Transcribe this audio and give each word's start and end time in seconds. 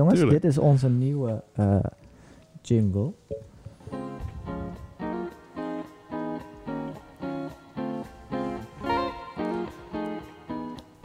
Jongens, 0.00 0.18
Tuurlijk. 0.18 0.42
dit 0.42 0.50
is 0.50 0.58
onze 0.58 0.88
nieuwe 0.88 1.42
eh, 1.52 1.76
jingle. 2.62 3.12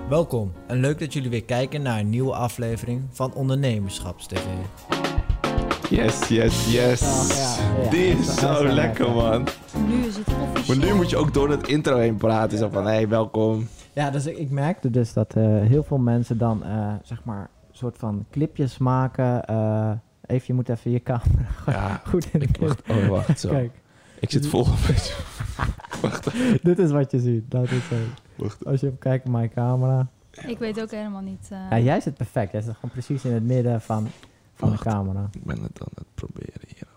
Welkom 0.09 0.51
en 0.67 0.79
leuk 0.79 0.99
dat 0.99 1.13
jullie 1.13 1.29
weer 1.29 1.43
kijken 1.43 1.81
naar 1.81 1.99
een 1.99 2.09
nieuwe 2.09 2.33
aflevering 2.33 3.01
van 3.09 3.33
Ondernemerschapstv. 3.33 4.45
Yes, 5.89 6.27
yes, 6.27 6.71
yes. 6.73 7.01
Oh, 7.01 7.37
ja, 7.37 7.83
ja. 7.83 7.89
Die 7.89 8.05
is 8.05 8.35
zo 8.35 8.47
lekker, 8.47 8.73
lekker. 8.73 9.11
man. 9.11 9.47
Nu 9.87 10.05
is 10.05 10.17
het 10.17 10.27
officieel. 10.27 10.77
Maar 10.77 10.87
nu 10.87 10.93
moet 10.93 11.09
je 11.09 11.17
ook 11.17 11.33
door 11.33 11.49
het 11.49 11.67
intro 11.67 11.97
heen 11.97 12.17
praten. 12.17 12.57
Zo 12.57 12.69
van, 12.69 12.83
hé, 12.83 12.91
hey, 12.91 13.07
welkom. 13.07 13.67
Ja, 13.93 14.09
dus 14.09 14.25
ik, 14.25 14.37
ik 14.37 14.49
merkte 14.49 14.89
dus 14.89 15.13
dat 15.13 15.35
eh, 15.35 15.43
heel 15.43 15.83
veel 15.83 15.97
mensen 15.97 16.37
dan, 16.37 16.63
eh, 16.63 16.93
zeg 17.03 17.23
maar, 17.23 17.49
soort 17.81 17.97
van 17.97 18.25
clipjes 18.31 18.77
maken. 18.77 19.45
eh, 19.47 19.91
even, 20.25 20.43
je 20.47 20.53
moet 20.53 20.69
even 20.69 20.91
je 20.91 21.03
camera 21.03 21.45
Ja, 21.77 22.01
goed 22.05 22.27
in 22.33 22.39
de 22.39 22.45
ik. 22.47 22.77
Oh, 22.89 23.07
wacht, 23.07 23.39
zo. 23.39 23.49
Kijk, 23.49 23.71
Ik 24.19 24.31
zit 24.31 24.47
vol. 24.47 24.65
wacht, 26.01 26.29
dit 26.63 26.79
is 26.79 26.91
wat 26.91 27.11
je 27.11 27.19
ziet. 27.19 27.51
Dat 27.51 27.71
is 27.71 27.87
zo. 27.87 27.95
Als 28.65 28.79
je 28.79 28.85
even 28.87 28.97
kijkt 28.99 29.23
naar 29.23 29.33
mijn 29.33 29.49
camera. 29.53 30.07
Ik 30.47 30.57
weet 30.59 30.81
ook 30.81 30.91
helemaal 30.91 31.21
niet. 31.21 31.47
eh, 31.51 31.69
Ja, 31.69 31.79
jij 31.79 31.99
zit 32.01 32.13
perfect. 32.17 32.51
Jij 32.51 32.61
zit 32.61 32.73
gewoon 32.75 32.91
precies 32.91 33.25
in 33.25 33.33
het 33.33 33.43
midden 33.43 33.81
van, 33.81 34.07
van 34.53 34.69
Wacht. 34.69 34.83
de 34.83 34.89
camera. 34.89 35.29
Ik 35.31 35.43
ben 35.43 35.61
het 35.61 35.81
aan 35.81 35.87
het 35.95 36.05
proberen 36.15 36.61
hier. 36.67 36.87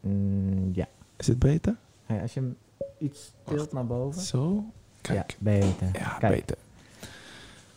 Mm, 0.00 0.70
ja. 0.74 0.86
Is 1.16 1.26
het 1.26 1.38
beter? 1.38 1.76
Hey, 2.06 2.20
als 2.22 2.34
je 2.34 2.40
hem 2.40 2.56
iets 2.98 3.32
tilt 3.44 3.58
Wacht. 3.58 3.72
naar 3.72 3.86
boven. 3.86 4.20
Zo? 4.22 4.64
Kijk. 5.00 5.30
Ja, 5.30 5.36
beter. 5.38 5.88
Ja, 5.92 6.16
Kijk. 6.18 6.34
beter. 6.34 6.56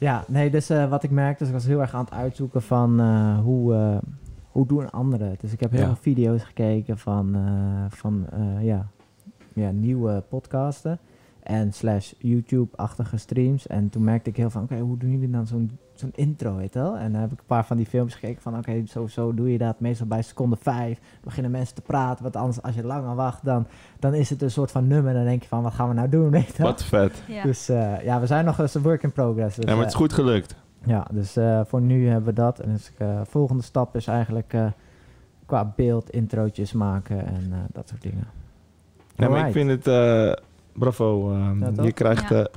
Ja, 0.02 0.23
nee, 0.28 0.50
dus 0.50 0.70
eh, 0.70 0.90
wat 0.90 1.04
ik 1.04 1.12
merkte, 1.12 1.44
is 1.44 1.50
ik 1.50 1.55
was 1.55 1.66
heel 1.66 1.82
erg 1.82 1.94
aan 1.94 2.04
het 2.04 2.14
uitzoeken 2.14 2.62
van 2.62 3.00
eh, 3.00 3.40
hoe, 3.40 3.73
eh, 3.73 3.98
hoe 4.52 4.68
doen 4.68 4.90
anderen. 4.92 5.36
Dus 5.40 5.52
ik 5.54 5.59
heb 5.59 5.72
heel 5.72 5.80
Ja. 5.80 5.86
veel 5.86 5.96
video's 6.14 6.44
gekeken 6.44 6.98
van, 6.98 7.36
van 7.89 8.25
ja, 8.62 8.88
ja, 9.53 9.72
nieuwe 9.72 10.23
podcasten 10.30 11.00
en 11.44 11.73
slash 11.73 12.14
YouTube-achtige 12.17 13.17
streams. 13.17 13.67
En 13.67 13.90
toen 13.90 14.03
merkte 14.03 14.30
ik 14.30 14.38
heel 14.38 14.50
van, 14.50 14.64
oké, 14.64 14.80
hoe 14.80 14.98
doen 14.98 15.12
jullie 15.12 15.30
dan 15.30 15.48
zo'n 15.48 15.72
zo'n 16.02 16.11
intro, 16.16 16.55
weet 16.55 16.73
je 16.73 16.80
wel? 16.80 16.97
En 16.97 17.11
dan 17.11 17.21
heb 17.21 17.31
ik 17.31 17.39
een 17.39 17.45
paar 17.45 17.66
van 17.66 17.77
die 17.77 17.85
filmpjes 17.85 18.19
gekeken 18.19 18.41
van, 18.41 18.57
oké, 18.57 18.83
zo, 18.88 19.07
zo 19.07 19.33
doe 19.33 19.52
je 19.52 19.57
dat. 19.57 19.80
Meestal 19.80 20.07
bij 20.07 20.21
seconde 20.21 20.57
vijf 20.61 20.99
beginnen 21.23 21.52
mensen 21.52 21.75
te 21.75 21.81
praten, 21.81 22.23
want 22.23 22.35
anders 22.35 22.61
als 22.61 22.75
je 22.75 22.83
langer 22.85 23.16
wacht, 23.16 23.45
dan, 23.45 23.67
dan 23.99 24.13
is 24.13 24.29
het 24.29 24.41
een 24.41 24.52
soort 24.52 24.72
van 24.72 24.88
nummer. 24.88 25.13
Dan 25.13 25.23
denk 25.23 25.41
je 25.41 25.47
van, 25.47 25.61
wat 25.63 25.73
gaan 25.73 25.88
we 25.88 25.94
nou 25.94 26.09
doen, 26.09 26.29
weet 26.31 26.55
je? 26.55 26.63
Wat 26.63 26.83
vet. 26.83 27.23
ja. 27.27 27.44
Dus 27.44 27.69
eh, 27.69 28.03
ja, 28.03 28.19
we 28.19 28.25
zijn 28.25 28.45
nog 28.45 28.59
eens 28.59 28.73
een 28.75 28.81
work 28.81 29.03
in 29.03 29.11
progress. 29.11 29.55
Dus, 29.55 29.66
Ja, 29.66 29.72
maar 29.72 29.79
het 29.79 29.88
is 29.88 29.94
eh, 29.94 29.99
goed 30.02 30.13
gelukt. 30.13 30.55
ja, 30.85 31.07
dus 31.11 31.35
eh, 31.35 31.61
voor 31.66 31.81
nu 31.81 32.07
hebben 32.07 32.25
we 32.25 32.33
dat. 32.41 32.59
En 32.59 32.72
dus, 32.72 32.91
eh, 32.97 33.22
volgende 33.23 33.63
stap 33.63 33.95
is 33.95 34.07
eigenlijk 34.07 34.53
eh, 34.53 34.66
qua 35.45 35.73
beeld 35.75 36.09
introotjes 36.09 36.73
maken 36.73 37.25
en 37.25 37.47
eh, 37.52 37.57
dat 37.73 37.89
soort 37.89 38.02
dingen. 38.02 38.27
Nee, 39.16 39.29
maar 39.29 39.47
ik 39.47 39.53
vind 39.53 39.69
het... 39.69 39.88
eh, 39.88 40.31
bravo. 40.73 41.31
eh, 41.33 41.49
Ja, 41.59 41.72
toch? 41.72 41.85
je 41.85 41.91
krijgt... 41.91 42.29
Ja. 42.29 42.47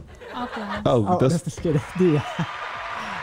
eh, 0.84 0.94
oh, 0.94 1.10
Oh, 1.10 1.18
dat 1.18 1.30
is 1.46 1.54
de. 1.54 1.80
Die, 1.98 2.10
ja. 2.12 2.22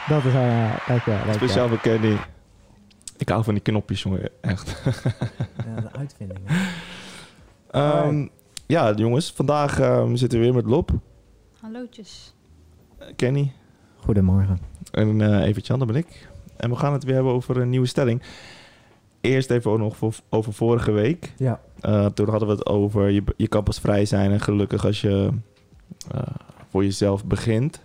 Dat 0.09 0.25
is, 0.25 0.33
uh, 0.33 0.75
dankjewel. 0.87 0.95
dankjewel. 1.17 1.33
speciaal 1.33 1.67
voor 1.67 1.79
Kenny. 1.79 2.17
Ik 3.17 3.29
hou 3.29 3.43
van 3.43 3.53
die 3.53 3.63
knopjes, 3.63 4.01
jongen. 4.03 4.29
Echt. 4.41 4.81
Ja, 5.65 5.81
de 5.81 5.91
uitvinding. 5.97 6.39
Ehm, 7.71 8.27
ja, 8.67 8.93
jongens. 8.93 9.31
Vandaag 9.31 9.79
ehm, 9.79 10.15
zitten 10.15 10.39
we 10.39 10.45
weer 10.45 10.53
met 10.53 10.65
Lop. 10.65 10.91
Hallootjes. 11.61 12.33
eh, 12.97 13.07
Kenny. 13.15 13.51
Goedemorgen. 13.97 14.59
En 14.91 15.21
eh 15.21 15.47
Evert-Jan, 15.47 15.79
dat 15.79 15.87
ben 15.87 15.97
ik. 15.97 16.29
En 16.57 16.69
we 16.69 16.75
gaan 16.75 16.93
het 16.93 17.03
weer 17.03 17.13
hebben 17.13 17.33
over 17.33 17.57
een 17.57 17.69
nieuwe 17.69 17.85
stelling. 17.87 18.21
Eerst 19.21 19.49
even 19.51 19.71
ook 19.71 19.77
nog 19.77 19.95
voor, 19.97 20.13
over 20.29 20.53
vorige 20.53 20.91
week. 20.91 21.33
Ja. 21.37 21.59
Eh, 21.79 22.05
toen 22.05 22.29
hadden 22.29 22.47
we 22.47 22.53
het 22.53 22.65
over 22.65 23.09
je, 23.09 23.23
je 23.37 23.47
kan 23.47 23.63
pas 23.63 23.79
vrij 23.79 24.05
zijn 24.05 24.31
en 24.31 24.39
gelukkig 24.41 24.85
als 24.85 25.01
je 25.01 25.29
eh, 26.11 26.21
voor 26.69 26.83
jezelf 26.83 27.25
begint. 27.25 27.81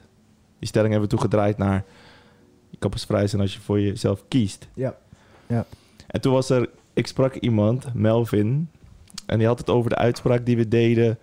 Die 0.58 0.68
stelling 0.68 0.90
hebben 0.92 1.08
we 1.10 1.16
toegedraaid 1.16 1.58
naar 1.58 1.84
je 2.70 2.76
kan 2.78 2.90
pas 2.90 3.04
vrij 3.04 3.26
zijn 3.26 3.42
als 3.42 3.54
je 3.54 3.60
voor 3.60 3.80
jezelf 3.80 4.24
kiest. 4.28 4.68
Ja. 4.74 4.96
En 6.06 6.20
toen 6.20 6.32
was 6.32 6.50
er, 6.50 6.68
ik 6.92 7.06
sprak 7.06 7.34
iemand, 7.34 7.94
Melvin, 7.94 8.68
en 9.26 9.38
die 9.38 9.46
had 9.46 9.58
het 9.58 9.70
over 9.70 9.90
de 9.90 9.96
uitspraak 9.96 10.46
die 10.46 10.56
we 10.56 10.68
deden. 10.68 11.18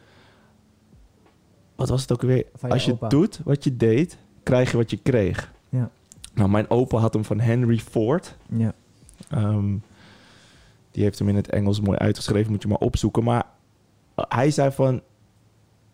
Wat 1.75 1.89
was 1.89 2.01
het 2.01 2.11
ook 2.11 2.21
weer? 2.21 2.37
Je 2.61 2.67
Als 2.67 2.85
je 2.85 2.91
opa. 2.91 3.07
doet 3.07 3.39
wat 3.43 3.63
je 3.63 3.77
deed, 3.77 4.17
krijg 4.43 4.71
je 4.71 4.77
wat 4.77 4.89
je 4.89 4.97
kreeg. 4.97 5.51
Ja. 5.69 5.89
Nou, 6.33 6.49
mijn 6.49 6.69
opa 6.69 6.97
had 6.97 7.13
hem 7.13 7.23
van 7.25 7.39
Henry 7.39 7.79
Ford. 7.79 8.35
Ja. 8.57 8.73
Ehm, 9.29 9.75
die 10.91 11.03
heeft 11.03 11.19
hem 11.19 11.29
in 11.29 11.35
het 11.35 11.49
Engels 11.49 11.79
mooi 11.81 11.97
uitgeschreven, 11.97 12.51
moet 12.51 12.61
je 12.61 12.67
maar 12.67 12.77
opzoeken. 12.77 13.23
Maar 13.23 13.45
hij 14.15 14.51
zei 14.51 14.71
van, 14.71 15.01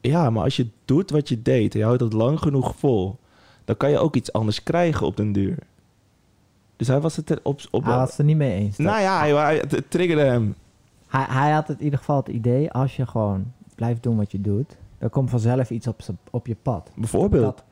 ja, 0.02 0.30
maar 0.30 0.44
als 0.44 0.56
je 0.56 0.68
doet 0.86 1.10
wat 1.12 1.30
je 1.30 1.42
deed 1.42 1.74
en 1.74 1.80
je 1.80 1.86
houdt 1.86 2.02
het 2.02 2.14
lang 2.14 2.40
genoeg 2.40 2.76
vol, 2.76 3.20
dan 3.70 3.78
kan 3.78 3.90
je 3.90 3.98
ook 4.00 4.16
iets 4.16 4.34
anders 4.34 4.64
krijgen 4.64 5.06
op 5.06 5.18
den 5.18 5.32
duur. 5.32 5.58
Dus 6.76 6.88
hij 6.88 7.00
was 7.00 7.16
het 7.16 7.30
er 7.30 7.40
op... 7.44 7.60
op 7.72 7.84
Hij 7.84 7.96
was 7.96 8.10
het 8.10 8.18
er 8.20 8.26
niet 8.26 8.38
mee 8.38 8.54
eens. 8.54 8.78
nou 8.78 9.02
ja, 9.02 9.20
hij, 9.20 9.34
hij, 9.34 9.56
het 9.68 9.92
triggerde 9.92 10.22
hem. 10.24 10.56
Hij, 11.08 11.26
hij 11.30 11.52
had 11.52 11.68
het 11.68 11.78
in 11.78 11.84
ieder 11.84 12.00
geval 12.00 12.18
het 12.18 12.28
idee, 12.28 12.72
als 12.72 12.96
je 12.96 13.06
gewoon 13.06 13.52
blijft 13.76 14.04
doen 14.04 14.18
wat 14.18 14.32
je 14.32 14.42
doet, 14.42 14.78
dan 14.98 15.10
komt 15.10 15.30
vanzelf 15.30 15.70
iets 15.70 15.88
op, 15.88 16.02
op 16.30 16.48
je 16.48 16.56
pad. 16.62 16.90
Bijvoorbeeld. 16.96 17.44
Dat- 17.44 17.64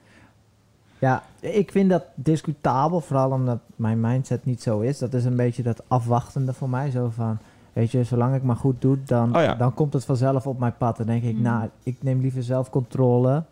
ja, 0.99 1.23
ik 1.39 1.71
vind 1.71 1.89
dat 1.89 2.03
discutabel, 2.15 3.01
vooral 3.01 3.31
omdat 3.31 3.59
mijn 3.75 3.99
mindset 3.99 4.45
niet 4.45 4.61
zo 4.61 4.79
is. 4.79 4.97
Dat 4.97 5.13
is 5.13 5.25
een 5.25 5.35
beetje 5.35 5.63
dat 5.63 5.81
afwachtende 5.87 6.53
voor 6.53 6.69
mij. 6.69 6.91
Zo 6.91 7.09
van, 7.15 7.37
weet 7.73 7.91
je, 7.91 8.03
zolang 8.03 8.35
ik 8.35 8.43
maar 8.43 8.55
goed 8.55 8.81
doe, 8.81 8.97
dan, 9.03 9.35
Oh 9.35 9.41
ja. 9.41 9.55
dan 9.55 9.73
komt 9.73 9.93
het 9.93 10.05
vanzelf 10.05 10.47
op 10.47 10.59
mijn 10.59 10.77
pad. 10.77 10.97
Dan 10.97 11.05
denk 11.05 11.23
ik, 11.23 11.33
Mhm. 11.33 11.41
nou, 11.43 11.69
ik 11.83 12.03
neem 12.03 12.21
liever 12.21 12.43
zelf 12.43 12.69
controle 12.69 13.43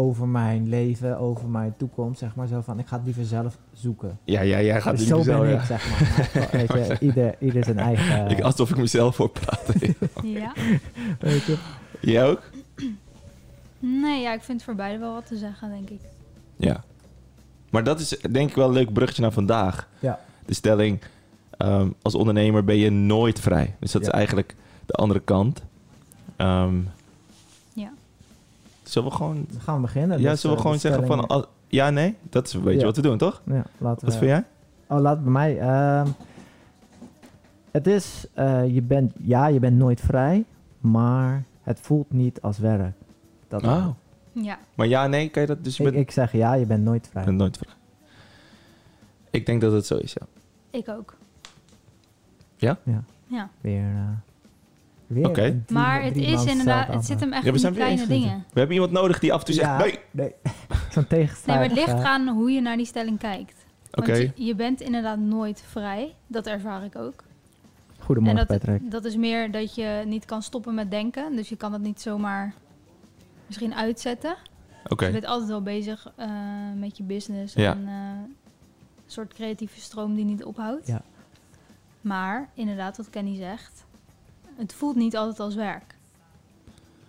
over 0.00 0.28
mijn 0.28 0.68
leven, 0.68 1.18
over 1.18 1.48
mijn 1.48 1.74
toekomst, 1.76 2.18
zeg 2.18 2.34
maar. 2.34 2.46
Zo 2.46 2.60
van, 2.60 2.78
ik 2.78 2.86
ga 2.86 2.96
het 2.96 3.04
liever 3.04 3.24
zelf 3.24 3.56
zoeken. 3.72 4.18
Ja, 4.24 4.40
ja, 4.40 4.60
jij 4.62 4.80
gaat 4.80 4.90
Dus 4.96 5.00
het 5.00 5.08
zo 5.08 5.16
niet 5.16 5.26
ben 5.26 5.52
ik, 5.52 5.58
ja. 5.58 5.64
zeg 5.64 5.90
maar. 5.90 6.30
Maar, 6.34 6.48
weet 6.76 6.86
je, 6.86 6.96
ieder, 7.06 7.34
ieder 7.40 7.64
zijn 7.64 7.78
eigen... 7.78 8.26
Ik, 8.30 8.40
alsof 8.40 8.70
ik 8.70 8.76
mezelf 8.76 9.14
voor 9.16 9.28
praat. 9.30 9.66
Ja. 10.22 10.52
weet 11.20 11.44
je. 11.44 11.56
jij 12.00 12.26
ook? 12.26 12.42
Nee, 13.78 14.20
ja, 14.22 14.32
ik 14.32 14.42
vind 14.42 14.62
voor 14.62 14.74
beide 14.74 14.98
wel 14.98 15.12
wat 15.14 15.26
te 15.26 15.36
zeggen, 15.36 15.70
denk 15.70 15.90
ik. 15.90 16.00
Ja. 16.56 16.84
Maar 17.70 17.84
dat 17.84 18.00
is 18.00 18.08
denk 18.30 18.48
ik 18.50 18.56
wel 18.56 18.66
een 18.68 18.72
leuk 18.74 18.92
bruggetje 18.92 19.22
naar 19.22 19.32
vandaag. 19.32 19.88
Ja. 19.98 20.20
De 20.46 20.54
stelling, 20.54 21.00
ehm, 21.56 21.88
als 22.02 22.14
ondernemer 22.14 22.64
ben 22.64 22.76
je 22.76 22.90
nooit 22.90 23.40
vrij. 23.40 23.74
Dus 23.80 23.92
dat 23.92 24.02
Ja. 24.02 24.08
is 24.08 24.14
eigenlijk 24.14 24.54
de 24.86 24.92
andere 24.92 25.20
kant. 25.20 25.62
Ehm, 26.36 26.74
Ja. 27.74 27.90
Zullen 28.90 29.08
we 29.10 29.14
gewoon, 29.16 29.46
Dan 29.52 29.60
gaan 29.60 29.74
we 29.74 29.80
beginnen. 29.80 30.20
ja, 30.20 30.30
Dus, 30.30 30.40
zullen 30.40 30.56
we 30.56 30.62
eh, 30.62 30.68
gewoon 30.70 30.80
zeggen 30.80 31.06
van... 31.06 31.46
ja, 31.68 31.90
nee? 31.90 32.16
Dat 32.30 32.46
is 32.46 32.52
een 32.52 32.62
beetje 32.62 32.78
Ja. 32.78 32.84
wat 32.86 32.96
we 32.96 33.02
doen, 33.02 33.18
toch? 33.18 33.42
Ja, 33.44 33.54
laten 33.78 34.04
Wat 34.06 34.14
we... 34.14 34.18
vind 34.18 34.30
jij? 34.30 34.44
Oh, 34.86 35.00
laat 35.00 35.22
bij 35.22 35.32
mij. 35.32 35.58
ehm, 35.58 36.08
het 37.70 37.86
is, 37.86 38.26
eh, 38.34 38.74
je 38.74 38.82
bent, 38.82 39.12
ja, 39.22 39.46
je 39.46 39.58
bent 39.58 39.76
nooit 39.76 40.00
vrij, 40.00 40.44
maar 40.80 41.44
het 41.62 41.80
voelt 41.80 42.12
niet 42.12 42.40
als 42.42 42.58
werk. 42.58 42.94
Dat 43.48 43.62
Oh. 43.64 43.86
Ja. 44.32 44.58
Maar 44.74 44.86
ja, 44.86 45.06
nee, 45.06 45.28
kan 45.28 45.42
je 45.42 45.48
dat? 45.48 45.64
Dus 45.64 45.76
je 45.76 45.84
ik, 45.84 45.90
bent, 45.92 46.02
ik 46.02 46.10
zeg 46.10 46.32
ja, 46.32 46.54
je 46.54 46.66
bent 46.66 46.84
nooit 46.84 47.08
vrij. 47.10 47.24
bent 47.24 47.36
nooit 47.36 47.58
vrij. 47.58 47.74
Ik 49.30 49.46
denk 49.46 49.60
dat 49.60 49.72
het 49.72 49.86
zo 49.86 49.96
is, 49.96 50.12
ja. 50.12 50.26
Ik 50.70 50.88
ook. 50.88 51.16
Ja, 52.56 52.78
Ja. 53.26 53.48
weer. 53.60 53.82
eh, 53.82 54.08
weer 55.10 55.28
Oké. 55.28 55.62
Maar 55.68 56.02
het 56.02 56.16
is 56.16 56.44
inderdaad, 56.44 56.88
het 56.88 57.04
zit 57.04 57.20
hem 57.20 57.32
echt 57.32 57.44
Ja, 57.44 57.52
we 57.52 57.66
in 57.66 57.74
kleine 57.74 58.06
dingen. 58.06 58.44
We 58.52 58.58
hebben 58.58 58.74
iemand 58.74 58.92
nodig 58.92 59.18
die 59.18 59.32
af 59.32 59.38
en 59.38 59.44
toe 59.44 59.54
zegt... 59.54 59.66
Ja, 59.66 59.78
Nee! 59.78 59.98
nee. 60.10 60.34
Zo'n 60.92 61.04
Nee, 61.08 61.28
maar 61.46 61.62
het 61.62 61.72
ligt 61.72 61.88
eraan 61.88 62.28
hoe 62.28 62.50
je 62.50 62.60
naar 62.60 62.76
die 62.76 62.86
stelling 62.86 63.18
kijkt. 63.18 63.64
Oké. 63.90 64.12
Want 64.12 64.18
je, 64.18 64.44
je 64.44 64.54
bent 64.54 64.80
inderdaad 64.80 65.18
nooit 65.18 65.64
vrij. 65.66 66.14
Dat 66.26 66.46
ervaar 66.46 66.84
ik 66.84 66.96
ook. 66.96 67.24
Goedemorgen, 67.98 68.40
en 68.40 68.46
dat, 68.46 68.58
Patrick. 68.58 68.90
dat 68.90 69.04
is 69.04 69.16
meer 69.16 69.50
dat 69.50 69.74
je 69.74 70.02
niet 70.06 70.24
kan 70.24 70.42
stoppen 70.42 70.74
met 70.74 70.90
denken. 70.90 71.36
Dus 71.36 71.48
je 71.48 71.56
kan 71.56 71.72
het 71.72 71.82
niet 71.82 72.00
zomaar 72.00 72.54
misschien 73.46 73.74
uitzetten. 73.74 74.36
Oké. 74.88 75.06
Je 75.06 75.12
bent 75.12 75.26
altijd 75.26 75.48
wel 75.48 75.62
bezig 75.62 76.12
eh, 76.16 76.28
met 76.76 76.96
je 76.96 77.02
business. 77.02 77.54
Ja. 77.54 77.72
En 77.72 77.86
eh, 77.86 77.94
een 77.94 78.36
soort 79.06 79.34
creatieve 79.34 79.80
stroom 79.80 80.14
die 80.14 80.24
niet 80.24 80.44
ophoudt. 80.44 80.86
Ja. 80.86 81.02
Maar 82.00 82.48
inderdaad, 82.54 82.96
wat 82.96 83.10
Kenny 83.10 83.36
zegt. 83.36 83.84
Het 84.60 84.72
voelt 84.72 84.96
niet 84.96 85.16
altijd 85.16 85.40
als 85.40 85.54
werk. 85.54 85.94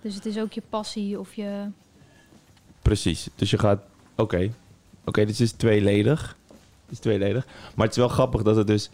Dus 0.01 0.15
het 0.15 0.25
is 0.25 0.37
ook 0.39 0.53
je 0.53 0.61
passie 0.69 1.19
of 1.19 1.33
je... 1.33 1.65
Precies. 2.81 3.29
Dus 3.35 3.49
je 3.51 3.57
gaat... 3.57 3.81
Oké. 4.15 4.51
Oké, 5.05 5.25
dit 5.25 5.39
is 5.39 5.51
tweeledig. 5.51 6.37
Het 6.47 6.91
is 6.91 6.99
tweeledig. 6.99 7.45
Maar 7.75 7.85
het 7.85 7.95
is 7.95 8.01
wel 8.01 8.07
grappig 8.07 8.41
dat 8.41 8.55
het 8.55 8.67
dus... 8.67 8.89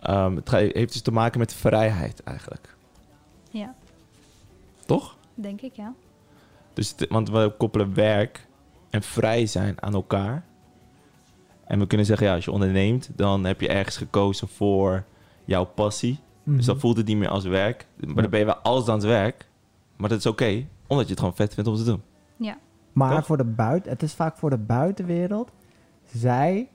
ehm, 0.00 0.36
het 0.36 0.50
heeft 0.50 0.92
dus 0.92 1.00
te 1.02 1.10
maken 1.12 1.38
met 1.38 1.52
vrijheid 1.54 2.22
eigenlijk. 2.22 2.76
Ja, 3.50 3.74
Toch? 4.86 5.16
denk 5.34 5.60
ik, 5.60 5.74
ja. 5.76 5.94
Dus 6.74 6.94
het- 6.96 7.08
want 7.08 7.30
we 7.30 7.54
koppelen 7.58 7.94
werk 7.94 8.46
en 8.90 9.02
vrij 9.02 9.46
zijn 9.46 9.82
aan 9.82 9.94
elkaar. 9.94 10.44
En 11.64 11.78
we 11.78 11.86
kunnen 11.86 12.06
zeggen, 12.06 12.26
ja, 12.26 12.34
als 12.34 12.44
je 12.44 12.52
onderneemt, 12.52 13.08
dan 13.16 13.44
heb 13.44 13.60
je 13.60 13.68
ergens 13.68 13.96
gekozen 13.96 14.48
voor 14.48 15.04
jouw 15.44 15.64
passie. 15.64 16.18
Dus 16.56 16.64
dan 16.66 16.74
Mhm. 16.74 16.84
voelt 16.84 16.96
het 16.96 17.06
niet 17.06 17.16
meer 17.16 17.28
als 17.28 17.44
werk. 17.44 17.86
Maar 17.96 18.08
Ja. 18.14 18.20
dan 18.20 18.30
ben 18.30 18.38
je 18.38 18.44
wel 18.44 18.54
alles 18.56 18.88
aan 18.88 18.94
het 18.94 19.04
werk. 19.04 19.48
Maar 19.96 20.08
dat 20.08 20.18
is 20.18 20.26
oké, 20.26 20.64
omdat 20.86 21.04
je 21.04 21.10
het 21.10 21.18
gewoon 21.18 21.34
vet 21.36 21.54
vindt 21.54 21.70
om 21.70 21.76
te 21.76 21.84
doen. 21.84 22.02
Maar 22.92 23.14
Toch? 23.14 23.26
voor 23.26 23.36
de 23.36 23.44
buiten, 23.44 23.90
het 23.92 24.02
is 24.02 24.14
vaak 24.14 24.36
voor 24.36 24.50
de 24.50 24.58
buitenwereld. 24.58 25.50
Zij 26.14 26.68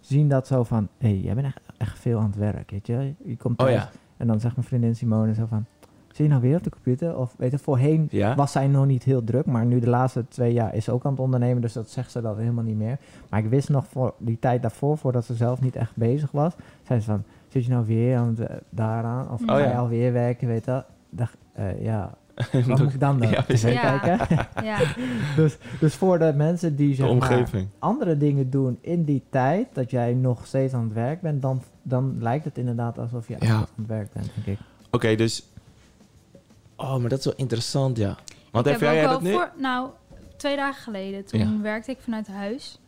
zien 0.00 0.28
dat 0.28 0.46
zo 0.46 0.62
van, 0.64 0.88
hé, 0.98 1.08
hey, 1.08 1.18
jij 1.18 1.34
bent 1.34 1.46
echt, 1.46 1.60
echt 1.76 1.98
veel 1.98 2.18
aan 2.18 2.26
het 2.26 2.36
werk, 2.36 2.70
weet 2.70 2.86
je. 2.86 3.14
Je 3.24 3.36
komt 3.36 3.60
Oh 3.60 3.66
thuis 3.66 3.82
ja. 3.82 3.90
en 4.16 4.26
dan 4.26 4.40
zegt 4.40 4.56
mijn 4.56 4.66
vriendin 4.68 4.96
Simone 4.96 5.34
zo 5.34 5.46
van, 5.48 5.64
zie 6.12 6.24
je 6.24 6.30
nou 6.30 6.42
weer 6.42 6.56
op 6.56 6.62
de 6.64 6.70
computer? 6.70 7.16
Of 7.18 7.34
weet 7.38 7.50
je, 7.50 7.58
voorheen 7.58 8.08
Ja? 8.10 8.34
was 8.34 8.52
zij 8.52 8.66
nog 8.66 8.86
niet 8.86 9.02
heel 9.02 9.24
druk, 9.24 9.46
maar 9.46 9.66
nu 9.66 9.80
de 9.80 9.88
laatste 9.88 10.24
twee 10.28 10.52
jaar 10.52 10.74
is 10.74 10.84
ze 10.84 10.92
ook 10.92 11.04
aan 11.04 11.10
het 11.10 11.20
ondernemen, 11.20 11.62
dus 11.62 11.72
dat 11.72 11.90
zegt 11.90 12.10
ze 12.10 12.20
dat 12.20 12.36
helemaal 12.36 12.64
niet 12.64 12.76
meer. 12.78 12.98
Maar 13.30 13.40
ik 13.40 13.48
wist 13.50 13.68
nog 13.68 13.86
voor 13.86 14.14
die 14.18 14.38
tijd 14.38 14.62
daarvoor, 14.62 14.98
voordat 14.98 15.24
ze 15.24 15.34
zelf 15.34 15.60
niet 15.60 15.76
echt 15.76 15.96
bezig 15.96 16.30
was, 16.30 16.52
zei 16.86 17.00
ze 17.00 17.06
van, 17.06 17.22
zit 17.56 17.64
je 17.64 17.70
nou 17.72 17.86
weer 17.86 18.16
aan 18.16 18.28
het, 18.28 18.40
eh, 18.40 18.56
daaraan? 18.70 19.30
Of 19.30 19.40
Oh 19.40 19.46
ja. 19.60 19.72
alweer 19.78 20.12
werken, 20.12 20.48
weet? 20.48 20.64
Dacht, 21.10 21.36
eh, 21.52 21.82
ja, 21.82 22.14
wat 22.66 22.78
moet 22.78 22.92
ik 22.94 23.00
dan 23.00 23.18
doen? 23.20 23.30
Ja, 23.30 23.42
kijken? 23.98 24.46
Ja, 24.64 24.78
dus, 25.36 25.56
dus 25.80 25.94
voor 25.94 26.18
de 26.18 26.32
mensen 26.36 26.76
die 26.76 26.94
zeg 26.94 27.04
maar, 27.06 27.14
omgeving. 27.14 27.68
andere 27.78 28.16
dingen 28.16 28.50
doen 28.50 28.78
in 28.80 29.04
die 29.04 29.22
tijd, 29.30 29.66
dat 29.72 29.90
jij 29.90 30.12
nog 30.14 30.46
steeds 30.46 30.74
aan 30.74 30.84
het 30.84 30.92
werk 30.92 31.20
bent, 31.20 31.42
dan, 31.42 31.62
dan 31.82 32.16
lijkt 32.20 32.44
het 32.44 32.58
inderdaad 32.58 32.98
alsof 32.98 33.28
je 33.28 33.38
aan 33.40 33.60
het 33.76 33.86
werk 33.86 34.12
bent, 34.12 34.30
denk 34.34 34.46
ik. 34.58 34.66
Oké, 34.90 35.14
dus... 35.14 35.46
Oh, 36.76 36.96
maar 36.96 37.08
dat 37.08 37.18
is 37.18 37.24
wel 37.24 37.34
interessant, 37.36 37.96
ja. 37.96 38.16
Want 38.50 38.66
ik 38.66 38.72
heb 38.72 38.80
jij 38.80 39.02
dat 39.02 39.22
nu? 39.22 39.32
voor, 39.32 39.50
nou, 39.58 39.88
twee 40.36 40.56
dagen 40.56 40.82
geleden, 40.82 41.24
toen 41.24 41.40
Ja. 41.40 41.60
werkte 41.62 41.90
ik 41.90 41.98
vanuit 42.00 42.26
huis. 42.26 42.80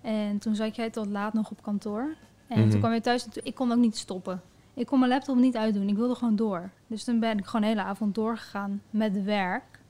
En 0.00 0.38
toen 0.38 0.54
zat 0.54 0.76
jij 0.76 0.90
tot 0.90 1.06
laat 1.06 1.32
nog 1.32 1.50
op 1.50 1.62
kantoor. 1.62 2.14
En 2.48 2.60
Mhm. 2.60 2.70
toen 2.70 2.78
kwam 2.80 2.92
je 2.92 3.00
thuis 3.00 3.24
en 3.24 3.30
toen- 3.30 3.44
ik 3.44 3.54
kon 3.54 3.72
ook 3.72 3.78
niet 3.78 3.96
stoppen. 3.96 4.42
Ik 4.74 4.86
kon 4.86 4.98
mijn 4.98 5.10
laptop 5.10 5.36
niet 5.36 5.56
uitdoen, 5.56 5.88
ik 5.88 5.96
wilde 5.96 6.14
gewoon 6.14 6.36
door. 6.36 6.70
Dus 6.86 7.04
toen 7.04 7.20
ben 7.20 7.38
ik 7.38 7.44
gewoon 7.46 7.60
de 7.60 7.66
hele 7.66 7.82
avond 7.82 8.14
doorgegaan 8.14 8.82
met 8.90 9.22
werk. 9.24 9.80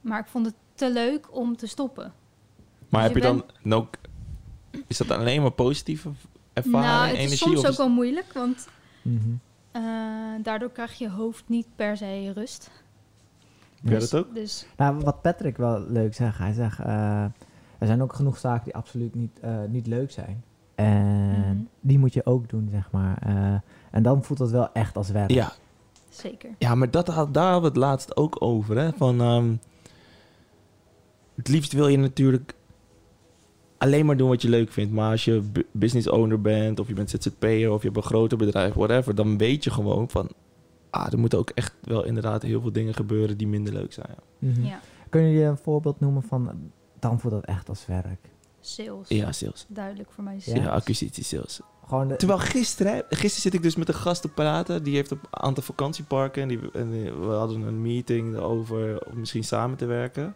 Maar 0.00 0.20
ik 0.20 0.26
vond 0.26 0.46
het 0.46 0.54
te 0.74 0.92
leuk 0.92 1.36
om 1.36 1.56
te 1.56 1.66
stoppen. 1.66 2.12
Maar 2.88 3.02
Dus 3.02 3.12
heb 3.12 3.22
je 3.22 3.28
je 3.28 3.44
dan 3.62 3.72
ook... 3.72 3.94
Is 4.86 4.96
dat 4.96 5.10
alleen 5.10 5.42
maar 5.42 5.50
positieve 5.50 6.10
ervaring, 6.52 6.84
nou, 6.90 7.02
het 7.06 7.12
is 7.12 7.18
energie? 7.18 7.38
soms 7.38 7.58
of 7.58 7.64
ook 7.64 7.70
is- 7.70 7.76
wel 7.76 7.88
moeilijk, 7.90 8.32
want 8.32 8.68
Mhm. 9.02 9.18
eh, 9.70 9.82
daardoor 10.42 10.70
krijg 10.70 10.98
je 10.98 11.10
hoofd 11.10 11.44
niet 11.48 11.66
per 11.76 11.96
se 11.96 12.32
rust. 12.34 12.70
Dus- 13.82 14.10
dat 14.10 14.24
ook? 14.26 14.34
Dus 14.34 14.66
Nou, 14.76 14.98
wat 15.00 15.22
Patrick 15.22 15.56
wel 15.56 15.80
leuk 15.88 16.14
zegt, 16.14 16.38
hij 16.38 16.52
zegt, 16.52 16.78
eh, 16.78 17.22
er 17.78 17.86
zijn 17.86 18.02
ook 18.02 18.12
genoeg 18.12 18.38
zaken 18.38 18.64
die 18.64 18.74
absoluut 18.76 19.14
niet, 19.14 19.40
eh, 19.40 19.58
niet 19.68 19.86
leuk 19.86 20.10
zijn. 20.10 20.44
En 20.78 21.38
Mhm. 21.38 21.56
die 21.80 21.98
moet 21.98 22.12
je 22.12 22.26
ook 22.26 22.48
doen, 22.48 22.68
zeg 22.70 22.90
maar. 22.90 23.18
Eh, 23.22 23.54
en 23.90 24.02
dan 24.02 24.24
voelt 24.24 24.38
het 24.38 24.50
wel 24.50 24.72
echt 24.72 24.96
als 24.96 25.10
werk. 25.10 25.30
Ja, 25.30 25.52
zeker. 26.08 26.50
Ja, 26.58 26.74
maar 26.74 26.90
dat, 26.90 27.08
had- 27.08 27.34
daar 27.34 27.44
hadden 27.52 27.62
we 27.62 27.68
het 27.68 27.76
laatst 27.76 28.16
ook 28.16 28.36
over. 28.42 28.76
Hè? 28.78 28.92
Van, 28.92 29.20
ehm, 29.20 29.52
het 31.34 31.48
liefst 31.48 31.72
wil 31.72 31.88
je 31.88 31.96
natuurlijk 31.98 32.54
alleen 33.78 34.06
maar 34.06 34.16
doen 34.16 34.28
wat 34.28 34.42
je 34.42 34.48
leuk 34.48 34.70
vindt. 34.72 34.92
Maar 34.92 35.10
als 35.10 35.24
je 35.24 35.40
bu- 35.52 35.66
business 35.72 36.08
owner 36.08 36.40
bent, 36.40 36.80
of 36.80 36.88
je 36.88 36.94
bent 36.94 37.10
ZZP'er, 37.10 37.72
of 37.72 37.80
je 37.80 37.86
hebt 37.88 37.96
een 37.96 38.02
groter 38.10 38.38
bedrijf, 38.38 38.74
whatever, 38.74 39.14
dan 39.14 39.38
weet 39.38 39.64
je 39.64 39.70
gewoon 39.70 40.08
van, 40.10 40.28
ah, 40.90 41.12
er 41.12 41.18
moeten 41.18 41.38
ook 41.38 41.50
echt 41.50 41.74
wel 41.82 42.04
inderdaad 42.04 42.42
heel 42.42 42.60
veel 42.60 42.72
dingen 42.72 42.94
gebeuren 42.94 43.36
die 43.36 43.46
minder 43.48 43.72
leuk 43.72 43.92
zijn. 43.92 44.08
ja. 44.38 44.48
Mhm. 44.48 44.64
Ja, 44.64 44.80
Kun 45.08 45.22
je 45.22 45.44
een 45.44 45.56
voorbeeld 45.56 46.00
noemen 46.00 46.22
van, 46.22 46.50
dan 46.98 47.20
voelt 47.20 47.34
dat 47.34 47.44
echt 47.44 47.68
als 47.68 47.86
werk? 47.86 48.28
Sales. 48.74 49.08
Ja, 49.08 49.32
sales. 49.32 49.64
Duidelijk 49.68 50.10
voor 50.10 50.24
mij. 50.24 50.40
Ja. 50.44 50.54
Ja, 50.54 50.68
acquisitie 50.68 51.24
sales. 51.24 51.60
Gewoon 51.86 52.08
de, 52.08 52.16
Terwijl 52.16 52.38
gisteren, 52.38 52.92
hè, 52.94 52.98
gisteren 53.08 53.40
zit 53.40 53.54
ik 53.54 53.62
dus 53.62 53.76
met 53.76 53.88
een 53.88 53.94
gast 53.94 54.22
te 54.22 54.28
praten. 54.28 54.82
Die 54.82 54.94
heeft 54.94 55.12
op 55.12 55.18
een 55.22 55.42
aantal 55.42 55.62
vakantieparken. 55.62 56.42
En, 56.42 56.48
die, 56.48 56.60
en 56.72 56.90
die- 56.90 57.12
we 57.12 57.26
hadden 57.32 57.60
een 57.62 57.82
meeting 57.82 58.36
over 58.36 59.06
om 59.06 59.18
misschien 59.18 59.44
samen 59.44 59.76
te 59.76 59.86
werken. 59.86 60.34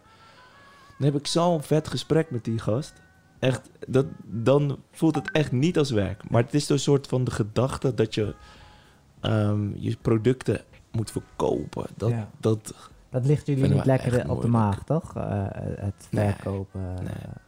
Dan 0.97 1.07
heb 1.11 1.15
ik 1.15 1.27
zo'n 1.27 1.63
vet 1.63 1.87
gesprek 1.87 2.31
met 2.31 2.43
die 2.43 2.59
gast. 2.59 2.93
Echt, 3.39 3.69
dat, 3.87 4.05
dan 4.23 4.79
voelt 4.91 5.15
het 5.15 5.31
echt 5.31 5.51
niet 5.51 5.77
als 5.77 5.91
werk. 5.91 6.29
Maar 6.29 6.43
het 6.43 6.53
is 6.53 6.69
een 6.69 6.79
soort 6.79 7.07
van 7.07 7.23
de 7.23 7.31
gedachte 7.31 7.93
dat 7.93 8.15
je 8.15 8.35
ehm, 9.19 9.69
je 9.75 9.97
producten 10.01 10.61
moet 10.91 11.11
verkopen. 11.11 11.85
Dat, 11.97 12.09
Ja. 12.09 12.29
dat, 12.39 12.73
dat 13.09 13.25
ligt 13.25 13.45
jullie 13.47 13.67
niet 13.67 13.85
lekker 13.85 14.29
op 14.29 14.41
de 14.41 14.47
maag, 14.47 14.83
toch? 14.83 15.15
Eh, 15.15 15.45
het 15.55 16.07
verkopen. 16.11 16.93
Nee. 16.93 17.13
Ja, 17.21 17.41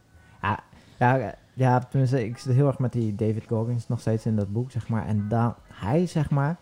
ja, 0.98 1.34
ja, 1.52 1.78
tenminste, 1.78 2.24
ik 2.24 2.38
zit 2.38 2.54
heel 2.54 2.66
erg 2.66 2.78
met 2.78 2.92
die 2.92 3.14
David 3.14 3.44
Goggins 3.48 3.88
nog 3.88 4.00
steeds 4.00 4.26
in 4.26 4.36
dat 4.36 4.52
boek, 4.52 4.70
zeg 4.70 4.88
maar. 4.88 5.06
En 5.06 5.28
dan, 5.28 5.54
hij, 5.72 6.06
zeg 6.06 6.30
maar, 6.30 6.56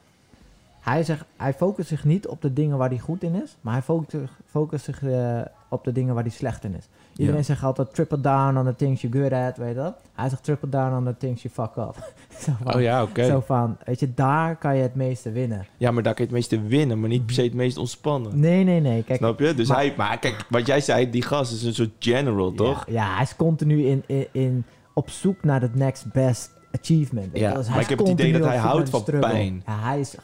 hij, 0.81 1.03
zegt, 1.05 1.25
hij 1.37 1.55
focust 1.55 1.89
zich 1.89 2.05
niet 2.05 2.27
op 2.27 2.43
de 2.43 2.53
dingen 2.53 2.79
waar 2.79 2.89
hij 2.89 2.99
goed 2.99 3.23
in 3.23 3.35
is, 3.43 3.57
maar 3.61 3.73
hij 3.73 3.83
focust, 3.83 4.11
zich- 4.11 4.41
focust 4.47 4.85
zich 4.85 5.03
eh, 5.03 5.41
op 5.75 5.85
de 5.85 5.93
dingen 5.93 6.15
waar 6.15 6.23
hij 6.23 6.33
slecht 6.33 6.65
in 6.65 6.75
is. 6.75 6.89
Iedereen 7.17 7.41
Ja. 7.41 7.47
zegt 7.47 7.63
altijd 7.63 7.95
triple 7.95 8.21
down 8.21 8.57
on 8.59 8.65
the 8.65 8.77
things 8.77 9.01
you're 9.01 9.21
good 9.21 9.33
at, 9.33 9.57
weet 9.57 9.69
je 9.69 9.75
dat? 9.75 9.97
Hij 10.15 10.29
zegt 10.29 10.43
triple 10.45 10.69
down 10.69 10.97
on 10.97 11.05
the 11.05 11.17
things 11.17 11.43
you 11.43 11.55
fuck 11.55 11.77
up. 11.77 12.13
zo, 12.45 12.53
van, 12.63 12.75
oh 12.75 12.81
ja, 12.81 13.03
oké. 13.03 13.27
zo 13.27 13.41
van, 13.41 13.77
weet 13.85 14.01
je, 14.01 14.15
daar 14.15 14.57
kan 14.57 14.77
je 14.77 14.83
het 14.83 14.95
meeste 14.95 15.31
winnen. 15.33 15.67
Ja, 15.77 15.91
maar 15.91 16.03
daar 16.03 16.15
kan 16.15 16.25
je 16.27 16.31
het 16.35 16.39
meeste 16.41 16.63
winnen, 16.69 17.01
maar 17.01 17.09
niet 17.09 17.27
per 17.27 17.35
se 17.35 17.43
het 17.43 17.55
meest 17.55 17.77
ontspannen. 17.77 18.41
Nee, 18.41 18.65
nee, 18.65 18.81
nee. 18.81 19.03
Kijk, 19.03 19.19
Snap 19.19 19.39
je? 19.41 19.55
Dus 19.55 19.69
maar- 19.69 19.77
hij, 19.77 19.95
maar 19.97 20.19
kijk, 20.19 20.47
wat 20.49 20.67
jij 20.67 20.81
zei, 20.81 21.11
die 21.11 21.23
gast 21.23 21.53
is 21.53 21.63
een 21.63 21.75
soort 21.75 21.91
general, 21.99 22.53
toch? 22.53 22.87
Ja, 22.87 22.93
ja, 22.93 23.15
hij 23.15 23.23
is 23.23 23.37
continu 23.37 23.87
in, 23.87 24.03
in, 24.07 24.27
in, 24.33 24.65
op 24.95 25.11
zoek 25.11 25.45
naar 25.45 25.61
het 25.61 25.75
next 25.75 26.13
best 26.13 26.53
achievement. 26.81 27.33
weet 27.33 27.41
je 27.41 27.49
Ja. 27.49 27.55
Dus 27.55 27.69
maar 27.69 27.81
ik 27.81 27.89
heb 27.89 27.99
het 27.99 28.09
idee 28.09 28.33
dat 28.33 28.45
hij 28.45 28.57
houdt 28.57 28.91
van 28.91 29.01
struggle. 29.01 29.29
pijn. 29.31 29.63
Ja, 29.67 29.79
hij, 29.81 30.01
is 30.01 30.15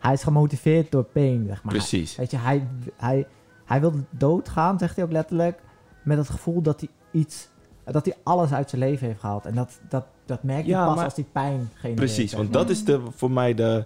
hij 0.00 0.12
is 0.12 0.22
gemotiveerd 0.22 0.90
door 0.90 1.04
pijn, 1.04 1.44
zeg 1.46 1.62
maar. 1.62 1.72
Precies. 1.74 2.16
Weet 2.16 2.30
je, 2.30 2.36
hij, 2.36 2.66
hij, 2.96 3.26
hij 3.72 3.80
wil 3.80 3.92
doodgaan, 4.10 4.78
zegt 4.78 4.96
hij 4.96 5.04
ook 5.04 5.12
letterlijk, 5.12 5.58
met 6.04 6.18
het 6.18 6.30
gevoel 6.30 6.62
dat 6.62 6.80
hij 6.80 6.88
iets, 7.20 7.48
dat 7.84 8.04
hij 8.04 8.14
alles 8.22 8.52
uit 8.52 8.70
zijn 8.70 8.80
leven 8.80 9.06
heeft 9.06 9.20
gehaald. 9.20 9.46
En 9.46 9.54
dat, 9.54 9.80
dat, 9.88 10.06
dat 10.26 10.42
merk 10.42 10.64
je 10.64 10.70
Ja, 10.70 10.86
pas 10.86 10.94
maar- 10.94 11.04
als 11.04 11.14
die 11.14 11.26
pijn 11.32 11.70
genereert. 11.74 11.94
Precies, 11.94 12.32
want 12.32 12.52
dat 12.52 12.70
is 12.70 12.84
de, 12.84 13.00
voor 13.10 13.30
mij 13.30 13.54
de, 13.54 13.84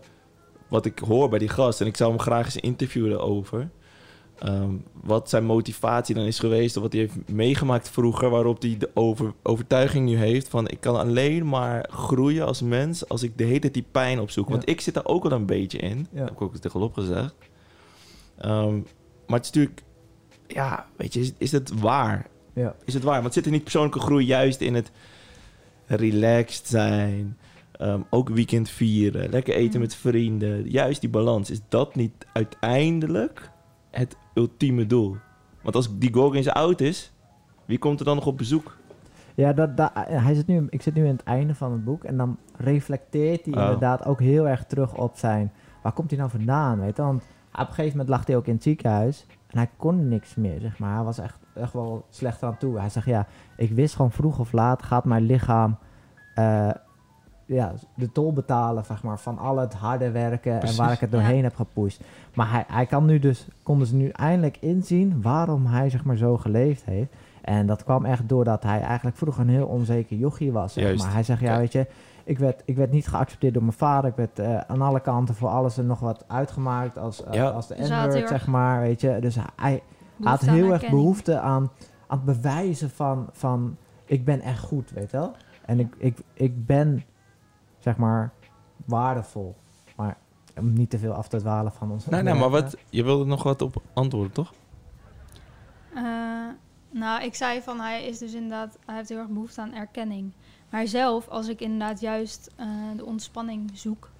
wat 0.68 0.86
ik 0.86 0.98
hoor 0.98 1.28
bij 1.28 1.38
die 1.38 1.48
gast. 1.48 1.80
En 1.80 1.86
ik 1.86 1.96
zou 1.96 2.10
hem 2.10 2.20
graag 2.20 2.44
eens 2.44 2.56
interviewen 2.56 3.20
over. 3.20 3.68
Ehm, 4.38 4.70
wat 5.02 5.28
zijn 5.28 5.44
motivatie 5.44 6.14
dan 6.14 6.24
is 6.24 6.38
geweest. 6.38 6.76
Of 6.76 6.82
wat 6.82 6.92
hij 6.92 7.00
heeft 7.00 7.30
meegemaakt 7.30 7.90
vroeger. 7.90 8.30
Waarop 8.30 8.62
hij 8.62 8.76
de 8.78 8.90
over, 8.94 9.32
overtuiging 9.42 10.08
nu 10.08 10.16
heeft 10.16 10.48
van... 10.48 10.68
ik 10.68 10.80
kan 10.80 10.96
alleen 10.96 11.48
maar 11.48 11.88
groeien 11.90 12.46
als 12.46 12.62
mens 12.62 13.08
als 13.08 13.22
ik 13.22 13.38
de 13.38 13.44
hele 13.44 13.58
tijd 13.58 13.74
die 13.74 13.86
pijn 13.90 14.20
opzoek. 14.20 14.48
Want 14.48 14.68
ik 14.68 14.80
zit 14.80 14.94
daar 14.94 15.06
ook 15.06 15.22
wel 15.22 15.32
een 15.32 15.46
beetje 15.46 15.78
in. 15.78 15.98
Ja. 15.98 16.18
Dat 16.18 16.28
heb 16.28 16.36
ik 16.36 16.42
ook 16.42 16.56
tegenop 16.56 16.94
gezegd. 16.94 17.34
Ehm, 18.38 18.78
maar 19.26 19.38
het 19.38 19.44
is 19.46 19.52
natuurlijk... 19.52 19.82
Ja, 20.46 20.86
weet 20.96 21.14
je, 21.14 21.20
is, 21.20 21.32
is 21.38 21.52
het 21.52 21.80
waar? 21.80 22.26
Ja. 22.52 22.74
Is 22.84 22.94
het 22.94 23.02
waar? 23.02 23.20
Want 23.22 23.32
zit 23.34 23.44
er 23.44 23.50
niet 23.50 23.62
persoonlijke 23.62 24.00
groei 24.00 24.24
juist 24.24 24.60
in 24.60 24.74
het 24.74 24.90
relaxed 25.86 26.66
zijn, 26.66 27.36
ehm, 27.72 28.00
ook 28.10 28.28
weekend 28.28 28.68
vieren, 28.68 29.30
lekker 29.30 29.54
eten 29.54 29.74
Mm. 29.74 29.80
met 29.80 29.94
vrienden, 29.94 30.70
juist 30.70 31.00
die 31.00 31.10
balans. 31.10 31.50
Is 31.50 31.60
dat 31.68 31.94
niet 31.94 32.26
uiteindelijk 32.32 33.50
het 33.90 34.16
ultieme 34.34 34.86
doel? 34.86 35.16
Want 35.62 35.76
als 35.76 35.98
die 35.98 36.12
Goggins 36.14 36.48
oud 36.48 36.80
is, 36.80 37.12
wie 37.64 37.78
komt 37.78 37.98
er 37.98 38.04
dan 38.04 38.14
nog 38.16 38.26
op 38.26 38.38
bezoek? 38.38 38.76
Ja, 39.34 39.52
dat, 39.52 39.76
dat, 39.76 39.90
hij 39.94 40.34
zit 40.34 40.46
nu, 40.46 40.66
ik 40.70 40.82
zit 40.82 40.94
nu 40.94 41.04
in 41.04 41.12
het 41.12 41.22
einde 41.22 41.54
van 41.54 41.72
het 41.72 41.84
boek 41.84 42.04
en 42.04 42.16
dan 42.16 42.38
reflecteert 42.56 43.44
hij 43.44 43.54
Oh. 43.54 43.60
inderdaad 43.62 44.04
ook 44.04 44.20
heel 44.20 44.48
erg 44.48 44.64
terug 44.64 44.94
op 44.94 45.16
zijn... 45.16 45.52
Waar 45.82 45.92
komt 45.92 46.10
hij 46.10 46.18
nou 46.18 46.30
vandaan, 46.30 46.80
weet 46.80 46.96
je? 46.96 47.02
Want 47.02 47.22
op 47.62 47.68
een 47.68 47.74
gegeven 47.74 47.98
moment 47.98 48.08
lag 48.08 48.26
hij 48.26 48.36
ook 48.36 48.46
in 48.46 48.54
het 48.54 48.62
ziekenhuis 48.62 49.26
en 49.46 49.58
hij 49.58 49.68
kon 49.76 50.08
niks 50.08 50.34
meer, 50.34 50.60
zeg 50.60 50.78
maar. 50.78 50.94
Hij 50.94 51.04
was 51.04 51.18
echt, 51.18 51.38
echt 51.54 51.72
wel 51.72 52.04
slecht 52.10 52.42
aan 52.42 52.58
toe. 52.58 52.78
Hij 52.78 52.88
zegt, 52.88 53.06
ja, 53.06 53.26
ik 53.56 53.70
wist 53.70 53.94
gewoon 53.96 54.10
vroeg 54.12 54.38
of 54.38 54.52
laat 54.52 54.82
gaat 54.82 55.04
mijn 55.04 55.22
lichaam 55.22 55.76
eh, 56.34 56.70
ja, 57.46 57.72
de 57.94 58.12
tol 58.12 58.32
betalen, 58.32 58.84
zeg 58.84 59.02
maar, 59.02 59.18
van 59.18 59.38
al 59.38 59.56
het 59.56 59.74
harde 59.74 60.10
werken 60.10 60.58
Precies. 60.58 60.78
en 60.78 60.84
waar 60.84 60.92
ik 60.92 61.00
het 61.00 61.10
doorheen 61.12 61.36
Ja. 61.36 61.42
heb 61.42 61.54
gepusht. 61.54 62.00
Maar 62.34 62.50
hij, 62.50 62.64
hij 62.68 62.86
kan 62.86 63.04
nu 63.04 63.18
dus, 63.18 63.48
konden 63.62 63.86
ze 63.86 63.94
nu 63.94 64.08
eindelijk 64.08 64.56
inzien 64.60 65.22
waarom 65.22 65.66
hij, 65.66 65.90
zeg 65.90 66.04
maar, 66.04 66.16
zo 66.16 66.36
geleefd 66.36 66.84
heeft. 66.84 67.12
En 67.42 67.66
dat 67.66 67.84
kwam 67.84 68.04
echt 68.04 68.28
doordat 68.28 68.62
hij 68.62 68.80
eigenlijk 68.80 69.16
vroeger 69.16 69.42
een 69.42 69.48
heel 69.48 69.66
onzeker 69.66 70.16
jochie 70.16 70.52
was. 70.52 70.72
Zeg 70.72 70.98
maar. 70.98 71.12
Hij 71.12 71.22
zegt, 71.22 71.40
ja, 71.40 71.58
weet 71.58 71.72
je, 71.72 71.86
ik 72.26 72.38
werd, 72.38 72.62
ik 72.64 72.76
werd 72.76 72.90
niet 72.90 73.08
geaccepteerd 73.08 73.54
door 73.54 73.62
mijn 73.62 73.76
vader. 73.76 74.10
Ik 74.10 74.16
werd 74.16 74.38
eh, 74.38 74.60
aan 74.60 74.82
alle 74.82 75.00
kanten 75.00 75.34
voor 75.34 75.48
alles 75.48 75.78
en 75.78 75.86
nog 75.86 76.00
wat 76.00 76.24
uitgemaakt 76.28 76.98
als, 76.98 77.24
eh, 77.24 77.32
Ja. 77.32 77.48
als 77.48 77.66
de 77.66 77.74
Dus 77.74 78.28
zeg 78.28 78.46
maar. 78.46 78.80
Weet 78.80 79.00
je. 79.00 79.18
Dus 79.20 79.36
hij, 79.56 79.82
had 80.22 80.40
heel 80.40 80.72
erg 80.72 80.90
behoefte 80.90 81.38
aan, 81.38 81.70
aan 82.06 82.22
het 82.24 82.24
bewijzen 82.24 82.90
van, 82.90 83.28
van 83.32 83.76
ik 84.04 84.24
ben 84.24 84.40
echt 84.40 84.62
goed, 84.62 84.90
weet 84.90 85.10
je 85.10 85.16
wel. 85.16 85.32
En 85.64 85.80
ik, 85.80 85.94
ik, 85.98 86.18
ik 86.32 86.66
ben, 86.66 87.04
zeg 87.78 87.96
maar, 87.96 88.32
waardevol. 88.84 89.56
Maar 89.96 90.16
om 90.56 90.72
niet 90.72 90.90
te 90.90 90.98
veel 90.98 91.12
af 91.12 91.28
te 91.28 91.38
dwalen 91.38 91.72
van 91.72 91.90
ons. 91.90 92.06
Nee, 92.06 92.22
nee, 92.22 92.34
maar 92.34 92.50
wat, 92.50 92.76
je 92.90 93.04
wilde 93.04 93.24
nog 93.24 93.42
wat 93.42 93.62
op 93.62 93.82
antwoorden, 93.92 94.32
toch? 94.32 94.52
Eh, 95.94 96.02
nou, 96.90 97.22
ik 97.22 97.34
zei 97.34 97.62
van 97.62 97.80
hij 97.80 98.04
is 98.04 98.18
dus 98.18 98.34
inderdaad, 98.34 98.78
hij 98.86 98.96
heeft 98.96 99.08
heel 99.08 99.18
erg 99.18 99.28
behoefte 99.28 99.60
aan 99.60 99.74
erkenning. 99.74 100.32
Maar 100.70 100.86
zelf, 100.86 101.28
als 101.28 101.48
ik 101.48 101.60
inderdaad 101.60 102.00
juist 102.00 102.50
eh, 102.56 102.66
de 102.96 103.04
ontspanning 103.04 103.70
zoek, 103.74 104.10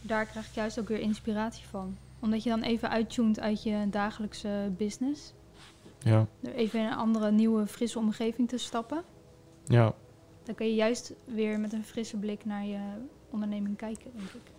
daar 0.00 0.26
krijg 0.26 0.46
ik 0.48 0.54
juist 0.54 0.80
ook 0.80 0.88
weer 0.88 1.00
inspiratie 1.00 1.64
van. 1.70 1.96
Omdat 2.20 2.42
je 2.42 2.50
dan 2.50 2.62
even 2.62 2.90
uittunt 2.90 3.40
uit 3.40 3.62
je 3.62 3.86
dagelijkse 3.90 4.72
business. 4.76 5.32
Ja, 5.98 6.26
Door 6.40 6.52
even 6.52 6.80
in 6.80 6.86
een 6.86 6.92
andere, 6.92 7.30
nieuwe, 7.30 7.66
frisse 7.66 7.98
omgeving 7.98 8.48
te 8.48 8.58
stappen. 8.58 9.02
ja. 9.66 9.94
Dan 10.44 10.54
kun 10.54 10.66
je 10.66 10.74
juist 10.74 11.12
weer 11.24 11.60
met 11.60 11.72
een 11.72 11.84
frisse 11.84 12.16
blik 12.16 12.44
naar 12.44 12.64
je 12.66 12.78
onderneming 13.30 13.76
kijken, 13.76 14.10
denk 14.16 14.28
ik. 14.28 14.50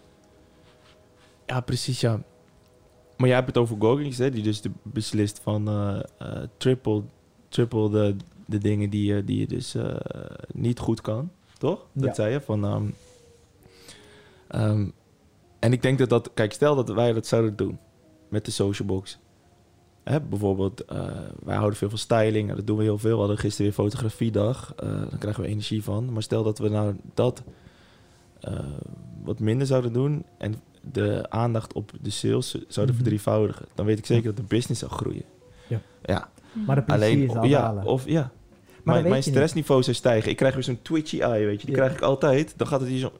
ja, 1.45 1.61
precies, 1.61 1.99
ja. 2.01 2.19
Maar 3.17 3.27
jij 3.27 3.35
hebt 3.35 3.47
het 3.47 3.57
over 3.57 3.75
Goggins, 3.79 4.17
hè, 4.17 4.31
die 4.31 4.43
dus 4.43 4.61
de 4.61 4.71
beslist 4.83 5.39
van 5.39 5.67
eh, 5.67 5.99
eh, 6.17 6.43
triple, 6.57 7.03
triple 7.49 7.89
de, 7.89 8.15
de 8.45 8.57
dingen 8.57 8.89
die 8.89 9.13
je, 9.13 9.23
die 9.23 9.39
je 9.39 9.47
dus 9.47 9.75
eh, 9.75 9.95
niet 10.53 10.79
goed 10.79 11.01
kan, 11.01 11.31
toch? 11.57 11.85
Dat 11.93 12.03
Ja. 12.03 12.13
zei 12.13 12.31
je, 12.33 12.41
van... 12.41 12.65
ehm, 12.65 12.85
ehm, 14.47 14.85
en 15.59 15.71
ik 15.73 15.81
denk 15.81 15.97
dat 15.97 16.09
dat... 16.09 16.31
Kijk, 16.33 16.53
stel 16.53 16.75
dat 16.75 16.89
wij 16.89 17.13
dat 17.13 17.27
zouden 17.27 17.55
doen 17.55 17.79
met 18.29 18.45
de 18.45 18.51
social 18.51 18.87
box. 18.87 19.17
Hè, 20.03 20.21
bijvoorbeeld, 20.21 20.85
eh, 20.85 21.05
wij 21.43 21.55
houden 21.55 21.77
veel 21.77 21.89
van 21.89 21.97
styling. 21.97 22.49
en 22.49 22.55
Dat 22.55 22.67
doen 22.67 22.77
we 22.77 22.83
heel 22.83 22.97
veel. 22.97 23.13
We 23.13 23.19
hadden 23.19 23.37
gisteren 23.37 23.65
weer 23.65 23.75
fotografiedag. 23.85 24.73
eh 24.75 24.87
daar 25.09 25.17
krijgen 25.19 25.41
we 25.43 25.47
energie 25.49 25.83
van. 25.83 26.13
Maar 26.13 26.23
stel 26.23 26.43
dat 26.43 26.57
we 26.59 26.69
nou 26.69 26.95
dat 27.13 27.43
wat 29.23 29.39
minder 29.39 29.67
zouden 29.67 29.93
doen... 29.93 30.25
en 30.37 30.55
de 30.91 31.25
aandacht 31.29 31.73
op 31.73 31.91
de 32.01 32.09
sales 32.09 32.51
zouden 32.67 32.95
Mhm. 32.95 33.03
verdrievoudigen... 33.03 33.65
dan 33.75 33.85
weet 33.85 33.97
ik 33.97 34.05
zeker 34.05 34.23
dat 34.25 34.37
de 34.37 34.43
business 34.55 34.79
zou 34.79 34.91
groeien. 34.91 35.23
Ja. 35.67 35.81
ja. 36.03 36.29
Maar 36.65 36.75
de 36.75 36.81
plezier 36.81 37.03
Alleen, 37.05 37.29
zal 37.31 37.43
ja, 37.45 37.61
dalen. 37.61 37.83
of 37.85 38.05
ja. 38.05 38.31
dat 38.85 39.03
Mijn, 39.03 39.23
stressniveau 39.23 39.83
zou 39.83 39.95
stijgen. 39.95 40.29
Ik 40.31 40.37
krijg 40.37 40.53
weer 40.53 40.63
zo'n 40.63 40.79
twitchy 40.81 41.19
eye, 41.21 41.45
weet 41.45 41.59
je. 41.61 41.65
Die 41.67 41.75
Ja. 41.75 41.81
krijg 41.81 41.97
ik 41.97 42.03
altijd. 42.03 42.53
Dan 42.57 42.67
gaat 42.67 42.79
het 42.79 42.89
hier 42.89 42.99
zo... 42.99 43.11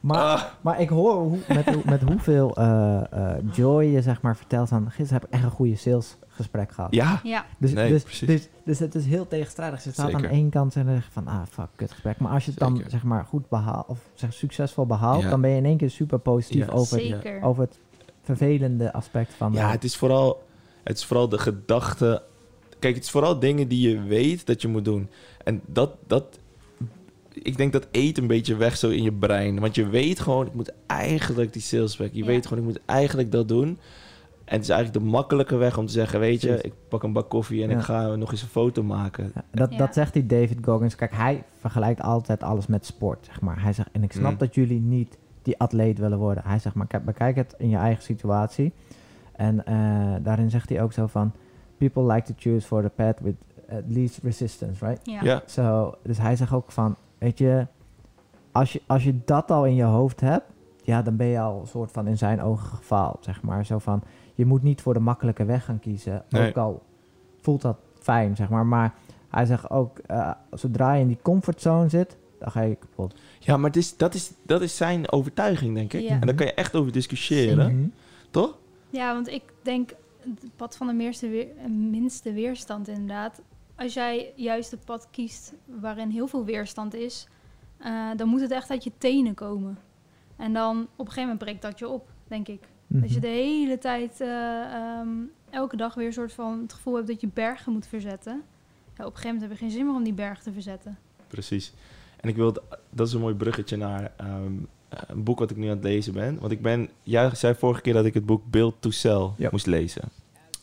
Maar, 0.00 0.16
Ah. 0.36 0.42
maar 0.60 0.80
ik 0.80 0.88
hoor 0.88 1.14
hoe, 1.14 1.38
met, 1.48 1.84
met 1.84 2.02
hoeveel 2.02 2.56
eh, 2.56 3.00
eh, 3.12 3.36
joy 3.52 3.84
je 3.84 4.02
zeg 4.02 4.20
maar 4.22 4.36
vertelt 4.36 4.68
van... 4.68 4.86
Gisteren 4.90 5.12
heb 5.22 5.24
ik 5.24 5.30
echt 5.34 5.42
een 5.44 5.50
goede 5.50 5.76
salesgesprek 5.76 6.72
gehad. 6.72 6.94
Ja, 6.94 7.20
Ja, 7.22 7.44
Dus, 7.58 7.72
Nee, 7.72 7.88
dus, 7.88 8.02
precies. 8.02 8.26
dus, 8.28 8.48
dus 8.64 8.78
het 8.78 8.94
is 8.94 9.06
heel 9.06 9.28
tegenstrijdig. 9.28 9.84
Je 9.84 9.92
staat 9.92 10.10
Zeker. 10.10 10.24
aan 10.26 10.32
één 10.32 10.50
kant 10.50 10.76
en 10.76 10.84
dan 10.84 10.94
zeg 10.94 11.04
je 11.04 11.10
van, 11.12 11.26
ah, 11.26 11.40
fuck, 11.50 11.66
kut 11.76 11.90
gesprek. 11.90 12.18
Maar 12.18 12.32
als 12.32 12.44
je 12.44 12.50
het 12.50 12.60
dan, 12.60 12.82
zeg 12.88 13.02
maar, 13.02 13.24
goed 13.24 13.48
behaalt, 13.48 13.86
of 13.88 13.98
zeg, 14.14 14.32
succesvol 14.32 14.86
behaalt, 14.86 15.22
Ja. 15.22 15.30
dan 15.30 15.40
ben 15.40 15.50
je 15.50 15.56
in 15.56 15.64
één 15.64 15.76
keer 15.76 15.90
super 15.90 16.18
positief 16.18 16.66
Ja, 16.66 16.72
over, 16.72 17.00
zeker. 17.00 17.42
over 17.42 17.62
het 17.62 17.78
vervelende 18.22 18.92
aspect 18.92 19.34
van... 19.34 19.52
ja 19.52 19.70
het, 19.70 19.84
is 19.84 19.96
vooral, 19.96 20.42
het 20.88 20.96
is 20.98 21.04
vooral 21.04 21.28
de 21.28 21.38
gedachte... 21.38 22.22
Kijk, 22.78 22.94
het 22.94 23.04
is 23.04 23.10
vooral 23.10 23.38
dingen 23.38 23.68
die 23.68 23.88
je 23.88 24.02
weet 24.02 24.46
dat 24.46 24.62
je 24.62 24.68
moet 24.68 24.84
doen. 24.84 25.08
En 25.44 25.60
dat... 25.66 25.90
dat 26.06 26.38
ik 27.42 27.56
denk 27.56 27.72
dat 27.72 27.88
eet 27.90 28.18
een 28.18 28.26
beetje 28.26 28.56
weg 28.56 28.76
zo 28.76 28.88
in 28.88 29.02
je 29.02 29.12
brein. 29.12 29.60
Want 29.60 29.74
je 29.74 29.88
weet 29.88 30.20
gewoon, 30.20 30.46
ik 30.46 30.54
moet 30.54 30.72
eigenlijk 30.86 31.52
die 31.52 31.62
salesback. 31.62 32.10
Je 32.12 32.18
Ja. 32.20 32.26
weet 32.26 32.46
gewoon, 32.46 32.58
ik 32.58 32.68
moet 32.70 32.80
eigenlijk 32.86 33.32
dat 33.32 33.48
doen. 33.48 33.78
En 34.44 34.54
het 34.54 34.62
is 34.62 34.68
eigenlijk 34.68 35.04
de 35.04 35.10
makkelijke 35.10 35.56
weg 35.56 35.78
om 35.78 35.86
te 35.86 35.92
zeggen... 35.92 36.20
weet 36.20 36.40
je, 36.40 36.58
ik 36.62 36.72
pak 36.88 37.02
een 37.02 37.12
bak 37.12 37.28
koffie 37.28 37.62
en 37.62 37.70
Ja. 37.70 37.76
ik 37.76 37.82
ga 37.82 38.14
nog 38.14 38.30
eens 38.30 38.42
een 38.42 38.48
foto 38.48 38.82
maken. 38.82 39.32
Ja, 39.34 39.44
dat, 39.50 39.70
Ja. 39.72 39.78
dat 39.78 39.94
zegt 39.94 40.12
die 40.12 40.26
David 40.26 40.58
Goggins. 40.64 40.94
Kijk, 40.94 41.12
hij 41.14 41.44
vergelijkt 41.60 42.00
altijd 42.00 42.42
alles 42.42 42.66
met 42.66 42.86
sport, 42.86 43.24
zeg 43.26 43.40
maar. 43.40 43.62
Hij 43.62 43.72
zegt, 43.72 43.88
en 43.92 44.02
ik 44.02 44.12
snap 44.12 44.32
Mm. 44.32 44.38
dat 44.38 44.54
jullie 44.54 44.80
niet 44.80 45.18
die 45.42 45.58
atleet 45.58 45.98
willen 45.98 46.18
worden. 46.18 46.42
Hij 46.46 46.58
zegt, 46.58 46.74
maar 46.74 46.86
kijk, 46.86 47.04
bekijk 47.04 47.36
het 47.36 47.54
in 47.58 47.68
je 47.68 47.76
eigen 47.76 48.02
situatie. 48.02 48.72
En 49.36 49.66
eh, 49.66 50.14
daarin 50.22 50.50
zegt 50.50 50.68
hij 50.68 50.82
ook 50.82 50.92
zo 50.92 51.06
van... 51.06 51.32
People 51.78 52.12
like 52.12 52.26
to 52.26 52.34
choose 52.36 52.66
for 52.66 52.82
the 52.82 52.88
path 52.88 53.20
with 53.20 53.34
at 53.70 53.82
least 53.88 54.18
resistance, 54.22 54.86
right? 54.86 55.00
ja. 55.06 55.22
Ja, 55.22 55.42
Zo, 55.46 55.94
dus 56.02 56.18
hij 56.18 56.36
zegt 56.36 56.52
ook 56.52 56.72
van, 56.72 56.96
weet 57.18 57.38
je, 57.38 57.66
als 58.52 58.72
je, 58.72 58.82
als 58.86 59.04
je 59.04 59.14
dat 59.24 59.50
al 59.50 59.64
in 59.66 59.74
je 59.74 59.82
hoofd 59.82 60.20
hebt, 60.20 60.44
ja, 60.82 61.02
dan 61.02 61.16
ben 61.16 61.26
je 61.26 61.40
al 61.40 61.60
een 61.60 61.66
soort 61.66 61.90
van 61.92 62.06
in 62.06 62.18
zijn 62.18 62.42
ogen 62.42 62.66
gefaald, 62.76 63.24
zeg 63.24 63.42
maar. 63.42 63.66
Zo 63.66 63.78
van, 63.78 64.02
je 64.34 64.46
moet 64.46 64.62
niet 64.62 64.80
voor 64.80 64.94
de 64.94 65.00
makkelijke 65.00 65.44
weg 65.44 65.64
gaan 65.64 65.78
kiezen, 65.80 66.22
Nee. 66.28 66.48
ook 66.48 66.56
al 66.56 66.82
voelt 67.40 67.62
dat 67.62 67.76
fijn, 68.00 68.36
zeg 68.36 68.48
maar. 68.48 68.66
Maar 68.66 68.94
hij 69.28 69.44
zegt 69.46 69.70
ook, 69.70 69.98
eh, 69.98 70.30
zodra 70.52 70.92
je 70.92 71.00
in 71.00 71.08
die 71.08 71.18
comfortzone 71.22 71.88
zit, 71.88 72.16
dan 72.38 72.50
ga 72.50 72.60
je 72.60 72.74
kapot. 72.74 73.14
ja 73.38 73.56
maar 73.56 73.66
het 73.70 73.78
is, 73.78 73.96
dat, 73.96 74.14
is, 74.14 74.32
dat 74.42 74.62
is 74.62 74.76
zijn 74.76 75.12
overtuiging, 75.12 75.74
denk 75.74 75.92
ik. 75.92 76.00
Ja. 76.00 76.08
En 76.10 76.20
daar 76.20 76.34
kan 76.34 76.46
je 76.46 76.54
echt 76.54 76.74
over 76.74 76.92
discussiëren, 76.92 77.76
Mhm. 77.78 77.86
toch? 78.30 78.56
Ja, 78.96 79.12
want 79.12 79.28
ik 79.28 79.42
denk 79.62 79.90
het 80.20 80.56
pad 80.56 80.76
van 80.76 80.86
de 80.86 80.92
meerste 80.92 81.28
weer, 81.28 81.46
minste 81.70 82.32
weerstand 82.32 82.88
inderdaad. 82.88 83.42
Als 83.74 83.94
jij 83.94 84.32
juist 84.36 84.70
het 84.70 84.84
pad 84.84 85.08
kiest 85.10 85.52
waarin 85.64 86.10
heel 86.10 86.26
veel 86.26 86.44
weerstand 86.44 86.94
is, 86.94 87.28
eh, 87.78 88.10
dan 88.16 88.28
moet 88.28 88.40
het 88.40 88.50
echt 88.50 88.70
uit 88.70 88.84
je 88.84 88.92
tenen 88.98 89.34
komen. 89.34 89.78
En 90.36 90.52
dan 90.52 90.76
op 90.82 90.86
een 90.98 91.12
gegeven 91.12 91.22
moment 91.22 91.38
breekt 91.38 91.62
dat 91.62 91.78
je 91.78 91.88
op, 91.88 92.08
denk 92.28 92.48
ik. 92.48 92.60
Als 93.02 93.12
je 93.12 93.18
Mhm. 93.18 93.20
de 93.20 93.26
hele 93.32 93.78
tijd, 93.78 94.20
eh, 94.20 94.62
ehm, 94.74 95.08
elke 95.50 95.76
dag 95.76 95.94
weer 95.94 96.06
een 96.06 96.12
soort 96.12 96.32
van 96.32 96.60
het 96.60 96.72
gevoel 96.72 96.94
hebt 96.94 97.06
dat 97.06 97.20
je 97.20 97.28
bergen 97.34 97.72
moet 97.72 97.86
verzetten. 97.86 98.42
Ja, 98.96 99.04
op 99.04 99.10
een 99.10 99.16
gegeven 99.16 99.26
moment 99.26 99.42
heb 99.42 99.50
je 99.50 99.56
geen 99.56 99.70
zin 99.70 99.86
meer 99.86 99.94
om 99.94 100.04
die 100.04 100.12
berg 100.12 100.42
te 100.42 100.52
verzetten. 100.52 100.98
Precies. 101.26 101.72
En 102.20 102.28
ik 102.28 102.36
wil, 102.36 102.52
dat 102.90 103.06
is 103.06 103.12
een 103.12 103.20
mooi 103.20 103.34
bruggetje 103.34 103.76
naar 103.76 104.12
ehm, 104.16 104.30
eh, 104.34 104.66
een 104.88 105.22
boek 105.22 105.38
wat 105.38 105.50
ik 105.50 105.56
nu 105.56 105.64
aan 105.68 105.74
het 105.76 105.84
lezen 105.84 106.12
ben. 106.12 106.38
Want 106.40 106.52
ik 106.52 106.62
ben, 106.62 106.88
jij 107.02 107.30
zei 107.34 107.54
vorige 107.54 107.80
keer 107.80 107.92
dat 107.92 108.04
ik 108.04 108.14
het 108.14 108.26
boek 108.26 108.42
Build 108.50 108.74
to 108.80 108.90
Sell 108.90 109.30
Ja. 109.36 109.48
moest 109.50 109.66
lezen. 109.66 110.02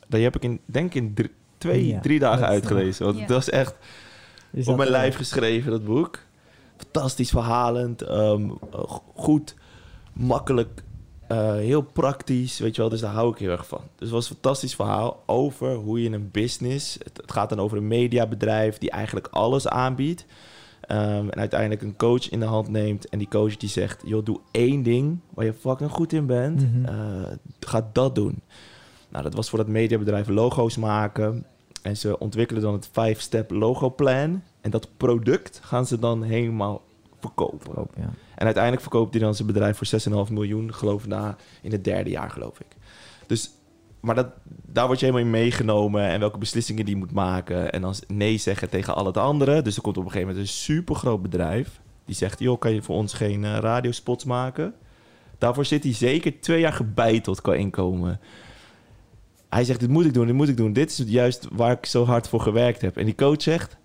Dat 0.08 0.22
heb 0.22 0.36
ik 0.36 0.44
in, 0.44 0.60
denk 0.66 0.86
ik 0.86 0.96
in 0.96 1.14
dr- 1.14 1.26
twee, 1.58 1.88
Ja, 1.88 2.00
drie 2.00 2.20
dagen 2.20 2.40
dat, 2.42 2.50
uitgelezen. 2.50 3.06
Want 3.06 3.16
ja. 3.18 3.22
het 3.24 3.32
was 3.32 3.50
echt 3.50 3.76
Is 4.52 4.68
op 4.68 4.76
mijn 4.78 4.88
eh, 4.88 4.96
lijf 4.96 5.16
geschreven, 5.16 5.72
dat 5.72 5.86
boek. 5.86 6.20
Fantastisch 6.78 7.30
verhalend, 7.30 8.02
ehm, 8.02 8.50
eh, 8.72 8.80
goed, 9.16 9.56
makkelijk, 10.14 10.84
eh, 11.28 11.54
heel 11.54 11.82
praktisch, 11.82 12.60
weet 12.60 12.76
je 12.76 12.82
wel. 12.82 12.90
Dus 12.90 13.02
daar 13.02 13.14
hou 13.14 13.32
ik 13.32 13.38
heel 13.38 13.50
erg 13.52 13.68
van. 13.68 13.82
Dus 13.82 14.00
het 14.00 14.10
was 14.10 14.30
een 14.30 14.34
fantastisch 14.34 14.76
verhaal 14.76 15.24
over 15.26 15.74
hoe 15.74 16.04
je 16.04 16.10
een 16.10 16.30
business... 16.32 16.94
Het, 17.04 17.18
het 17.18 17.32
gaat 17.32 17.50
dan 17.50 17.60
over 17.60 17.78
een 17.78 17.88
mediabedrijf 17.88 18.78
die 18.78 18.92
eigenlijk 18.92 19.28
alles 19.32 19.68
aanbiedt. 19.68 20.26
Ehm, 20.88 21.30
en 21.30 21.40
uiteindelijk 21.40 21.82
een 21.82 21.96
coach 21.96 22.30
in 22.30 22.40
de 22.40 22.46
hand 22.46 22.68
neemt. 22.68 23.10
En 23.10 23.18
die 23.18 23.28
coach 23.28 23.58
die 23.58 23.70
zegt, 23.70 24.02
joh, 24.06 24.26
doe 24.26 24.40
één 24.52 24.84
ding 24.84 25.20
waar 25.30 25.46
je 25.46 25.54
fucking 25.54 25.90
goed 25.92 26.14
in 26.14 26.26
bent. 26.26 26.66
Eh, 26.86 26.96
ga 27.60 27.90
dat 27.94 28.16
doen. 28.16 28.42
Nou, 29.10 29.24
dat 29.24 29.34
was 29.34 29.50
voor 29.50 29.58
dat 29.58 29.68
mediabedrijf 29.68 30.28
logo's 30.28 30.78
maken. 30.78 31.46
En 31.82 31.98
ze 31.98 32.20
ontwikkelen 32.20 32.62
dan 32.62 32.74
het 32.74 32.90
5-step 32.90 33.52
logo 33.52 33.90
plan. 33.90 34.42
En 34.62 34.72
dat 34.72 34.90
product 34.98 35.60
gaan 35.64 35.86
ze 35.86 36.00
dan 36.00 36.24
helemaal 36.24 36.82
verkopen. 37.20 37.88
ja. 37.96 38.10
En 38.36 38.46
uiteindelijk 38.46 38.84
verkoopt 38.84 39.14
hij 39.14 39.24
dan 39.24 39.36
zijn 39.36 39.48
bedrijf 39.48 39.78
voor 39.78 40.26
6,5 40.28 40.32
miljoen, 40.32 40.74
geloof 40.74 41.04
ik, 41.04 41.10
na 41.10 41.36
in 41.62 41.72
het 41.72 41.84
derde 41.84 42.10
jaar, 42.10 42.30
geloof 42.30 42.60
ik. 42.60 42.76
Dus, 43.28 43.52
maar 44.04 44.16
dat, 44.16 44.28
daar 44.46 44.88
word 44.88 45.00
je 45.00 45.06
helemaal 45.06 45.26
in 45.26 45.32
meegenomen 45.32 46.08
en 46.08 46.20
welke 46.20 46.38
beslissingen 46.38 46.86
die 46.86 46.96
moet 46.96 47.12
maken. 47.12 47.72
En 47.72 47.82
dan 47.82 47.96
nee 48.08 48.38
zeggen 48.38 48.70
tegen 48.70 48.96
al 48.96 49.06
het 49.06 49.18
andere. 49.18 49.62
Dus 49.62 49.76
er 49.76 49.82
komt 49.82 49.98
op 49.98 50.04
een 50.04 50.12
gegeven 50.12 50.34
moment 50.34 50.48
een 50.48 50.54
supergroot 50.54 51.22
bedrijf. 51.22 51.82
Die 52.06 52.16
zegt, 52.16 52.40
joh, 52.40 52.60
kan 52.60 52.74
je 52.74 52.82
voor 52.82 52.96
ons 52.96 53.14
geen 53.14 53.44
eh, 53.44 53.58
radiospots 53.58 54.24
maken? 54.24 54.74
Daarvoor 55.38 55.66
zit 55.66 55.84
hij 55.84 55.94
zeker 55.94 56.40
twee 56.40 56.60
jaar 56.60 56.74
gebeiteld 56.74 57.42
qua 57.42 57.54
inkomen. 57.54 58.20
Hij 59.50 59.64
zegt, 59.64 59.80
dit 59.80 59.90
moet 59.90 60.06
ik 60.06 60.14
doen, 60.14 60.26
dit 60.26 60.36
moet 60.36 60.50
ik 60.50 60.58
doen. 60.58 60.74
Dit 60.74 60.90
is 60.90 61.04
juist 61.06 61.48
waar 61.52 61.72
ik 61.72 61.86
zo 61.86 62.06
hard 62.06 62.28
voor 62.28 62.42
gewerkt 62.42 62.82
heb. 62.82 62.98
En 62.98 63.06
die 63.06 63.16
coach 63.16 63.42
zegt, 63.42 63.78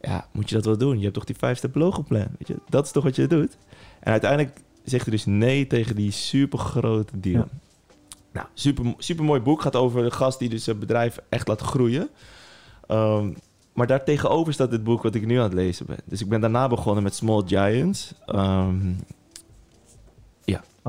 ja, 0.00 0.26
moet 0.32 0.48
je 0.48 0.54
dat 0.54 0.64
wel 0.64 0.78
doen? 0.78 0.96
Je 0.96 1.02
hebt 1.02 1.14
toch 1.14 1.24
die 1.24 1.36
5-step 1.36 1.74
logo 1.74 2.02
plan? 2.02 2.26
Weet 2.38 2.48
je? 2.48 2.56
Dat 2.68 2.84
is 2.84 2.92
toch 2.92 3.04
wat 3.04 3.16
je 3.16 3.26
doet? 3.26 3.56
En 4.00 4.12
uiteindelijk 4.12 4.60
zegt 4.84 5.02
hij 5.02 5.12
dus 5.12 5.24
nee 5.24 5.66
tegen 5.66 5.96
die 5.96 6.10
supergrote 6.10 7.20
deal. 7.20 7.48
Ja. 7.52 7.58
Nou, 8.32 8.46
super, 8.54 8.94
super 8.98 9.24
mooi 9.24 9.40
boek. 9.40 9.62
Gaat 9.62 9.76
over 9.76 10.04
een 10.04 10.12
gast 10.12 10.38
die 10.38 10.48
dus 10.48 10.66
het 10.66 10.78
bedrijf 10.78 11.18
echt 11.28 11.48
laat 11.48 11.60
groeien. 11.60 12.08
Ehm, 12.86 13.32
maar 13.72 13.86
daartegenover 13.86 14.52
staat 14.52 14.70
dit 14.70 14.84
boek 14.84 15.02
wat 15.02 15.14
ik 15.14 15.26
nu 15.26 15.36
aan 15.36 15.42
het 15.42 15.52
lezen 15.52 15.86
ben. 15.86 15.98
Dus 16.04 16.20
ik 16.20 16.28
ben 16.28 16.40
daarna 16.40 16.68
begonnen 16.68 17.02
met 17.02 17.14
Small 17.14 17.42
Giants. 17.46 18.14
Ehm, 18.26 18.92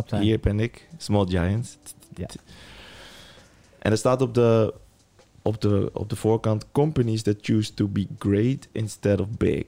zijn. 0.05 0.21
hier 0.21 0.39
ben 0.39 0.59
ik, 0.59 0.88
Small 0.97 1.25
Giants. 1.25 1.77
Ja. 2.15 2.27
En 3.79 3.91
er 3.91 3.97
staat 3.97 4.21
op 4.21 4.33
de, 4.33 4.73
op, 5.41 5.62
de, 5.62 5.89
op 5.93 6.09
de 6.09 6.15
voorkant... 6.15 6.65
Companies 6.71 7.21
that 7.21 7.35
choose 7.41 7.73
to 7.73 7.88
be 7.88 8.07
great 8.19 8.67
instead 8.71 9.19
of 9.19 9.27
big. 9.38 9.65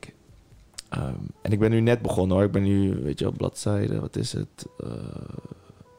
Ehm, 0.89 1.13
en 1.41 1.51
ik 1.51 1.59
ben 1.59 1.71
nu 1.71 1.79
net 1.79 2.01
begonnen 2.01 2.37
hoor. 2.37 2.45
Ik 2.45 2.51
ben 2.51 2.63
nu, 2.63 2.99
weet 3.03 3.19
je 3.19 3.25
wel, 3.25 3.33
bladzijde... 3.33 3.99
Wat 3.99 4.15
is 4.15 4.33
het? 4.33 4.65
Eh, 4.79 4.89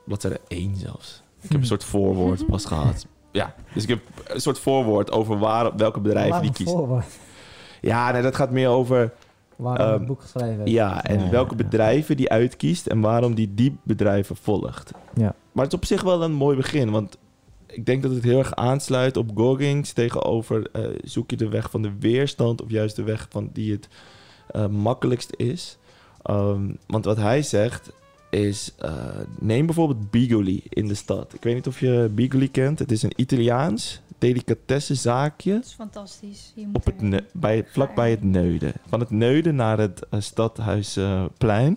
bladzijde 0.05 0.41
1 0.49 0.77
zelfs. 0.77 1.23
Ik 1.47 1.53
heb 1.53 1.61
een 1.61 1.67
soort 1.67 1.85
voorwoord 1.85 2.47
pas 2.47 2.65
gehad. 2.65 3.07
Ja, 3.33 3.55
dus 3.75 3.83
ik 3.83 3.89
heb 3.89 4.01
een 4.25 4.41
soort 4.41 4.59
voorwoord 4.59 5.13
over 5.13 5.39
waar, 5.39 5.77
welke 5.77 6.01
bedrijven 6.01 6.43
die 6.43 6.53
kiezen. 6.53 6.77
voorwoord. 6.77 7.07
Ja, 7.81 8.11
nee, 8.13 8.23
dat 8.23 8.37
gaat 8.37 8.51
meer 8.51 8.69
over... 8.69 9.13
Waarom 9.57 9.87
Ehm, 9.87 9.93
het 9.99 10.07
boek 10.07 10.21
geschreven 10.21 10.59
heeft. 10.59 10.71
Ja, 10.71 11.05
en 11.05 11.21
Ja, 11.21 11.31
welke 11.31 11.57
ja, 11.57 11.65
bedrijven 11.65 12.17
die 12.17 12.31
uitkiest 12.31 12.87
en 12.87 13.01
waarom 13.01 13.35
die 13.35 13.55
die 13.55 13.77
bedrijven 13.83 14.37
volgt. 14.37 14.91
Ja. 15.15 15.35
Maar 15.53 15.65
het 15.65 15.73
is 15.73 15.79
op 15.79 15.85
zich 15.85 16.03
wel 16.03 16.23
een 16.23 16.33
mooi 16.33 16.57
begin, 16.57 16.91
want 16.91 17.19
ik 17.67 17.87
denk 17.87 18.03
dat 18.03 18.13
het 18.13 18.23
heel 18.23 18.39
erg 18.39 18.55
aansluit 18.55 19.17
op 19.17 19.31
Goggins 19.35 19.93
tegenover 19.93 20.69
eh, 20.73 20.83
zoek 21.05 21.31
je 21.31 21.37
de 21.37 21.49
weg 21.49 21.71
van 21.71 21.83
de 21.83 21.93
weerstand 21.99 22.63
of 22.63 22.71
juist 22.71 22.97
de 22.97 23.03
weg 23.03 23.27
van 23.31 23.51
die 23.53 23.73
het 23.73 23.89
eh, 24.51 24.67
makkelijkst 24.67 25.33
is. 25.37 25.79
Ehm, 26.23 26.71
want 26.87 27.05
wat 27.05 27.17
hij 27.17 27.43
zegt 27.43 27.93
is, 28.31 28.75
eh, 28.79 28.95
neem 29.39 29.67
bijvoorbeeld 29.67 30.11
Bigoli 30.11 30.63
in 30.69 30.89
de 30.89 30.95
stad. 30.95 31.35
Ik 31.35 31.43
weet 31.43 31.55
niet 31.55 31.67
of 31.67 31.81
je 31.81 32.09
Bigoli 32.13 32.51
kent. 32.51 32.79
Het 32.79 32.93
is 32.93 33.03
een 33.03 33.13
Italiaans 33.17 34.01
delicatessenzaakje 34.19 35.53
Dat 35.53 35.65
is 35.65 35.73
fantastisch. 35.73 36.53
Je 36.55 36.67
moet 36.67 36.77
op 36.77 36.85
het 36.85 36.95
erheen. 36.95 37.09
ne- 37.11 37.25
bij, 37.33 37.65
vlakbij 37.69 38.11
het 38.11 38.25
Neuden. 38.25 38.73
Van 38.89 39.01
het 39.01 39.11
Neuden 39.11 39.55
naar 39.55 39.79
het 39.79 40.07
eh, 40.11 40.21
Stadhuisplein. 40.21 41.77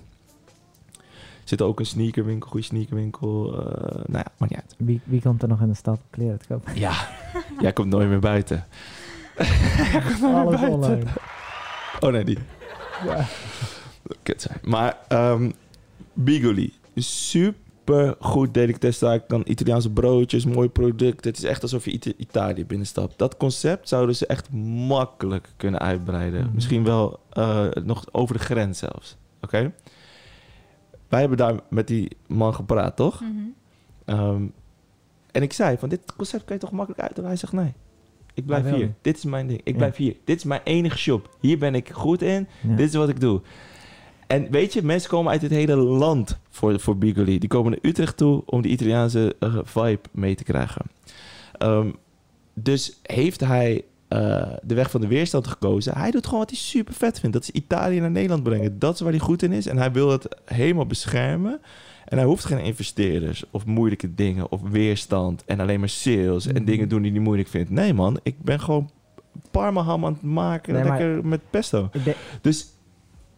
Zit 1.44 1.60
er 1.60 1.66
ook 1.66 1.80
een 1.80 1.86
sneakerwinkel, 1.86 2.50
goede 2.50 2.66
sneakerwinkel. 2.66 3.54
eh, 3.54 3.96
nou 3.96 4.18
ja, 4.18 4.26
maakt 4.38 4.52
niet 4.52 4.62
uit. 4.62 4.76
Wie, 4.78 5.02
wie 5.04 5.22
komt 5.22 5.42
er 5.42 5.48
nog 5.48 5.62
in 5.62 5.68
de 5.68 5.74
stad 5.76 6.00
kleren 6.10 6.40
te 6.40 6.48
kopen? 6.48 6.76
Ja, 6.80 6.94
jij 7.62 7.74
komt 7.74 7.90
nooit 7.90 8.10
meer 8.10 8.20
buiten. 8.20 8.66
Alles 10.24 10.62
online. 10.62 11.04
Oh 12.00 12.12
nee, 12.12 12.24
die. 12.24 12.38
Ja. 13.06 13.26
Kut 14.24 14.42
zijn. 14.42 14.58
Maar 14.64 14.98
ehm 15.08 15.52
Bigoli. 16.14 16.74
Super 16.96 18.16
goed 18.20 18.54
delicatessenzaak. 18.54 19.30
Dan 19.30 19.42
Italiaanse 19.46 19.90
broodjes, 19.92 20.46
mooi 20.46 20.70
product. 20.70 21.24
Het 21.26 21.38
is 21.38 21.44
echt 21.44 21.62
alsof 21.62 21.86
je 21.86 21.92
Ita- 21.92 22.12
Italië 22.18 22.66
binnenstapt. 22.66 23.18
Dat 23.18 23.38
concept 23.38 23.90
zouden 23.90 24.16
ze 24.16 24.26
echt 24.26 24.52
makkelijk 24.88 25.48
kunnen 25.58 25.80
uitbreiden. 25.80 26.44
Mhm. 26.46 26.54
Misschien 26.54 26.84
wel 26.84 27.20
eh, 27.30 27.66
nog 27.84 28.06
over 28.12 28.38
de 28.38 28.44
grens 28.44 28.78
zelfs. 28.80 29.18
Oké? 29.42 29.74
Wij 31.08 31.20
hebben 31.20 31.38
daar 31.38 31.56
met 31.70 31.88
die 31.88 32.10
man 32.28 32.54
gepraat, 32.54 32.96
toch? 32.96 33.22
Mhm. 33.22 33.32
Ehm, 34.06 34.44
en 35.32 35.42
ik 35.42 35.54
zei 35.54 35.78
van, 35.78 35.90
dit 35.90 36.14
concept 36.16 36.44
kan 36.46 36.56
je 36.56 36.62
toch 36.62 36.72
makkelijk 36.72 37.02
uit? 37.02 37.18
Hij 37.18 37.36
zegt 37.36 37.54
nee. 37.54 37.74
Ik 38.34 38.46
blijf 38.46 38.76
hier. 38.76 38.94
Dit 39.02 39.18
is 39.18 39.24
mijn 39.24 39.48
ding. 39.48 39.60
Ik 39.64 39.72
Ja. 39.72 39.78
blijf 39.78 39.96
hier. 39.96 40.16
Dit 40.24 40.38
is 40.38 40.44
mijn 40.44 40.62
enige 40.64 40.98
shop. 40.98 41.36
Hier 41.40 41.58
ben 41.58 41.76
ik 41.76 41.90
goed 41.90 42.22
in. 42.22 42.48
Ja. 42.68 42.76
Dit 42.76 42.88
is 42.88 42.96
wat 42.96 43.10
ik 43.10 43.20
doe. 43.20 43.42
En 44.30 44.48
weet 44.52 44.74
je, 44.74 44.84
mensen 44.84 45.10
komen 45.10 45.32
uit 45.32 45.42
het 45.42 45.52
hele 45.52 45.76
land 45.76 46.38
voor, 46.50 46.80
voor 46.80 46.98
Bigoli. 46.98 47.40
Die 47.40 47.50
komen 47.50 47.72
naar 47.72 47.80
Utrecht 47.82 48.18
toe 48.18 48.42
om 48.46 48.62
die 48.62 48.72
Italiaanse 48.72 49.36
eh, 49.40 49.58
vibe 49.64 50.00
mee 50.12 50.36
te 50.36 50.44
krijgen. 50.44 50.82
Ehm, 51.58 51.90
dus 52.54 53.00
heeft 53.04 53.40
hij 53.40 53.84
eh, 54.08 54.52
de 54.64 54.74
weg 54.76 54.92
van 54.92 55.02
de 55.02 55.08
weerstand 55.08 55.48
gekozen. 55.48 55.98
Hij 55.98 56.12
doet 56.12 56.26
gewoon 56.26 56.40
wat 56.40 56.50
hij 56.50 56.60
super 56.60 56.94
vet 56.94 57.20
vindt. 57.20 57.36
Dat 57.36 57.44
is 57.44 57.52
Italië 57.52 58.00
naar 58.00 58.12
Nederland 58.12 58.44
brengen. 58.44 58.80
Dat 58.80 58.94
is 58.94 59.00
waar 59.00 59.12
hij 59.12 59.20
goed 59.20 59.44
in 59.44 59.52
is. 59.52 59.66
En 59.66 59.78
hij 59.78 59.92
wil 59.92 60.10
het 60.12 60.28
helemaal 60.46 60.86
beschermen. 60.86 61.60
En 62.06 62.18
hij 62.18 62.26
hoeft 62.28 62.46
geen 62.46 62.60
investeerders 62.64 63.44
of 63.52 63.66
moeilijke 63.66 64.16
dingen 64.16 64.52
of 64.52 64.62
weerstand 64.62 65.44
en 65.46 65.60
alleen 65.60 65.80
maar 65.80 65.90
sales 65.90 66.46
en 66.48 66.54
Mhm. 66.56 66.66
dingen 66.66 66.90
doen 66.90 67.02
die 67.02 67.12
hij 67.12 67.20
moeilijk 67.20 67.50
vindt. 67.50 67.70
Nee 67.70 67.94
man, 67.94 68.20
ik 68.24 68.42
ben 68.42 68.60
gewoon 68.60 68.90
parma 69.52 69.82
ham 69.82 70.06
aan 70.06 70.14
het 70.14 70.22
maken 70.22 70.74
Nee, 70.74 70.84
lekker 70.84 71.26
met 71.26 71.42
pesto. 71.50 71.90
Dus 72.42 72.68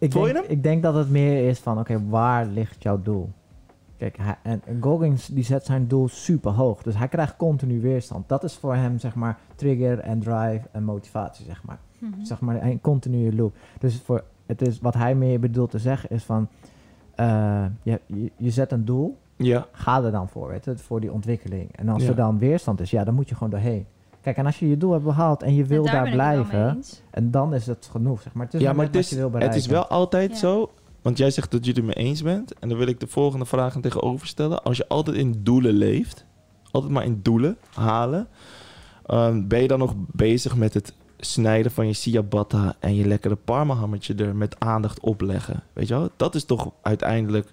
ik, 0.01 0.11
Voel 0.11 0.27
je 0.27 0.33
denk, 0.33 0.45
hem? 0.45 0.55
ik 0.57 0.63
denk 0.63 0.83
dat 0.83 0.95
het 0.95 1.09
meer 1.09 1.47
is 1.49 1.59
van, 1.59 1.79
oké, 1.79 2.07
waar 2.09 2.45
ligt 2.45 2.83
jouw 2.83 3.01
doel? 3.01 3.29
Kijk, 3.97 4.17
hij, 4.17 4.35
en 4.43 4.61
en 4.65 4.77
Goggins 4.81 5.27
die 5.27 5.43
zet 5.43 5.65
zijn 5.65 5.87
doel 5.87 6.07
super 6.07 6.51
hoog. 6.51 6.81
Dus 6.81 6.97
hij 6.97 7.07
krijgt 7.07 7.35
continu 7.37 7.81
weerstand. 7.81 8.29
Dat 8.29 8.43
is 8.43 8.55
voor 8.55 8.75
hem, 8.75 8.99
zeg 8.99 9.15
maar, 9.15 9.37
trigger 9.55 9.99
en 9.99 10.19
drive 10.19 10.61
en 10.71 10.83
motivatie, 10.83 11.45
zeg 11.45 11.63
maar. 11.63 11.79
Mhm. 11.97 12.23
Zeg 12.23 12.39
maar, 12.39 12.63
een 12.63 12.81
continue 12.81 13.35
loop. 13.35 13.55
Dus 13.79 14.01
voor, 14.01 14.23
het 14.45 14.61
is, 14.61 14.79
wat 14.79 14.93
hij 14.93 15.15
meer 15.15 15.39
bedoelt 15.39 15.71
te 15.71 15.79
zeggen 15.79 16.09
is 16.09 16.23
van... 16.23 16.47
eh, 17.15 17.65
je, 17.83 17.99
je, 18.05 18.31
je 18.37 18.49
zet 18.49 18.71
een 18.71 18.85
doel, 18.85 19.17
ja, 19.35 19.67
ga 19.71 20.03
er 20.03 20.11
dan 20.11 20.29
voor, 20.29 20.47
weet 20.47 20.65
je, 20.65 20.77
voor 20.77 20.99
die 21.01 21.11
ontwikkeling. 21.11 21.75
En 21.75 21.89
als 21.89 22.03
Ja. 22.03 22.09
er 22.09 22.15
dan 22.15 22.37
weerstand 22.39 22.79
is, 22.81 22.91
ja, 22.91 23.03
dan 23.03 23.13
moet 23.13 23.29
je 23.29 23.35
gewoon 23.35 23.49
doorheen. 23.49 23.85
Kijk, 24.21 24.37
en 24.37 24.45
als 24.45 24.59
je 24.59 24.69
je 24.69 24.77
doel 24.77 24.91
hebt 24.91 25.03
behaald 25.03 25.43
en 25.43 25.55
je 25.55 25.65
wil 25.65 25.83
daar, 25.83 26.09
blijven, 26.11 26.83
en 27.11 27.31
dan 27.31 27.53
is 27.53 27.67
het 27.67 27.87
genoeg, 27.91 28.21
zeg 28.21 28.33
maar. 28.33 28.45
Het 28.45 28.53
is 28.53 28.61
ja 28.61 28.73
maar 28.73 28.85
het 28.85 28.93
wat 28.95 29.03
is, 29.03 29.09
je 29.09 29.15
wil 29.15 29.23
het 29.23 29.33
bereiken. 29.33 29.59
is 29.59 29.67
wel 29.67 29.87
altijd 29.87 30.31
Ja. 30.31 30.37
zo. 30.37 30.71
Want 31.01 31.17
jij 31.17 31.31
zegt 31.31 31.51
dat 31.51 31.65
er 31.65 31.83
mee 31.83 31.95
eens 31.95 32.21
bent. 32.23 32.53
En 32.59 32.69
dan 32.69 32.77
wil 32.77 32.87
ik 32.87 32.99
de 32.99 33.07
volgende 33.07 33.45
vraag 33.45 33.75
aan 33.75 33.81
tegenover 33.81 34.27
stellen. 34.27 34.63
Als 34.63 34.77
je 34.77 34.87
altijd 34.87 35.17
in 35.17 35.35
doelen 35.43 35.73
leeft, 35.73 36.25
altijd 36.71 36.93
maar 36.93 37.03
in 37.03 37.19
doelen 37.21 37.57
halen, 37.73 38.27
ehm, 39.05 39.47
ben 39.47 39.61
je 39.61 39.67
dan 39.67 39.79
nog 39.79 39.93
bezig 39.97 40.55
met 40.55 40.73
het 40.73 40.93
snijden 41.17 41.71
van 41.71 41.87
je 41.87 41.93
ciabatta 41.93 42.75
en 42.79 42.95
je 42.95 43.07
lekkere 43.07 43.35
parmahammetje 43.35 44.15
er 44.15 44.35
met 44.35 44.59
aandacht 44.59 44.99
opleggen? 44.99 45.63
Weet 45.73 45.87
je 45.87 45.93
wel? 45.93 46.09
Dat 46.17 46.35
is 46.35 46.45
toch 46.45 46.71
uiteindelijk. 46.81 47.47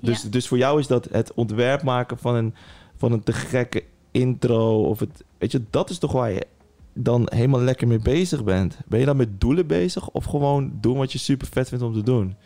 Dus, 0.00 0.22
Ja. 0.22 0.28
dus 0.28 0.48
voor 0.48 0.58
jou 0.58 0.78
is 0.78 0.86
dat 0.86 1.08
het 1.10 1.34
ontwerp 1.34 1.82
maken 1.82 2.18
van 2.18 2.34
een, 2.34 2.54
van 2.96 3.12
een 3.12 3.22
te 3.22 3.32
gekke 3.32 3.82
intro 4.12 4.84
of 4.84 4.98
het. 5.00 5.24
Weet 5.38 5.52
je, 5.52 5.62
dat 5.70 5.90
is 5.90 5.98
toch 5.98 6.12
waar 6.12 6.30
je 6.30 6.46
dan 6.94 7.26
helemaal 7.34 7.60
lekker 7.60 7.88
mee 7.88 7.98
bezig 7.98 8.44
bent. 8.44 8.78
Ben 8.86 9.00
je 9.00 9.06
dan 9.06 9.16
met 9.16 9.40
doelen 9.40 9.66
bezig 9.66 10.10
of 10.10 10.24
gewoon 10.24 10.72
doen 10.80 10.96
wat 10.96 11.12
je 11.12 11.18
super 11.18 11.46
vet 11.46 11.68
vindt 11.68 11.84
om 11.84 11.92
te 11.92 12.02
doen? 12.02 12.36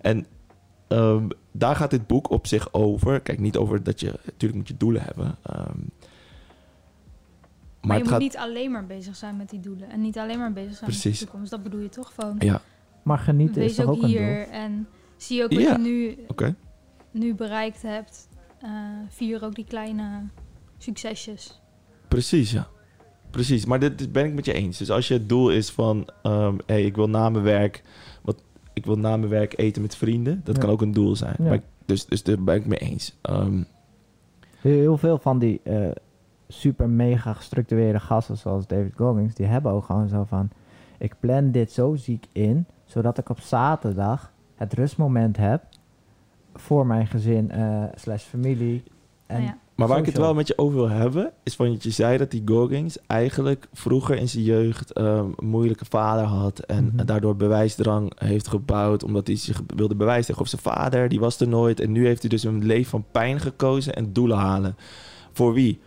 En 0.00 0.26
ehm, 0.88 1.28
daar 1.52 1.76
gaat 1.76 1.90
dit 1.90 2.06
boek 2.06 2.30
op 2.30 2.46
zich 2.46 2.72
over. 2.72 3.20
Kijk, 3.20 3.38
niet 3.38 3.56
over 3.56 3.82
dat 3.82 4.00
je... 4.00 4.06
Natuurlijk 4.24 4.54
moet 4.54 4.68
je 4.68 4.76
doelen 4.76 5.02
hebben. 5.02 5.36
ehm, 5.42 5.78
Maar, 7.80 7.96
je 7.96 8.02
moet 8.02 8.12
gaat... 8.12 8.20
niet 8.20 8.36
alleen 8.36 8.70
maar 8.70 8.86
bezig 8.86 9.16
zijn 9.16 9.36
met 9.36 9.50
die 9.50 9.60
doelen. 9.60 9.90
En 9.90 10.00
niet 10.00 10.18
alleen 10.18 10.38
maar 10.38 10.52
bezig 10.52 10.76
zijn 10.76 10.90
met 10.90 11.00
Precies. 11.00 11.18
de 11.18 11.24
toekomst. 11.24 11.50
Dat 11.50 11.62
bedoel 11.62 11.80
je 11.80 11.88
toch 11.88 12.12
gewoon. 12.14 12.36
Ja, 12.38 12.60
Maar 13.02 13.18
genieten 13.18 13.62
is 13.62 13.66
Wees 13.66 13.76
toch 13.76 13.86
ook 13.86 13.90
ook 13.96 14.02
een 14.02 14.08
doel? 14.08 14.18
hier 14.18 14.48
en 14.48 14.88
zie 15.16 15.42
ook 15.44 15.52
wat 15.52 15.62
Ja. 15.62 15.72
je 15.72 15.78
nu, 15.78 16.18
oké. 16.28 16.54
nu 17.10 17.34
bereikt 17.34 17.82
hebt. 17.82 18.28
Eh, 18.60 18.70
vier 19.08 19.44
ook 19.44 19.54
die 19.54 19.64
kleine 19.64 20.22
succesjes. 20.78 21.60
Precies, 22.08 22.50
ja. 22.50 22.66
Precies, 23.30 23.64
maar 23.64 23.78
dit, 23.78 24.12
ben 24.12 24.24
ik 24.24 24.34
met 24.34 24.44
je 24.44 24.52
eens. 24.52 24.78
Dus 24.78 24.90
als 24.90 25.08
je 25.08 25.14
het 25.14 25.28
doel 25.28 25.50
is 25.50 25.70
van... 25.70 26.08
ehm 26.22 26.54
hey, 26.66 26.82
ik 26.84 26.96
wil 26.96 27.08
na 27.08 27.28
mijn 27.28 27.44
werk... 27.44 27.82
Wat, 28.22 28.42
ik 28.72 28.86
wil 28.86 28.96
na 28.98 29.16
mijn 29.16 29.30
werk 29.30 29.58
eten 29.58 29.82
met 29.82 29.96
vrienden. 29.96 30.40
Dat 30.44 30.54
Ja. 30.56 30.60
kan 30.62 30.70
ook 30.70 30.80
een 30.82 30.92
doel 30.92 31.16
zijn. 31.16 31.34
Ja. 31.38 31.44
Maar 31.44 31.54
ik- 31.54 31.62
dus, 31.84 32.06
dus 32.06 32.22
daar 32.22 32.42
ben 32.42 32.54
ik 32.56 32.66
mee 32.66 32.78
eens. 32.78 33.16
Ehm, 33.22 33.62
Heel 34.60 34.98
veel 34.98 35.18
van 35.18 35.38
die 35.38 35.60
eh, 35.64 35.90
super 36.48 36.88
mega 36.88 37.32
gestructureerde 37.32 38.00
gasten 38.00 38.36
zoals 38.36 38.66
David 38.66 38.92
Goggins, 38.96 39.34
die 39.34 39.46
hebben 39.46 39.72
ook 39.72 39.84
gewoon 39.84 40.08
zo 40.08 40.24
van, 40.24 40.48
ik 40.98 41.14
plan 41.20 41.50
dit 41.50 41.72
zo 41.72 41.94
ziek 41.96 42.26
in, 42.32 42.66
zodat 42.84 43.18
ik 43.18 43.28
op 43.28 43.40
zaterdag 43.40 44.32
het 44.54 44.72
rustmoment 44.72 45.36
heb 45.36 45.62
voor 46.54 46.86
mijn 46.86 47.06
gezin 47.06 47.50
eh, 47.50 47.84
slash 47.94 48.22
familie. 48.22 48.82
En 49.26 49.42
ja. 49.42 49.58
Maar 49.78 49.88
waar 49.88 49.98
ik 49.98 50.06
het 50.06 50.16
wel 50.18 50.34
met 50.34 50.46
je 50.46 50.58
over 50.58 50.74
wil 50.78 50.88
hebben, 50.88 51.32
is 51.42 51.54
van 51.56 51.72
dat 51.72 51.82
je 51.82 51.90
zei 51.90 52.16
dat 52.18 52.30
die 52.30 52.42
Goggins 52.44 52.98
eigenlijk 53.06 53.68
vroeger 53.72 54.16
in 54.16 54.28
zijn 54.28 54.44
jeugd 54.44 54.92
ehm, 54.92 55.06
een 55.36 55.48
moeilijke 55.48 55.84
vader 55.88 56.24
had. 56.24 56.58
En 56.58 56.92
Mhm. 56.94 57.04
daardoor 57.06 57.36
bewijsdrang 57.36 58.12
heeft 58.18 58.48
gebouwd, 58.48 59.02
omdat 59.04 59.26
hij 59.26 59.36
zich 59.36 59.60
wilde 59.76 59.94
bewijzen 59.94 60.34
tegen 60.34 60.48
zijn 60.48 60.62
vader. 60.62 61.08
Die 61.08 61.20
was 61.20 61.40
er 61.40 61.48
nooit. 61.48 61.80
En 61.80 61.92
nu 61.92 62.06
heeft 62.06 62.20
hij 62.20 62.30
dus 62.30 62.42
een 62.44 62.64
leven 62.64 62.90
van 62.90 63.04
pijn 63.12 63.40
gekozen 63.40 63.94
en 63.94 64.12
doelen 64.12 64.36
halen. 64.36 64.76
Voor 65.32 65.52
wie? 65.52 65.80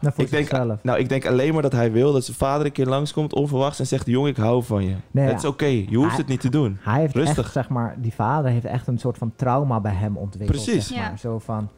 nou, 0.00 0.14
voor 0.14 0.24
ik 0.24 0.30
denk, 0.30 0.48
zichzelf. 0.48 0.82
nou, 0.82 0.98
ik 0.98 1.08
denk 1.08 1.26
alleen 1.26 1.52
maar 1.52 1.62
dat 1.62 1.72
hij 1.72 1.92
wil 1.92 2.12
dat 2.12 2.24
zijn 2.24 2.36
vader 2.36 2.66
een 2.66 2.72
keer 2.72 2.86
langskomt, 2.86 3.34
onverwachts, 3.34 3.78
en 3.78 3.86
zegt: 3.86 4.06
Jong, 4.06 4.26
ik 4.28 4.36
hou 4.36 4.62
van 4.62 4.84
je. 4.84 4.94
Nee, 5.10 5.24
het 5.24 5.32
ja. 5.32 5.38
is 5.38 5.44
oké, 5.44 5.66
je 5.66 5.96
hoeft 5.96 6.08
Hij- 6.08 6.16
het 6.18 6.28
niet 6.28 6.40
te 6.40 6.48
doen. 6.50 6.76
Hij 6.80 7.00
heeft 7.00 7.14
Rustig. 7.14 7.38
echt, 7.44 7.52
zeg 7.52 7.68
maar, 7.68 7.96
die 8.00 8.12
vader 8.14 8.50
heeft 8.50 8.64
echt 8.64 8.86
een 8.86 8.98
soort 8.98 9.18
van 9.18 9.32
trauma 9.36 9.80
bij 9.80 9.94
hem 9.94 10.16
ontwikkeld. 10.16 10.62
Precies. 10.64 10.86
Zeg 10.88 10.98
maar. 10.98 11.10
Ja. 11.10 11.16
Zo 11.16 11.38
van 11.38 11.68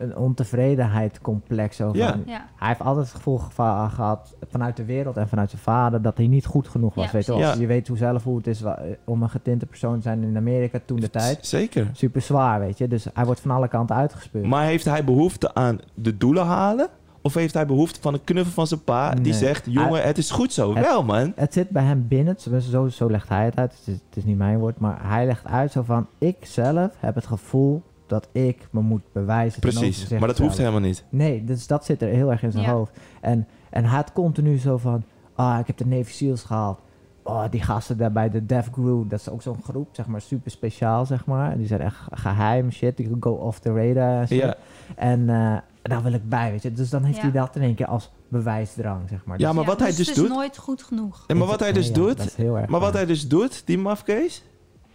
een 0.00 0.16
ontevredenheid 0.16 1.20
complex. 1.20 1.76
Zo 1.76 1.90
Ja. 1.92 2.16
Hij 2.26 2.68
heeft 2.68 2.80
altijd 2.82 3.06
het 3.06 3.14
gevoel 3.14 3.38
geva- 3.38 3.88
gehad 3.88 4.34
vanuit 4.50 4.76
de 4.76 4.84
wereld 4.84 5.16
en 5.16 5.28
vanuit 5.28 5.50
zijn 5.50 5.62
vader 5.62 6.02
dat 6.02 6.16
hij 6.16 6.26
niet 6.26 6.46
goed 6.46 6.68
genoeg 6.68 6.94
was. 6.94 7.04
Ja, 7.04 7.12
weet 7.12 7.26
je, 7.26 7.36
wel. 7.36 7.58
je 7.58 7.66
weet 7.66 7.88
hoe 7.88 7.96
zelf 7.96 8.24
hoe 8.24 8.36
het 8.36 8.46
is 8.46 8.62
om 9.04 9.22
een 9.22 9.30
getinte 9.30 9.66
persoon 9.66 9.96
te 9.96 10.02
zijn 10.02 10.22
in 10.22 10.36
Amerika 10.36 10.80
toen 10.84 11.00
de 11.00 11.10
tijd. 11.10 11.38
Z- 11.46 11.48
Zeker. 11.48 11.90
Super 11.92 12.20
zwaar, 12.20 12.60
weet 12.60 12.78
je. 12.78 12.88
Dus 12.88 13.06
hij 13.14 13.24
wordt 13.24 13.40
van 13.40 13.50
alle 13.50 13.68
kanten 13.68 13.96
uitgespeeld. 13.96 14.44
Maar 14.46 14.64
heeft 14.64 14.84
hij 14.84 15.04
behoefte 15.04 15.54
aan 15.54 15.78
de 15.94 16.16
doelen 16.16 16.44
halen? 16.46 16.88
Of 17.22 17.34
heeft 17.34 17.54
hij 17.54 17.66
behoefte 17.66 18.00
van 18.00 18.14
een 18.14 18.24
knuffel 18.24 18.52
van 18.52 18.66
zijn 18.66 18.84
pa 18.84 19.14
die 19.14 19.34
zegt: 19.34 19.66
Jongen, 19.68 20.02
het 20.02 20.18
is 20.18 20.30
goed 20.30 20.52
zo. 20.52 20.74
Het- 20.74 20.86
Wel, 20.86 21.04
man. 21.04 21.32
Het 21.36 21.52
zit 21.52 21.68
bij 21.70 21.82
hem 21.84 22.04
binnen, 22.08 22.34
zo, 22.38 22.58
zo, 22.58 22.88
zo 22.88 23.10
legt 23.10 23.28
hij 23.28 23.44
het 23.44 23.56
uit. 23.56 23.70
Het 23.78 23.86
is, 23.86 23.94
het 24.08 24.16
is 24.16 24.24
niet 24.24 24.36
mijn 24.38 24.58
woord, 24.58 24.78
maar 24.78 24.98
hij 25.02 25.26
legt 25.26 25.46
uit 25.46 25.72
zo 25.72 25.82
van: 25.82 26.06
ik 26.18 26.36
zelf 26.40 26.90
heb 26.98 27.14
het 27.14 27.26
gevoel 27.26 27.82
dat 28.10 28.28
ik 28.32 28.68
me 28.70 28.80
moet 28.80 29.02
bewijzen. 29.12 29.60
Precies. 29.60 30.08
Maar 30.08 30.28
dat 30.28 30.38
hoeft 30.38 30.58
helemaal 30.58 30.80
niet. 30.80 31.04
Nee, 31.08 31.44
dus 31.44 31.66
dat 31.66 31.84
zit 31.84 32.02
er 32.02 32.08
heel 32.08 32.30
erg 32.30 32.42
in 32.42 32.52
zijn 32.52 32.64
Ja. 32.64 32.72
hoofd. 32.72 32.92
En, 33.20 33.46
en 33.70 33.84
hij 33.84 33.94
had 33.96 34.12
continu 34.12 34.58
zo 34.58 34.76
van, 34.78 35.02
ah, 35.34 35.58
ik 35.58 35.66
heb 35.66 35.76
de 35.76 35.86
Navy 35.86 36.12
SEALs 36.12 36.42
gehaald. 36.42 36.78
Oh, 37.22 37.44
die 37.50 37.62
gasten 37.62 37.96
daar 37.96 38.12
bij 38.12 38.30
de 38.30 38.46
Def 38.46 38.70
Crew, 38.70 39.02
dat 39.10 39.20
is 39.20 39.28
ook 39.28 39.42
zo'n 39.42 39.62
groep, 39.62 39.88
zeg 39.92 40.06
maar, 40.06 40.20
super 40.20 40.50
speciaal, 40.50 41.06
zeg 41.06 41.26
maar. 41.26 41.56
Die 41.56 41.66
zijn 41.66 41.80
echt 41.80 41.96
geheim 42.10 42.70
shit, 42.70 42.96
die 42.96 43.16
go 43.20 43.30
off 43.30 43.58
the 43.58 43.72
radar 43.72 44.20
en 44.20 44.26
shit. 44.26 44.38
Ja, 44.40 44.54
En 44.96 45.20
eh, 45.28 45.56
daar 45.82 46.02
wil 46.02 46.12
ik 46.12 46.28
bij, 46.28 46.50
weet 46.50 46.62
je. 46.62 46.72
Dus 46.72 46.90
dan 46.90 47.02
heeft 47.04 47.16
Ja. 47.16 47.22
hij 47.22 47.32
dat 47.32 47.56
in 47.56 47.62
één 47.62 47.74
keer 47.74 47.86
als 47.86 48.10
bewijsdrang, 48.28 49.08
zeg 49.08 49.24
maar. 49.24 49.38
Ja, 49.38 49.46
Dus 49.46 49.56
maar 49.56 49.64
wat 49.64 49.78
hij 49.78 49.88
dus 49.88 49.96
dus 49.96 50.06
het 50.06 50.16
is 50.16 50.22
doet- 50.22 50.32
nooit 50.32 50.56
goed 50.56 50.82
genoeg. 50.82 51.24
en 51.26 51.36
maar 51.36 51.46
wat 51.46 51.60
hij 51.60 51.72
dus 51.72 51.86
Ja, 51.86 51.92
doet, 51.94 52.16
dat 52.16 52.26
is 52.26 52.34
heel 52.34 52.58
erg 52.58 52.68
maar 52.68 52.80
wat 52.80 52.92
hij 52.92 53.06
dus 53.06 53.28
doet, 53.28 53.62
die 53.66 53.78
mafkees, 53.78 54.44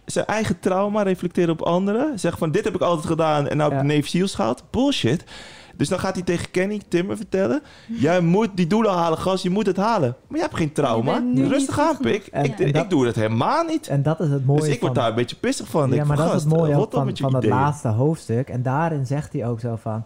zijn 0.06 0.26
eigen 0.26 0.60
trauma 0.60 1.02
reflecteren 1.02 1.50
op 1.50 1.62
anderen. 1.62 2.18
Zeggen 2.18 2.38
van, 2.38 2.50
dit 2.50 2.64
heb 2.64 2.74
ik 2.74 2.80
altijd 2.80 3.06
gedaan 3.06 3.48
en 3.48 3.56
nou 3.56 3.70
heb 3.72 3.82
ik 3.82 3.90
Ja. 3.90 3.94
neef 3.94 4.34
gehad. 4.34 4.64
Bullshit. 4.70 5.24
Dus 5.76 5.88
dan 5.88 5.98
gaat 5.98 6.14
hij 6.14 6.24
tegen 6.24 6.50
Kenny 6.50 6.80
Timmer 6.88 7.16
vertellen... 7.16 7.62
Jij 7.86 8.20
moet 8.20 8.48
die 8.54 8.66
doelen 8.66 8.92
halen, 8.92 9.18
gast. 9.18 9.42
Je 9.42 9.50
moet 9.50 9.66
het 9.66 9.76
halen. 9.76 10.16
Maar 10.28 10.38
je 10.38 10.44
hebt 10.44 10.56
geen 10.56 10.72
trauma. 10.72 11.22
Rustig 11.34 11.78
aan, 11.80 11.96
pik. 12.00 12.26
Ik, 12.26 12.32
En- 12.32 12.72
dat- 12.72 12.82
ik 12.82 12.90
doe 12.90 13.04
dat 13.04 13.14
helemaal 13.14 13.64
niet. 13.64 13.88
En 13.88 14.02
dat 14.02 14.20
is 14.20 14.28
het 14.30 14.46
mooie 14.46 14.60
Dus 14.60 14.68
ik 14.68 14.80
word 14.80 14.92
van... 14.92 15.02
daar 15.02 15.10
een 15.10 15.16
beetje 15.16 15.36
pissig 15.36 15.68
van. 15.68 15.90
Ja, 15.90 15.94
Ik 16.00 16.06
maar 16.06 16.16
van, 16.16 16.26
dat 16.26 16.34
is 16.34 16.42
het 16.42 16.52
gast, 16.52 16.62
mooie 16.62 16.86
van, 16.90 17.04
met 17.04 17.18
je 17.18 17.24
van 17.24 17.34
het 17.34 17.44
laatste 17.46 17.88
hoofdstuk. 17.88 18.48
En 18.48 18.62
daarin 18.62 19.06
zegt 19.06 19.32
hij 19.32 19.46
ook 19.46 19.60
zo 19.60 19.76
van... 19.76 20.04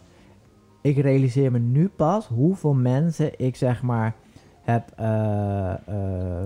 Ik 0.83 0.97
realiseer 0.99 1.51
me 1.51 1.59
nu 1.59 1.89
pas 1.97 2.27
hoeveel 2.27 2.73
mensen 2.75 3.31
ik 3.37 3.57
zeg 3.57 3.83
maar 3.83 4.15
heb 4.63 4.91
eh, 4.97 5.73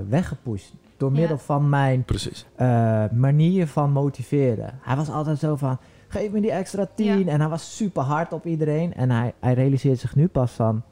weggepusht. 0.08 0.72
Door 0.96 1.12
Ja. 1.12 1.18
middel 1.18 1.38
van 1.38 1.68
mijn 1.68 2.04
Precies. 2.04 2.46
eh, 2.56 3.04
manier 3.12 3.66
van 3.66 3.92
motiveren. 3.92 4.78
Hij 4.82 4.96
was 4.96 5.10
altijd 5.10 5.38
zo 5.38 5.56
van... 5.56 5.78
Geef 6.08 6.30
me 6.30 6.40
die 6.40 6.50
extra 6.52 6.88
tien. 6.94 7.24
Ja. 7.24 7.32
En 7.32 7.40
hij 7.40 7.48
was 7.48 7.76
super 7.76 8.02
hard 8.02 8.32
op 8.32 8.46
iedereen. 8.46 8.94
En 8.94 9.10
hij, 9.10 9.34
hij 9.40 9.54
realiseert 9.54 9.98
zich 9.98 10.14
nu 10.14 10.28
pas 10.28 10.52
van... 10.52 10.82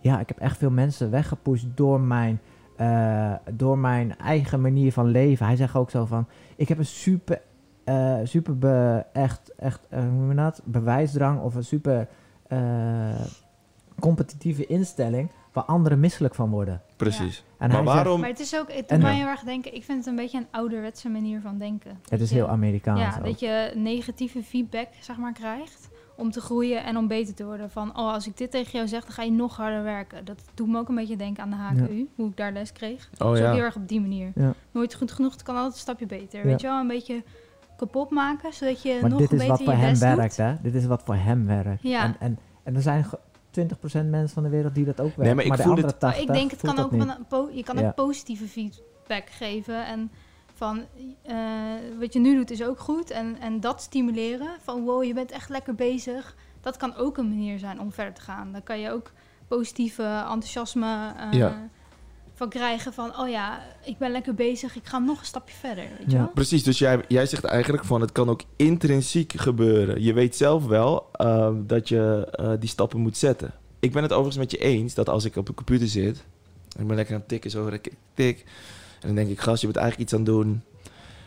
Ja, 0.00 0.20
ik 0.20 0.28
heb 0.28 0.38
echt 0.38 0.56
veel 0.56 0.70
mensen 0.70 1.10
weggepusht 1.10 1.66
door 1.74 2.00
mijn, 2.00 2.40
eh, 2.76 3.32
door 3.52 3.78
mijn 3.78 4.18
eigen 4.18 4.60
manier 4.60 4.92
van 4.92 5.06
leven. 5.06 5.46
Hij 5.46 5.56
zegt 5.56 5.74
ook 5.74 5.90
zo 5.90 6.04
van... 6.04 6.26
Ik 6.56 6.68
heb 6.68 6.78
een 6.78 6.86
super, 6.86 7.40
eh, 7.84 8.14
super 8.24 8.58
be- 8.58 9.04
echt, 9.12 9.52
echt 9.56 9.86
eh, 9.88 10.00
hoe 10.00 10.10
noem 10.10 10.28
je 10.30 10.34
dat? 10.36 10.60
bewijsdrang 10.64 11.40
of 11.40 11.54
een 11.54 11.64
super 11.64 12.08
eh, 12.48 12.58
competitieve 14.00 14.66
instelling... 14.66 15.30
waar 15.52 15.64
anderen 15.64 16.00
misselijk 16.00 16.34
van 16.34 16.50
worden. 16.50 16.82
Precies. 16.96 17.44
En 17.58 17.68
maar 17.68 17.76
zegt, 17.76 17.84
waarom... 17.94 18.20
Maar 18.20 18.28
het 18.28 18.40
is 18.40 18.56
ook, 18.56 18.72
het 18.72 18.88
doet 18.88 19.00
mij 19.00 19.14
heel 19.14 19.26
erg 19.26 19.40
denken, 19.42 19.74
ik 19.74 19.84
vind 19.84 19.98
het 19.98 20.06
een 20.06 20.16
beetje 20.16 20.38
een 20.38 20.46
ouderwetse 20.50 21.08
manier 21.08 21.40
van 21.40 21.58
denken. 21.58 21.98
het 22.08 22.20
is 22.20 22.28
je- 22.28 22.34
heel 22.34 22.48
Amerikaans 22.48 23.00
Ja, 23.00 23.14
ook. 23.18 23.24
dat 23.24 23.40
je 23.40 23.72
negatieve 23.76 24.42
feedback, 24.42 24.88
zeg 25.00 25.16
maar, 25.16 25.32
krijgt 25.32 25.88
om 26.16 26.30
te 26.30 26.40
groeien 26.40 26.84
en 26.84 26.96
om 26.96 27.06
beter 27.08 27.34
te 27.34 27.44
worden. 27.44 27.70
Van, 27.70 27.88
oh, 27.98 28.12
als 28.12 28.26
ik 28.26 28.36
dit 28.36 28.50
tegen 28.50 28.72
jou 28.72 28.88
zeg, 28.88 29.02
dan 29.04 29.12
ga 29.12 29.22
je 29.22 29.30
nog 29.30 29.56
harder 29.56 29.82
werken. 29.82 30.24
Dat 30.24 30.40
doet 30.54 30.68
me 30.68 30.78
ook 30.78 30.88
een 30.88 30.94
beetje 30.94 31.16
denken 31.16 31.42
aan 31.42 31.50
de 31.50 31.56
HKU, 31.82 32.08
hoe 32.14 32.28
ik 32.28 32.36
daar 32.36 32.52
les 32.52 32.72
kreeg. 32.72 33.10
Oh 33.18 33.30
dus 33.30 33.40
ook 33.40 33.46
heel 33.46 33.54
ja. 33.56 33.62
erg 33.62 33.76
op 33.76 33.88
die 33.88 34.00
manier. 34.00 34.32
Ja. 34.34 34.52
Nooit 34.70 34.94
goed 34.94 35.12
genoeg, 35.12 35.32
het 35.32 35.42
kan 35.42 35.54
altijd 35.54 35.74
een 35.74 35.80
stapje 35.80 36.06
beter. 36.06 36.38
Ja. 36.40 36.44
Weet 36.46 36.60
je 36.60 36.66
wel, 36.66 36.80
een 36.80 36.86
beetje 36.88 37.22
kapot 37.76 38.10
maken, 38.10 38.52
zodat 38.52 38.82
je 38.82 38.98
Maar 39.00 39.10
nog 39.10 39.18
dit 39.18 39.32
is 39.32 39.38
beter 39.38 39.48
wat 39.48 39.62
voor 39.62 39.72
je 39.72 39.78
hem 39.78 39.90
best 39.90 40.02
werkt, 40.02 40.36
doet. 40.36 40.46
hè? 40.46 40.54
Dit 40.62 40.74
is 40.74 40.86
wat 40.86 41.02
voor 41.04 41.14
hem 41.16 41.46
werkt. 41.46 41.82
Ja. 41.82 42.02
En, 42.04 42.16
en, 42.18 42.38
en 42.62 42.74
er 42.74 42.82
zijn 42.82 43.04
ge- 43.04 43.18
20% 43.50 44.10
mensen 44.10 44.28
van 44.28 44.42
de 44.42 44.48
wereld 44.48 44.74
die 44.74 44.84
dat 44.84 45.00
ook 45.00 45.16
werken. 45.16 45.24
Nee, 45.24 45.34
maar 45.34 45.44
ik 45.44 45.56
de 45.56 45.62
voel 45.62 45.76
het- 45.76 46.00
80 46.00 46.22
ik 46.22 46.32
denk, 46.32 46.50
het 46.50 46.60
kan 46.60 46.78
ook 46.78 46.92
een 46.92 47.12
po- 47.28 47.50
je 47.52 47.62
kan 47.62 47.78
Ja. 47.78 47.86
ook 47.88 47.94
positieve 47.94 48.46
feedback 48.46 49.30
geven. 49.30 49.86
En 49.86 50.10
van, 50.54 50.84
eh, 51.22 51.36
wat 51.98 52.12
je 52.12 52.18
nu 52.20 52.34
doet 52.36 52.50
is 52.50 52.62
ook 52.62 52.78
goed. 52.80 53.10
En, 53.10 53.36
en 53.40 53.60
dat 53.60 53.82
stimuleren, 53.82 54.48
van 54.62 54.84
wow, 54.84 55.04
je 55.04 55.14
bent 55.14 55.30
echt 55.30 55.48
lekker 55.48 55.74
bezig. 55.74 56.34
Dat 56.60 56.76
kan 56.76 56.96
ook 56.96 57.16
een 57.18 57.28
manier 57.28 57.58
zijn 57.58 57.80
om 57.80 57.92
verder 57.92 58.14
te 58.14 58.20
gaan. 58.20 58.52
Dan 58.52 58.62
kan 58.62 58.80
je 58.80 58.90
ook 58.90 59.12
positieve 59.48 60.02
enthousiasme 60.04 61.12
eh, 61.16 61.32
Ja. 61.32 61.68
Van 62.40 62.48
krijgen. 62.48 62.92
Van, 62.92 63.18
oh 63.18 63.28
ja, 63.28 63.62
ik 63.84 63.98
ben 63.98 64.10
lekker 64.10 64.34
bezig, 64.34 64.76
ik 64.76 64.86
ga 64.86 64.98
nog 64.98 65.18
een 65.20 65.26
stapje 65.26 65.54
verder. 65.54 65.84
Weet 65.98 66.06
je 66.06 66.10
Ja. 66.10 66.16
wel? 66.18 66.30
Precies, 66.34 66.62
dus 66.62 66.78
jij, 66.78 67.04
jij 67.08 67.26
zegt 67.26 67.44
eigenlijk 67.44 67.84
van 67.84 68.00
het 68.00 68.12
kan 68.12 68.28
ook 68.28 68.42
intrinsiek 68.56 69.32
gebeuren. 69.36 70.02
Je 70.02 70.12
weet 70.12 70.36
zelf 70.36 70.66
wel 70.66 71.08
ehm, 71.12 71.54
dat 71.66 71.88
je 71.88 72.28
eh, 72.32 72.52
die 72.58 72.68
stappen 72.68 73.00
moet 73.00 73.16
zetten. 73.16 73.52
Ik 73.80 73.92
ben 73.92 74.02
het 74.02 74.12
overigens 74.12 74.38
met 74.38 74.50
je 74.50 74.58
eens 74.58 74.94
dat 74.94 75.08
als 75.08 75.24
ik 75.24 75.36
op 75.36 75.46
de 75.46 75.54
computer 75.54 75.88
zit... 75.88 76.24
en 76.76 76.80
ik 76.80 76.86
ben 76.86 76.96
lekker 76.96 77.14
aan 77.14 77.20
het 77.20 77.28
tikken, 77.28 77.50
zo 77.50 77.70
tik, 77.70 77.92
tik... 78.14 78.38
en 79.00 79.06
dan 79.06 79.14
denk 79.14 79.28
ik, 79.30 79.40
gast, 79.40 79.60
je 79.60 79.66
bent 79.66 79.78
eigenlijk 79.78 80.10
iets 80.10 80.18
aan 80.20 80.24
het 80.26 80.34
doen... 80.34 80.62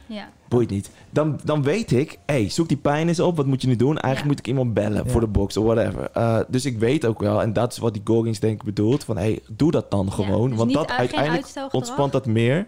Ja. 0.05 0.29
boeit 0.49 0.69
niet. 0.69 0.89
Dan, 1.09 1.39
dan 1.43 1.63
weet 1.63 1.91
ik, 1.91 2.19
hey, 2.25 2.49
zoek 2.49 2.67
die 2.67 2.77
pijn 2.77 3.07
eens 3.07 3.19
op, 3.19 3.35
wat 3.37 3.45
moet 3.45 3.61
je 3.61 3.67
nu 3.67 3.75
doen? 3.75 3.97
Eigenlijk 3.97 4.19
Ja. 4.19 4.27
moet 4.27 4.39
ik 4.39 4.47
iemand 4.47 4.73
bellen 4.73 5.03
Ja. 5.05 5.11
voor 5.11 5.21
de 5.21 5.27
box 5.27 5.57
of 5.57 5.65
whatever. 5.65 6.09
Eh, 6.13 6.39
dus 6.47 6.65
ik 6.65 6.77
weet 6.79 7.05
ook 7.05 7.19
wel, 7.19 7.41
en 7.41 7.53
dat 7.53 7.71
is 7.71 7.77
wat 7.77 7.93
die 7.93 8.01
Goggins 8.05 8.39
denk 8.39 8.53
ik 8.59 8.63
bedoelt... 8.63 9.03
van 9.03 9.17
hey, 9.17 9.39
doe 9.47 9.71
dat 9.71 9.91
dan 9.91 10.11
gewoon, 10.11 10.47
dus 10.49 10.57
want 10.57 10.69
niet 10.69 10.77
dat 10.77 10.89
uiteindelijk 10.91 11.47
ontspant 11.71 12.11
dat 12.11 12.25
meer... 12.25 12.67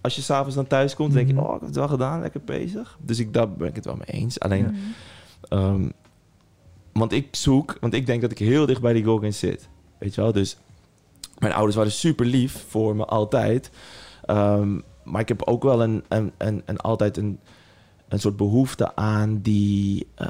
Als 0.00 0.16
je 0.16 0.22
s'avonds 0.22 0.54
dan 0.54 0.66
thuis 0.66 0.94
komt, 0.94 1.12
denk 1.12 1.26
je, 1.28 1.34
Mhm. 1.34 1.42
oh, 1.42 1.48
ik 1.54 1.58
heb 1.58 1.66
het 1.68 1.76
wel 1.76 1.88
gedaan, 1.88 2.20
lekker 2.20 2.40
bezig. 2.44 2.98
Dus 3.02 3.18
ik, 3.18 3.32
daar 3.32 3.50
ben 3.52 3.68
ik 3.68 3.74
het 3.76 3.84
wel 3.84 3.96
mee 3.96 4.20
eens. 4.20 4.40
Alleen, 4.40 4.62
Ja. 4.64 4.70
Mhm. 4.70 4.78
Ehm, 5.74 5.88
want 6.92 7.12
ik 7.12 7.28
zoek, 7.36 7.76
want 7.80 7.94
ik 7.94 8.06
denk 8.06 8.20
dat 8.20 8.30
ik 8.30 8.38
heel 8.38 8.66
dicht 8.66 8.80
bij 8.80 8.92
die 8.92 9.04
Goggins 9.04 9.38
zit. 9.38 9.68
Weet 9.98 10.14
je 10.14 10.20
wel, 10.20 10.32
dus 10.32 10.56
mijn 11.38 11.52
ouders 11.52 11.76
waren 11.76 11.92
super 11.92 12.26
lief 12.26 12.64
voor 12.68 12.96
me 12.96 13.04
altijd. 13.04 13.70
Ehm, 14.24 14.78
maar 15.06 15.20
ik 15.20 15.28
heb 15.28 15.42
ook 15.42 15.62
wel 15.62 15.82
een, 15.82 16.04
een, 16.08 16.32
een, 16.38 16.62
een 16.64 16.76
altijd 16.80 17.16
een, 17.16 17.38
een 18.08 18.20
soort 18.20 18.36
behoefte 18.36 18.96
aan 18.96 19.40
die 19.40 20.06
eh, 20.14 20.28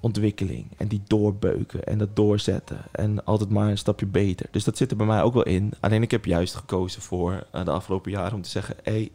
ontwikkeling 0.00 0.66
en 0.76 0.88
die 0.88 1.02
doorbeuken 1.06 1.84
en 1.84 1.98
dat 1.98 2.16
doorzetten 2.16 2.78
en 2.92 3.24
altijd 3.24 3.50
maar 3.50 3.68
een 3.68 3.78
stapje 3.78 4.06
beter. 4.06 4.46
Dus 4.50 4.64
dat 4.64 4.76
zit 4.76 4.90
er 4.90 4.96
bij 4.96 5.06
mij 5.06 5.22
ook 5.22 5.34
wel 5.34 5.42
in. 5.42 5.72
Alleen 5.80 6.02
ik 6.02 6.10
heb 6.10 6.24
juist 6.24 6.54
gekozen 6.54 7.02
voor 7.02 7.46
eh, 7.52 7.64
de 7.64 7.70
afgelopen 7.70 8.10
jaren 8.10 8.34
om 8.34 8.42
te 8.42 8.50
zeggen: 8.50 8.76
hé, 8.82 8.92
hey, 8.92 9.10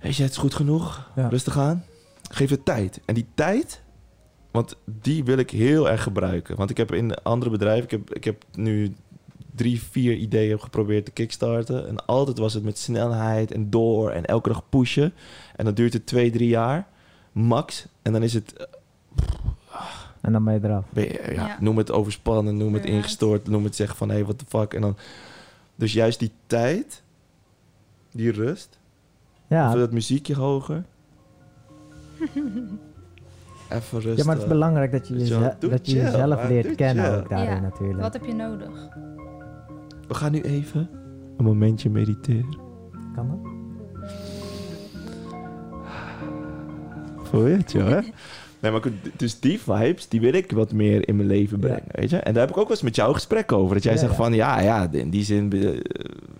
weet 0.00 0.16
je, 0.16 0.22
het 0.22 0.32
is 0.32 0.38
goed 0.38 0.54
genoeg, 0.54 1.10
Ja. 1.16 1.28
rustig 1.28 1.58
aan, 1.58 1.84
geef 2.30 2.50
het 2.50 2.64
tijd. 2.64 3.00
En 3.04 3.14
die 3.14 3.26
tijd, 3.34 3.82
want 4.50 4.76
die 4.84 5.24
wil 5.24 5.38
ik 5.38 5.50
heel 5.50 5.90
erg 5.90 6.02
gebruiken. 6.02 6.56
Want 6.56 6.70
ik 6.70 6.76
heb 6.76 6.92
in 6.92 7.14
andere 7.14 7.50
bedrijven, 7.50 7.84
ik 7.84 7.90
heb, 7.90 8.14
ik 8.14 8.24
heb 8.24 8.44
nu 8.54 8.94
drie, 9.54 9.82
vier 9.82 10.14
ideeën 10.14 10.60
geprobeerd 10.60 11.04
te 11.04 11.10
kickstarten. 11.10 11.88
En 11.88 12.06
altijd 12.06 12.38
was 12.38 12.54
het 12.54 12.62
met 12.64 12.78
snelheid 12.78 13.50
en 13.52 13.70
door 13.70 14.10
en 14.10 14.24
elke 14.24 14.48
dag 14.48 14.68
pushen. 14.68 15.12
En 15.56 15.64
dan 15.64 15.74
duurt 15.74 15.92
het 15.92 16.06
twee, 16.06 16.30
drie 16.30 16.48
jaar, 16.48 16.86
max. 17.32 17.86
En 18.02 18.12
dan 18.12 18.22
is 18.22 18.34
het, 18.34 18.68
En 20.20 20.32
dan 20.32 20.44
ben 20.44 20.54
je 20.54 20.60
eraf. 20.62 20.84
ben 20.92 21.04
je- 21.04 21.22
ja, 21.34 21.46
Ja. 21.46 21.56
noem 21.60 21.78
het 21.78 21.90
overspannen, 21.90 22.56
noem 22.56 22.74
het 22.74 22.84
ingestort, 22.84 23.48
noem 23.48 23.64
het 23.64 23.76
zeggen 23.76 23.96
van 23.96 24.08
hé, 24.08 24.14
hey, 24.14 24.24
what 24.24 24.38
the 24.38 24.44
fuck. 24.48 24.74
En 24.74 24.80
dan, 24.80 24.96
dus 25.74 25.92
juist 25.92 26.18
die 26.18 26.32
tijd, 26.46 27.02
die 28.12 28.30
rust, 28.32 28.78
Ja, 29.46 29.68
of 29.72 29.74
dat 29.78 29.92
muziekje 29.92 30.34
hoger. 30.34 30.84
Even 33.70 34.00
rustig. 34.00 34.16
ja, 34.16 34.24
maar 34.24 34.34
het 34.34 34.42
is 34.44 34.48
belangrijk 34.50 34.92
dat 34.92 35.08
je, 35.08 35.14
jeze- 35.18 35.56
dat 35.60 35.86
je 35.90 35.96
jezelf 35.96 36.48
leert 36.48 36.74
kennen 36.74 37.18
ook 37.18 37.28
daarin 37.28 37.62
natuurlijk. 37.62 38.00
Wat 38.00 38.12
heb 38.12 38.24
je 38.24 38.34
nodig? 38.34 38.70
We 40.12 40.18
gaan 40.18 40.32
nu 40.32 40.40
even 40.40 40.88
een 41.36 41.44
momentje 41.44 41.90
mediteren. 41.90 42.58
Kan 43.14 43.28
dat? 43.28 43.50
Voel 47.26 47.46
je 47.46 47.56
het, 47.56 47.72
joh, 47.72 47.88
hè? 47.88 48.00
Nee, 48.62 48.70
maar 48.72 48.82
goed, 48.82 48.92
dus 49.16 49.40
die 49.40 49.60
vibes, 49.60 50.08
die 50.08 50.20
wil 50.20 50.32
ik 50.32 50.52
wat 50.52 50.72
meer 50.72 51.08
in 51.08 51.16
mijn 51.16 51.28
leven 51.28 51.60
Ja. 51.60 51.66
brengen, 51.66 51.82
weet 51.92 52.10
je? 52.10 52.16
En 52.16 52.32
daar 52.32 52.42
heb 52.42 52.50
ik 52.50 52.56
ook 52.56 52.62
wel 52.68 52.72
eens 52.72 52.82
met 52.82 52.96
jou 52.96 53.14
gesprek 53.14 53.52
over. 53.52 53.74
Dat 53.74 53.82
jij 53.82 53.92
Ja, 53.92 53.98
zegt 53.98 54.10
ja. 54.10 54.16
van, 54.16 54.32
ja, 54.34 54.60
ja, 54.60 54.88
in 54.90 55.10
die 55.10 55.24
zin... 55.24 55.52
eh, 55.52 55.68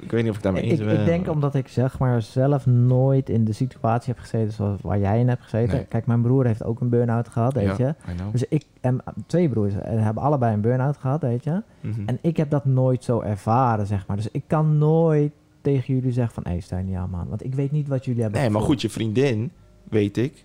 ik 0.01 0.11
weet 0.11 0.23
niet 0.23 0.31
of 0.31 0.37
ik 0.37 0.43
daarmee 0.43 0.63
eens 0.63 0.79
ben. 0.81 0.99
ik 1.01 1.05
denk 1.05 1.29
omdat 1.29 1.55
ik 1.55 1.69
zeg 1.69 1.99
maar 1.99 2.23
zelf 2.23 2.67
nooit 2.67 3.29
in 3.29 3.45
de 3.45 3.53
situatie 3.53 4.13
heb 4.13 4.23
gezeten 4.23 4.53
zoals 4.53 4.81
waar 4.83 4.99
jij 4.99 5.21
in 5.21 5.29
hebt 5.29 5.43
gezeten. 5.43 5.75
Nee. 5.77 5.85
Kijk, 5.85 6.07
mijn 6.07 6.23
broer 6.23 6.47
heeft 6.47 6.65
ook 6.65 6.81
een 6.81 6.89
burn-out 6.89 7.29
gehad, 7.29 7.53
weet 7.53 7.77
je. 7.77 7.85
Ja. 7.85 7.95
Dus 8.33 8.45
ik 8.49 8.65
en 8.81 9.03
twee 9.27 9.49
broers 9.49 9.75
en 9.75 9.99
hebben 9.99 10.23
allebei 10.23 10.55
een 10.55 10.61
burn-out 10.61 10.97
gehad, 10.97 11.23
weet 11.23 11.45
je. 11.45 11.63
Mhm. 11.81 12.03
En 12.07 12.19
ik 12.21 12.37
heb 12.37 12.51
dat 12.51 12.65
nooit 12.65 13.05
zo 13.05 13.21
ervaren, 13.21 13.87
zeg 13.87 14.07
maar. 14.07 14.17
Dus 14.17 14.29
ik 14.33 14.43
kan 14.47 14.79
nooit 14.79 15.33
tegen 15.61 15.95
jullie 15.95 16.13
zeggen 16.13 16.35
van... 16.35 16.53
Hé, 16.53 16.59
hey, 16.69 16.83
niet 16.83 16.97
aan, 16.97 17.11
man. 17.11 17.27
Want 17.29 17.45
ik 17.45 17.55
weet 17.55 17.73
niet 17.73 17.89
wat 17.89 18.05
jullie 18.05 18.23
hebben 18.23 18.41
Nee, 18.41 18.51
maar 18.51 18.63
goed, 18.63 18.81
je 18.83 18.91
vriendin, 18.91 19.51
weet 19.89 20.17
ik, 20.17 20.45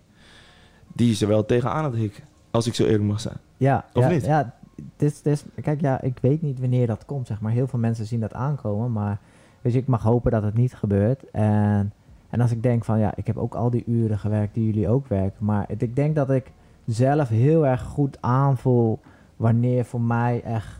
die 0.97 1.11
is 1.11 1.21
er 1.21 1.27
wel 1.27 1.45
tegenaan 1.45 1.83
het 1.83 1.95
hikken. 1.95 2.23
Als 2.51 2.67
ik 2.67 2.73
zo 2.73 2.83
eerlijk 2.83 3.03
mag 3.03 3.19
zijn. 3.19 3.37
Ja, 3.57 3.85
Of 3.93 4.03
ja, 4.03 4.09
niet? 4.09 4.25
Ja, 4.25 4.53
dit, 4.95 5.23
dit 5.23 5.45
kijk, 5.61 5.81
ja, 5.81 6.01
ik 6.01 6.17
weet 6.21 6.41
niet 6.41 6.59
wanneer 6.59 6.87
dat 6.87 7.05
komt, 7.05 7.27
zeg 7.27 7.41
maar. 7.41 7.51
Heel 7.51 7.67
veel 7.67 7.79
mensen 7.79 8.05
zien 8.05 8.19
dat 8.19 8.33
aankomen, 8.33 8.91
maar... 8.91 9.19
Weet 9.61 9.73
je, 9.73 9.79
ik 9.79 9.87
mag 9.87 10.03
hopen 10.03 10.31
dat 10.31 10.43
het 10.43 10.53
niet 10.53 10.73
gebeurt. 10.73 11.29
En, 11.31 11.93
en 12.29 12.41
als 12.41 12.51
ik 12.51 12.63
denk 12.63 12.83
van, 12.85 12.99
ja, 12.99 13.13
ik 13.15 13.27
heb 13.27 13.37
ook 13.37 13.55
al 13.55 13.69
die 13.69 13.83
uren 13.87 14.19
gewerkt 14.19 14.53
die 14.53 14.65
jullie 14.65 14.89
ook 14.89 15.07
werken. 15.07 15.45
Maar 15.45 15.65
het- 15.67 15.81
ik 15.81 15.95
denk 15.95 16.15
dat 16.15 16.29
ik 16.29 16.51
zelf 16.85 17.29
heel 17.29 17.65
erg 17.67 17.81
goed 17.81 18.17
aanvoel 18.21 18.99
wanneer 19.35 19.85
voor 19.85 20.01
mij 20.01 20.41
echt... 20.43 20.79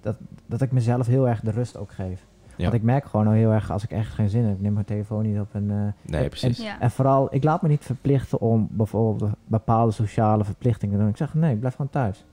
Dat, 0.00 0.16
dat 0.46 0.60
ik 0.60 0.72
mezelf 0.72 1.06
heel 1.06 1.28
erg 1.28 1.40
de 1.40 1.50
rust 1.50 1.76
ook 1.76 1.92
geef. 1.92 2.26
Ja. 2.60 2.70
Want 2.70 2.76
ik 2.76 2.82
merk 2.82 3.04
gewoon 3.04 3.26
al 3.26 3.32
heel 3.32 3.50
erg, 3.50 3.70
als 3.70 3.84
ik 3.84 3.90
echt 3.90 4.12
geen 4.12 4.28
zin 4.28 4.44
heb, 4.44 4.54
ik 4.54 4.60
neem 4.60 4.72
mijn 4.72 4.84
telefoon 4.84 5.22
niet 5.22 5.40
op 5.40 5.48
en... 5.52 5.70
eh, 5.70 6.10
Nee, 6.12 6.22
en- 6.22 6.28
precies. 6.28 6.58
Ja. 6.58 6.80
En 6.80 6.90
vooral, 6.90 7.34
ik 7.34 7.44
laat 7.44 7.62
me 7.62 7.68
niet 7.68 7.84
verplichten 7.84 8.40
om 8.40 8.68
bijvoorbeeld 8.70 9.30
bepaalde 9.46 9.92
sociale 9.92 10.44
verplichtingen 10.44 10.94
te 10.94 11.00
doen. 11.00 11.10
Ik 11.10 11.16
zeg, 11.16 11.34
nee, 11.34 11.52
ik 11.52 11.58
blijf 11.60 11.74
gewoon 11.74 11.90
thuis. 11.90 12.24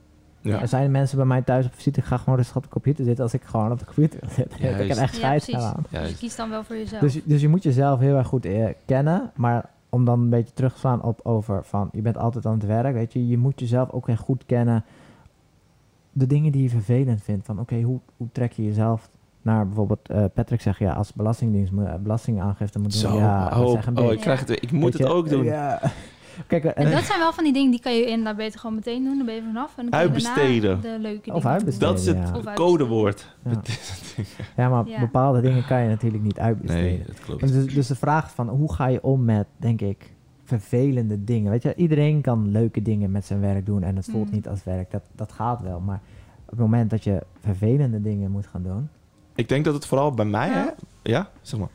Ja. 0.41 0.61
Er 0.61 0.67
zijn 0.67 0.91
mensen 0.91 1.17
bij 1.17 1.25
mij 1.25 1.41
thuis 1.41 1.65
op 1.65 1.73
visite, 1.73 1.99
ik 1.99 2.05
ga 2.05 2.17
gewoon 2.17 2.35
rustig 2.37 2.55
op 2.55 2.63
de 2.63 2.69
computer 2.69 3.05
zitten 3.05 3.23
als 3.23 3.33
ik 3.33 3.43
gewoon 3.43 3.71
op 3.71 3.79
de 3.79 3.85
computer 3.85 4.19
wil 4.19 4.29
zitten. 4.29 4.57
ik 4.59 4.63
heb 4.65 4.79
echt 4.79 4.97
Ja, 4.97 5.07
scheid 5.07 5.43
precies. 5.45 5.63
aan. 5.63 5.83
Dus 5.89 6.09
je 6.09 6.17
kiest 6.17 6.37
dan 6.37 6.49
wel 6.49 6.63
voor 6.63 6.75
jezelf. 6.75 7.01
Dus, 7.01 7.23
dus 7.23 7.41
je 7.41 7.47
moet 7.47 7.63
jezelf 7.63 7.99
heel 7.99 8.15
erg 8.17 8.27
goed 8.27 8.45
eh, 8.45 8.65
kennen, 8.85 9.31
maar 9.35 9.69
om 9.89 10.05
dan 10.05 10.19
een 10.19 10.29
beetje 10.29 10.53
terug 10.53 10.73
te 10.73 10.79
slaan 10.79 11.01
op 11.01 11.19
over 11.23 11.63
van, 11.63 11.89
je 11.91 12.01
bent 12.01 12.17
altijd 12.17 12.45
aan 12.45 12.53
het 12.53 12.65
werk, 12.65 12.93
weet 12.93 13.13
je. 13.13 13.27
Je 13.27 13.37
moet 13.37 13.59
jezelf 13.59 13.89
ook 13.91 14.07
echt 14.09 14.21
goed 14.21 14.43
kennen. 14.45 14.83
De 16.11 16.27
dingen 16.27 16.51
die 16.51 16.63
je 16.63 16.69
vervelend 16.69 17.23
vindt, 17.23 17.45
van 17.45 17.59
oké, 17.59 17.81
hoe, 17.81 17.99
hoe 18.17 18.27
trek 18.31 18.51
je 18.51 18.63
jezelf 18.63 19.09
naar 19.47 19.65
bijvoorbeeld 19.67 20.09
eh, 20.09 20.23
Patrick 20.33 20.61
zegt, 20.61 20.79
ja, 20.79 20.93
als 20.93 21.13
Belastingdienst 21.13 21.71
moet, 21.71 21.85
eh, 21.85 21.95
belastingaangifte 21.95 22.79
moet 22.79 22.91
doen, 23.01 23.11
Zo, 23.11 23.17
ja, 23.17 23.49
dat 23.49 23.59
oh, 23.65 23.71
zeggen 23.71 23.97
oh, 23.97 24.11
ik 24.11 24.19
krijg 24.19 24.39
het, 24.39 24.49
ik 24.49 24.71
moet 24.71 24.83
weet 24.83 24.93
het 24.93 25.01
je, 25.07 25.13
ook 25.13 25.29
doen. 25.29 25.43
Ja. 25.43 25.79
Kijk, 26.47 26.65
eh, 26.65 26.85
En 26.85 26.91
dat 26.91 27.03
zijn 27.03 27.19
wel 27.19 27.33
van 27.33 27.43
die 27.43 27.53
dingen 27.53 27.71
die 27.71 27.79
kan 27.79 27.93
je 27.95 28.05
inderdaad 28.05 28.35
beter 28.35 28.59
gewoon 28.59 28.75
meteen 28.75 29.03
doen. 29.03 29.17
Dan 29.17 29.25
ben 29.25 29.35
je 29.35 29.41
vanaf. 29.41 29.77
En 29.77 29.89
dan 29.89 29.99
kun 29.99 30.13
je 30.13 30.21
daarna 30.21 30.29
Uitbesteden. 30.29 30.81
De 30.81 30.97
leuke 30.99 31.33
Of 31.33 31.45
uitbesteden. 31.45 31.89
Dat 31.89 31.99
is 31.99 32.05
het 32.05 32.17
Ja. 32.43 32.53
Codewoord. 32.53 33.35
ja. 33.43 33.61
ja, 34.63 34.69
maar 34.69 34.87
Ja. 34.87 34.99
bepaalde 34.99 35.41
dingen 35.41 35.65
kan 35.65 35.81
je 35.81 35.87
natuurlijk 35.89 36.23
niet 36.23 36.39
uitbesteden. 36.39 36.83
Nee, 36.83 37.03
dat 37.07 37.19
klopt. 37.19 37.41
En 37.41 37.47
dus, 37.47 37.73
dus 37.73 37.87
de 37.87 37.95
vraag 37.95 38.31
van 38.33 38.49
hoe 38.49 38.73
ga 38.73 38.87
je 38.87 39.03
om 39.03 39.25
met, 39.25 39.47
denk 39.57 39.81
ik, 39.81 40.13
vervelende 40.43 41.23
dingen. 41.23 41.51
Weet 41.51 41.63
je, 41.63 41.75
iedereen 41.75 42.21
kan 42.21 42.51
leuke 42.51 42.81
dingen 42.81 43.11
met 43.11 43.25
zijn 43.25 43.39
werk 43.39 43.65
doen 43.65 43.83
en 43.83 43.95
het 43.95 44.05
voelt 44.11 44.27
Mm. 44.29 44.33
niet 44.35 44.47
als 44.47 44.63
werk. 44.63 44.91
Dat, 44.91 45.03
dat 45.15 45.31
gaat 45.31 45.61
wel. 45.61 45.79
Maar 45.79 46.01
op 46.43 46.49
het 46.49 46.59
moment 46.59 46.89
dat 46.89 47.03
je 47.03 47.23
vervelende 47.39 48.01
dingen 48.01 48.31
moet 48.31 48.47
gaan 48.47 48.63
doen. 48.63 48.89
Ik 49.37 49.49
denk 49.49 49.65
dat 49.65 49.73
het 49.73 49.85
vooral 49.85 50.11
bij 50.11 50.25
mij, 50.25 50.49
hè? 50.49 50.65
Ja. 51.03 51.31
Zeg 51.41 51.59
maar. 51.59 51.69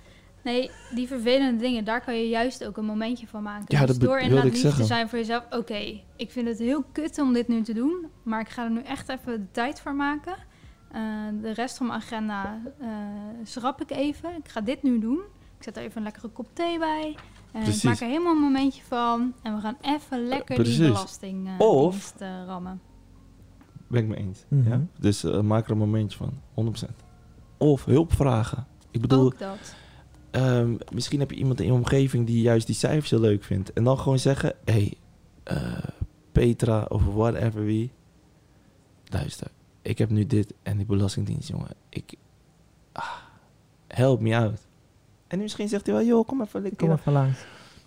Nee, 0.44 0.70
die 0.94 1.06
vervelende 1.06 1.60
dingen, 1.62 1.84
daar 1.84 2.04
kan 2.04 2.14
je 2.16 2.28
juist 2.28 2.64
ook 2.64 2.76
een 2.76 2.84
momentje 2.84 3.26
van 3.26 3.42
maken. 3.42 3.64
Ja, 3.68 3.86
dus 3.86 3.98
dat 3.98 4.08
door 4.08 4.18
inderdaad 4.18 4.44
ik 4.46 4.52
lief 4.52 4.60
zeggen. 4.60 4.80
te 4.80 4.86
zijn 4.86 5.08
voor 5.08 5.18
jezelf. 5.18 5.44
Oké, 5.50 6.00
ik 6.16 6.30
vind 6.30 6.48
het 6.48 6.58
heel 6.58 6.84
kut 6.92 7.18
om 7.18 7.32
dit 7.32 7.48
nu 7.48 7.62
te 7.62 7.72
doen. 7.74 8.06
Maar 8.22 8.40
ik 8.40 8.48
ga 8.48 8.64
er 8.64 8.70
nu 8.70 8.80
echt 8.82 9.08
even 9.08 9.40
de 9.40 9.50
tijd 9.50 9.80
voor 9.80 9.94
maken. 9.94 10.34
Eh, 10.92 11.00
de 11.42 11.52
rest 11.52 11.76
van 11.76 11.86
mijn 11.86 11.98
agenda 12.00 12.60
eh, 12.80 12.88
schrap 13.44 13.80
ik 13.80 13.90
even. 13.90 14.30
Ik 14.36 14.48
ga 14.48 14.60
dit 14.60 14.82
nu 14.82 14.98
doen. 15.00 15.18
Ik 15.58 15.62
zet 15.64 15.76
er 15.76 15.82
even 15.82 15.96
een 15.96 16.02
lekkere 16.02 16.28
kop 16.28 16.46
thee 16.52 16.78
bij. 16.78 17.16
En 17.52 17.62
ik 17.62 17.82
maak 17.82 18.00
er 18.00 18.06
helemaal 18.06 18.32
een 18.32 18.40
momentje 18.40 18.82
van. 18.88 19.34
En 19.42 19.54
we 19.54 19.60
gaan 19.60 19.76
even 19.80 20.26
lekker 20.26 20.54
precies. 20.54 20.76
die 20.76 20.86
belasting 20.86 21.48
eh, 21.48 21.66
Of- 21.66 22.14
eh, 22.18 22.28
rammen. 22.46 22.80
Ben 23.88 24.02
ik 24.02 24.08
me 24.08 24.16
eens. 24.16 24.44
Mhm. 24.48 24.68
ja? 24.68 24.80
Dus 24.98 25.24
eh, 25.24 25.40
maak 25.40 25.64
er 25.64 25.70
een 25.70 25.78
momentje 25.78 26.18
van, 26.18 26.32
100%. 26.54 27.01
Of 27.62 27.84
hulp 27.84 28.12
vragen. 28.12 28.66
Ik 28.90 29.00
bedoel, 29.00 29.24
Ook 29.24 29.38
dat. 29.38 29.74
ehm, 30.30 30.74
misschien 30.92 31.20
heb 31.20 31.30
je 31.30 31.36
iemand 31.36 31.60
in 31.60 31.66
je 31.66 31.72
omgeving 31.72 32.26
die 32.26 32.42
juist 32.42 32.66
die 32.66 32.74
cijfers 32.76 33.10
heel 33.10 33.20
leuk 33.20 33.44
vindt. 33.44 33.72
En 33.72 33.84
dan 33.84 33.98
gewoon 33.98 34.18
zeggen, 34.18 34.54
hé, 34.64 34.72
hey, 34.72 34.94
eh, 35.44 35.88
Petra 36.32 36.86
of 36.88 37.04
whatever 37.04 37.64
wie. 37.64 37.90
Luister, 39.08 39.50
ik 39.82 39.98
heb 39.98 40.10
nu 40.10 40.26
dit 40.26 40.54
en 40.62 40.76
die 40.76 40.86
belastingdienst, 40.86 41.48
jongen. 41.48 41.74
Ik, 41.88 42.14
ah, 42.92 43.12
help 43.86 44.20
me 44.20 44.36
out. 44.36 44.60
En 45.26 45.38
misschien 45.38 45.68
zegt 45.68 45.86
hij 45.86 45.94
wel, 45.94 46.04
joh, 46.04 46.26
kom 46.26 46.42
even 46.42 46.76
kom 46.76 46.90
even 46.90 47.12
langs. 47.12 47.38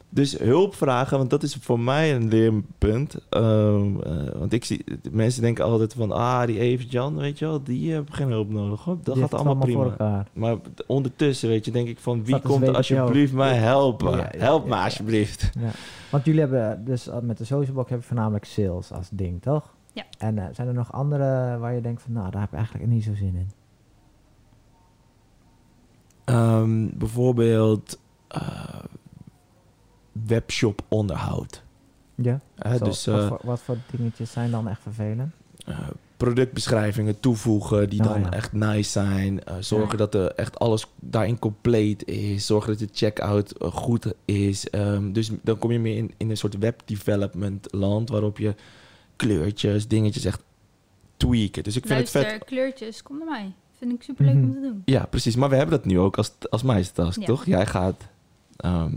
Dus 0.09 0.37
hulp 0.37 0.75
vragen, 0.75 1.17
want 1.17 1.29
dat 1.29 1.43
is 1.43 1.55
voor 1.55 1.79
mij 1.79 2.15
een 2.15 2.27
leerpunt. 2.27 3.15
Ehm, 3.29 3.99
eh, 4.01 4.31
want 4.39 4.53
ik 4.53 4.65
zie, 4.65 4.83
mensen 5.11 5.41
denken 5.41 5.65
altijd 5.65 5.93
van, 5.93 6.11
ah, 6.11 6.45
die 6.45 6.59
Evert 6.59 6.91
Jan, 6.91 7.15
weet 7.15 7.39
je 7.39 7.45
wel, 7.45 7.63
die 7.63 7.91
heeft 7.93 8.13
geen 8.13 8.29
hulp 8.29 8.49
nodig. 8.49 8.83
Hoor. 8.83 8.97
Dat 9.03 9.13
Die 9.15 9.23
gaat 9.23 9.33
allemaal 9.33 9.55
prima. 9.55 9.81
voor 9.81 9.91
elkaar. 9.91 10.27
Maar 10.33 10.57
ondertussen, 10.87 11.49
weet 11.49 11.65
je, 11.65 11.71
denk 11.71 11.87
ik 11.87 11.99
van, 11.99 12.23
wie 12.23 12.31
Dat 12.33 12.41
komt 12.41 12.67
alsjeblieft 12.75 13.33
mij 13.33 13.55
helpen? 13.55 14.11
Ja, 14.11 14.17
ja, 14.31 14.37
Help 14.37 14.63
ja, 14.63 14.69
me 14.69 14.75
ja. 14.75 14.83
alsjeblieft. 14.83 15.49
Ja. 15.59 15.69
Want 16.11 16.25
jullie 16.25 16.39
hebben 16.39 16.85
dus 16.85 17.09
met 17.21 17.37
de 17.37 17.45
social 17.45 17.73
blog 17.73 17.89
heb 17.89 17.99
je 17.99 18.05
voornamelijk 18.05 18.45
sales 18.45 18.91
als 18.91 19.09
ding, 19.11 19.41
toch? 19.41 19.73
Ja. 19.93 20.03
En 20.17 20.37
eh, 20.37 20.45
zijn 20.51 20.67
er 20.67 20.73
nog 20.73 20.91
andere 20.93 21.57
waar 21.57 21.73
je 21.73 21.81
denkt 21.81 22.01
van, 22.01 22.11
nou, 22.13 22.31
daar 22.31 22.41
heb 22.41 22.49
ik 22.49 22.55
eigenlijk 22.57 22.87
niet 22.87 23.03
zo 23.03 23.13
zin 23.15 23.35
in? 23.35 23.49
Ehm, 26.23 26.87
bijvoorbeeld 26.97 27.99
eh, 28.27 28.39
webshop 30.27 30.81
onderhoud. 30.87 31.63
Ja. 32.15 32.39
Hè, 32.55 32.77
Zo, 32.77 32.83
dus 32.85 33.05
wat, 33.05 33.19
eh, 33.21 33.27
voor, 33.27 33.39
wat 33.43 33.61
voor 33.61 33.77
dingetjes 33.91 34.31
zijn 34.31 34.51
dan 34.51 34.67
echt 34.67 34.81
vervelend? 34.81 35.33
eh, 35.65 35.79
productbeschrijvingen 36.17 37.19
toevoegen 37.19 37.89
die 37.89 37.99
Oh, 38.01 38.07
dan 38.07 38.21
ja. 38.21 38.31
echt 38.31 38.53
nice 38.53 38.89
zijn. 38.89 39.43
Eh, 39.43 39.55
zorgen 39.59 39.91
Ja. 39.91 39.97
dat 39.97 40.13
er 40.13 40.31
echt 40.31 40.59
alles 40.59 40.85
daarin 40.99 41.39
compleet 41.39 42.07
is. 42.07 42.45
Zorgen 42.45 42.69
dat 42.69 42.79
de 42.79 42.89
checkout 42.93 43.53
goed 43.59 44.13
is. 44.25 44.69
Ehm, 44.69 45.11
dus 45.11 45.31
dan 45.41 45.57
kom 45.57 45.71
je 45.71 45.79
meer 45.79 45.97
in, 45.97 46.13
in 46.17 46.29
een 46.29 46.37
soort 46.37 46.57
webdevelopment 46.57 47.67
land 47.71 48.09
waarop 48.09 48.37
je 48.37 48.55
kleurtjes, 49.15 49.87
dingetjes 49.87 50.25
echt 50.25 50.41
tweaken. 51.17 51.63
Dus 51.63 51.75
ik 51.75 51.85
vind 51.85 51.93
Luister, 51.99 52.21
het 52.23 52.29
vet. 52.31 52.43
kleurtjes, 52.45 53.03
kom 53.03 53.17
naar 53.17 53.27
mij. 53.27 53.53
Vind 53.77 53.91
ik 53.91 54.03
super 54.03 54.25
leuk 54.25 54.33
om 54.33 54.41
Mhm. 54.41 54.51
te 54.51 54.59
doen. 54.61 54.81
Ja, 54.85 55.05
precies. 55.05 55.35
Maar 55.35 55.49
we 55.49 55.55
hebben 55.55 55.75
dat 55.77 55.85
nu 55.85 55.99
ook 55.99 56.17
als, 56.17 56.31
als 56.49 56.63
meisjestask, 56.63 57.19
Ja. 57.19 57.25
toch? 57.25 57.45
Jij 57.45 57.65
gaat... 57.65 58.01
ehm, 58.57 58.93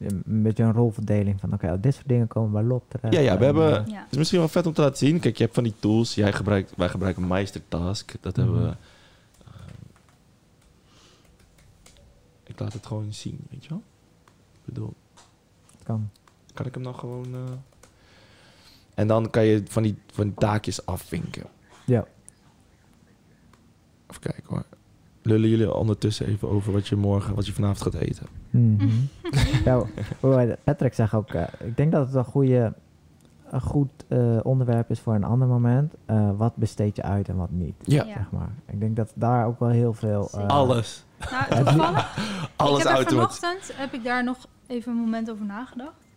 Een 0.00 0.42
beetje 0.42 0.62
een 0.62 0.72
rolverdeling 0.72 1.40
van, 1.40 1.52
oké, 1.52 1.80
dit 1.80 1.94
soort 1.94 2.08
dingen 2.08 2.26
komen 2.26 2.52
bij 2.52 2.62
Lop 2.62 2.84
terecht. 2.90 3.14
Ja, 3.14 3.20
ja, 3.20 3.32
we 3.32 3.38
En, 3.38 3.44
hebben- 3.44 3.84
eh, 3.86 3.92
Ja. 3.92 4.00
Het 4.02 4.10
is 4.12 4.18
misschien 4.18 4.38
wel 4.38 4.48
vet 4.48 4.66
om 4.66 4.72
te 4.72 4.80
laten 4.80 4.96
zien. 4.96 5.20
Kijk, 5.20 5.36
je 5.36 5.42
hebt 5.42 5.54
van 5.54 5.64
die 5.64 5.74
tools. 5.78 6.14
Jij 6.14 6.32
gebruikt, 6.32 6.72
wij 6.76 6.88
gebruiken 6.88 7.26
Meistertask. 7.26 8.14
Dat 8.20 8.36
hebben 8.36 8.54
we. 8.54 8.60
Mhm. 8.60 8.68
eh, 8.68 8.74
ik 12.44 12.60
laat 12.60 12.72
het 12.72 12.86
gewoon 12.86 13.12
zien, 13.12 13.38
weet 13.50 13.62
je 13.64 13.68
wel? 13.68 13.82
Ik 14.52 14.60
bedoel, 14.64 14.94
kan. 15.82 16.10
kan 16.54 16.66
ik 16.66 16.74
hem 16.74 16.82
dan 16.82 16.94
gewoon. 16.94 17.34
eh, 17.34 17.40
En 18.94 19.06
dan 19.06 19.30
kan 19.30 19.44
je 19.44 19.62
van 19.68 19.82
die, 19.82 19.98
van 20.12 20.24
die 20.26 20.34
taakjes 20.34 20.86
afvinken. 20.86 21.42
Ja. 21.86 22.06
Even 24.08 24.20
kijken 24.22 24.44
hoor. 24.46 24.64
Lullen 25.22 25.48
jullie 25.48 25.74
ondertussen 25.74 26.26
even 26.26 26.48
over 26.48 26.72
wat 26.72 26.88
je 26.88 26.96
morgen, 26.96 27.34
wat 27.34 27.46
je 27.46 27.52
vanavond 27.52 27.82
gaat 27.82 27.94
eten? 27.94 28.26
Mhm. 28.50 28.88
ja, 29.64 29.82
Patrick 30.64 30.94
zegt 30.94 31.14
ook, 31.14 31.28
eh, 31.30 31.42
ik 31.58 31.76
denk 31.76 31.92
dat 31.92 32.06
het 32.06 32.14
een, 32.14 32.24
goede, 32.24 32.72
een 33.50 33.60
goed 33.60 33.88
eh, 34.08 34.38
onderwerp 34.42 34.90
is 34.90 35.00
voor 35.00 35.14
een 35.14 35.24
ander 35.24 35.48
moment. 35.48 35.94
Eh, 36.06 36.30
wat 36.36 36.56
besteed 36.56 36.96
je 36.96 37.02
uit 37.02 37.28
en 37.28 37.36
wat 37.36 37.50
niet, 37.50 37.74
Ja, 37.80 38.04
zeg 38.04 38.30
maar. 38.30 38.50
Ik 38.66 38.80
denk 38.80 38.96
dat 38.96 39.12
daar 39.14 39.46
ook 39.46 39.58
wel 39.60 39.68
heel 39.68 39.92
veel... 39.92 40.28
eh, 40.34 40.46
alles. 40.46 41.04
Nou, 41.30 41.64
toevallig 41.64 42.18
Alles 42.56 42.84
ik 42.84 42.88
heb 42.88 43.08
vanochtend 43.08 43.72
heb 43.76 43.92
ik 43.92 44.04
daar 44.04 44.24
nog 44.24 44.46
even 44.66 44.92
een 44.92 44.98
moment 44.98 45.30
over 45.30 45.44
nagedacht. 45.44 46.08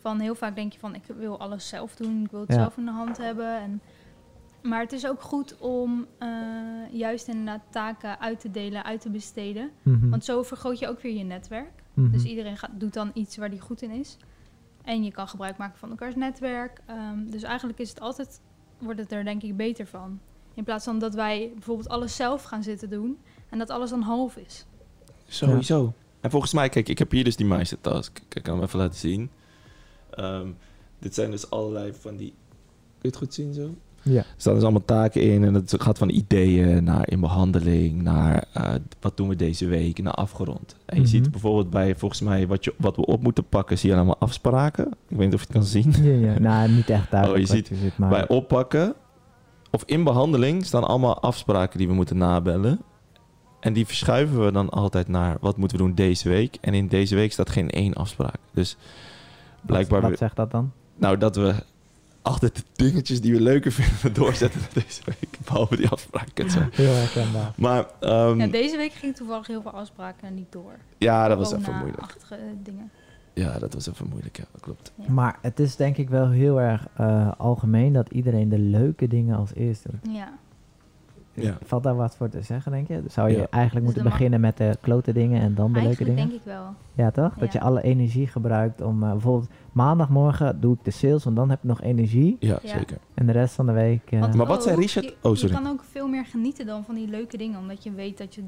Van 0.00 0.20
heel 0.20 0.34
vaak 0.34 0.54
denk 0.54 0.72
je 0.72 0.78
van 0.78 0.94
ik 0.94 1.02
wil 1.18 1.38
alles 1.40 1.68
zelf 1.68 1.94
doen, 1.96 2.22
ik 2.24 2.30
wil 2.30 2.40
het 2.40 2.48
Ja. 2.48 2.54
zelf 2.54 2.76
in 2.76 2.84
de 2.84 2.90
hand 2.90 3.16
hebben. 3.18 3.60
En, 3.60 3.80
maar 4.62 4.80
het 4.80 4.92
is 4.92 5.06
ook 5.06 5.22
goed 5.22 5.56
om 5.58 6.06
eh, 6.18 6.28
juist 6.92 7.28
inderdaad 7.28 7.62
taken 7.70 8.20
uit 8.20 8.40
te 8.40 8.50
delen, 8.50 8.84
uit 8.84 9.00
te 9.00 9.10
besteden. 9.10 9.70
mhm, 9.82 10.08
Want 10.08 10.24
zo 10.24 10.42
vergroot 10.42 10.78
je 10.78 10.88
ook 10.88 11.00
weer 11.00 11.16
je 11.16 11.24
netwerk. 11.24 11.82
mhm. 11.94 12.10
Dus 12.10 12.24
iedereen 12.24 12.56
gaat, 12.56 12.70
doet 12.74 12.94
dan 12.94 13.10
iets 13.14 13.36
waar 13.36 13.50
die 13.50 13.60
goed 13.60 13.82
in 13.82 13.90
is. 13.90 14.16
En 14.84 15.04
je 15.04 15.10
kan 15.10 15.28
gebruik 15.28 15.56
maken 15.56 15.78
van 15.78 15.90
elkaars 15.90 16.14
netwerk. 16.14 16.80
Ehm, 16.86 17.30
dus 17.30 17.42
eigenlijk 17.42 17.78
is 17.78 17.88
het 17.88 18.00
altijd, 18.00 18.40
wordt 18.78 19.00
het 19.00 19.12
er 19.12 19.24
denk 19.24 19.42
ik 19.42 19.56
beter 19.56 19.86
van. 19.86 20.20
In 20.54 20.64
plaats 20.64 20.84
van 20.84 20.98
dat 20.98 21.14
wij 21.14 21.50
bijvoorbeeld 21.54 21.88
alles 21.88 22.16
zelf 22.16 22.42
gaan 22.42 22.62
zitten 22.62 22.90
doen 22.90 23.18
en 23.48 23.58
dat 23.58 23.70
alles 23.70 23.90
dan 23.90 24.02
half 24.02 24.36
is. 24.36 24.66
Sowieso. 25.26 25.92
En 26.20 26.30
volgens 26.30 26.52
mij, 26.52 26.68
kijk, 26.68 26.88
ik 26.88 26.98
heb 26.98 27.10
hier 27.10 27.24
dus 27.24 27.36
die 27.36 27.46
Meistertask. 27.46 28.20
Ik 28.28 28.42
kan 28.42 28.54
hem 28.54 28.62
even 28.62 28.78
laten 28.78 28.98
zien. 28.98 29.30
Ehm, 30.10 30.48
dit 30.98 31.14
zijn 31.14 31.30
dus 31.30 31.50
allerlei 31.50 31.92
van 31.92 32.16
die... 32.16 32.28
Kun 32.28 32.36
je 33.00 33.08
het 33.08 33.16
goed 33.16 33.34
zien 33.34 33.54
zo? 33.54 33.74
Ja. 34.02 34.16
Er 34.18 34.24
staan 34.36 34.54
dus 34.54 34.62
allemaal 34.62 34.84
taken 34.84 35.22
in 35.22 35.44
en 35.44 35.54
het 35.54 35.74
gaat 35.78 35.98
van 35.98 36.08
ideeën 36.08 36.84
naar 36.84 37.08
in 37.10 37.20
behandeling, 37.20 38.02
naar 38.02 38.44
eh, 38.52 38.74
wat 39.00 39.16
doen 39.16 39.28
we 39.28 39.36
deze 39.36 39.66
week, 39.66 40.02
naar 40.02 40.12
afgerond. 40.12 40.76
En 40.86 40.94
je 40.96 41.00
Mhm. 41.02 41.10
ziet 41.10 41.30
bijvoorbeeld 41.30 41.70
bij, 41.70 41.94
volgens 41.96 42.20
mij, 42.20 42.46
wat, 42.46 42.64
je, 42.64 42.74
wat 42.76 42.96
we 42.96 43.06
op 43.06 43.22
moeten 43.22 43.44
pakken, 43.44 43.78
zie 43.78 43.90
je 43.90 43.96
allemaal 43.96 44.18
afspraken. 44.18 44.86
Ik 45.08 45.16
weet 45.16 45.18
niet 45.26 45.34
of 45.34 45.40
je 45.40 45.46
het 45.46 45.56
kan 45.56 45.64
zien. 45.64 45.94
Ja, 46.02 46.30
ja. 46.32 46.38
Nou, 46.38 46.70
niet 46.70 46.90
echt 46.90 47.10
duidelijk 47.10 47.40
Oh, 47.42 47.48
je 47.50 47.56
ziet 47.56 47.68
je 47.68 47.74
ziet, 47.74 47.98
maar... 47.98 48.08
Bij 48.08 48.28
oppakken 48.28 48.94
of 49.70 49.82
in 49.86 50.04
behandeling 50.04 50.64
staan 50.66 50.84
allemaal 50.84 51.20
afspraken 51.20 51.78
die 51.78 51.88
we 51.88 51.94
moeten 51.94 52.16
nabellen. 52.18 52.80
En 53.60 53.72
die 53.72 53.86
verschuiven 53.86 54.44
we 54.44 54.52
dan 54.52 54.68
altijd 54.68 55.08
naar 55.08 55.36
wat 55.40 55.56
moeten 55.56 55.76
we 55.78 55.82
doen 55.84 55.94
deze 55.94 56.28
week. 56.28 56.56
En 56.60 56.74
in 56.74 56.88
deze 56.88 57.14
week 57.14 57.32
staat 57.32 57.50
geen 57.50 57.70
één 57.70 57.94
afspraak. 57.94 58.36
Dus 58.52 58.76
blijkbaar, 59.66 60.00
wat 60.00 60.18
zegt 60.18 60.36
dat 60.36 60.50
dan? 60.50 60.72
nou 60.96 61.16
dat 61.18 61.36
we 61.36 61.54
altijd 62.28 62.56
de 62.56 62.62
dingetjes 62.72 63.20
die 63.20 63.32
we 63.32 63.40
leuker 63.40 63.72
vinden 63.72 64.20
doorzetten 64.20 64.60
deze 64.72 65.02
week. 65.04 65.38
Behalve 65.44 65.76
die 65.76 65.88
afspraken. 65.88 66.50
Zo. 66.50 66.60
Heel 66.70 66.94
herkenbaar. 66.94 67.52
Maar 67.56 67.86
ehm, 68.00 68.38
Ja, 68.38 68.44
ja, 68.44 68.50
deze 68.50 68.76
week 68.76 68.92
ging 68.92 69.16
toevallig 69.16 69.46
heel 69.46 69.62
veel 69.62 69.70
afspraken 69.70 70.34
niet 70.34 70.52
door. 70.52 70.72
dat 71.28 71.38
was 71.38 71.52
even 71.52 71.76
moeilijk. 71.76 72.16
Dingen. 72.62 72.90
Ja, 73.34 73.58
dat 73.58 73.74
was 73.74 73.88
even 73.88 74.08
moeilijk. 74.08 74.36
Ja, 74.36 74.44
dat 74.52 74.60
klopt. 74.60 74.92
Ja. 74.94 75.12
Maar 75.12 75.38
het 75.42 75.60
is 75.60 75.76
denk 75.76 75.96
ik 75.96 76.08
wel 76.08 76.30
heel 76.30 76.60
erg 76.60 76.86
eh, 76.96 77.32
algemeen 77.36 77.92
dat 77.92 78.10
iedereen 78.10 78.48
de 78.48 78.58
leuke 78.58 79.08
dingen 79.08 79.36
als 79.36 79.54
eerste 79.54 79.88
doet. 79.90 80.14
Ja. 80.14 80.32
Ja. 81.42 81.58
Valt 81.64 81.82
daar 81.82 81.96
wat 81.96 82.16
voor 82.16 82.28
te 82.28 82.42
zeggen, 82.42 82.72
denk 82.72 82.88
je? 82.88 83.02
Zou 83.08 83.30
je 83.30 83.36
Ja. 83.36 83.46
eigenlijk 83.50 83.86
Dus 83.86 83.94
moeten 83.94 84.12
beginnen 84.12 84.40
met 84.40 84.56
de 84.56 84.76
klote 84.80 85.12
dingen 85.12 85.40
en 85.40 85.54
dan 85.54 85.72
de 85.72 85.82
leuke 85.82 86.04
dingen? 86.04 86.28
denk 86.28 86.32
ik 86.40 86.44
wel. 86.44 86.74
Ja, 86.94 87.10
toch? 87.10 87.34
Dat 87.34 87.52
je 87.52 87.60
alle 87.60 87.82
energie 87.82 88.26
gebruikt 88.26 88.80
om 88.80 89.02
eh, 89.02 89.10
bijvoorbeeld 89.10 89.48
maandagmorgen 89.72 90.60
doe 90.60 90.74
ik 90.74 90.84
de 90.84 90.90
sales, 90.90 91.24
want 91.24 91.36
dan 91.36 91.50
heb 91.50 91.58
ik 91.58 91.64
nog 91.64 91.80
energie. 91.82 92.36
Ja, 92.40 92.58
Ja. 92.62 92.78
zeker. 92.78 92.98
En 93.14 93.26
de 93.26 93.32
rest 93.32 93.54
van 93.54 93.66
de 93.66 93.72
week, 93.72 94.02
eh, 94.10 94.20
Maar 94.34 94.46
wat 94.46 94.62
zei 94.62 94.74
ook, 94.74 94.80
Richard? 94.80 95.04
Je, 95.06 95.14
Oh, 95.22 95.34
sorry. 95.34 95.54
Je 95.56 95.60
kan 95.62 95.70
ook 95.72 95.82
veel 95.90 96.08
meer 96.08 96.24
genieten 96.26 96.66
dan 96.66 96.84
van 96.84 96.94
die 96.94 97.08
leuke 97.08 97.36
dingen, 97.36 97.58
omdat 97.58 97.82
je 97.84 97.92
weet 97.92 98.18
dat 98.18 98.34
je 98.34 98.42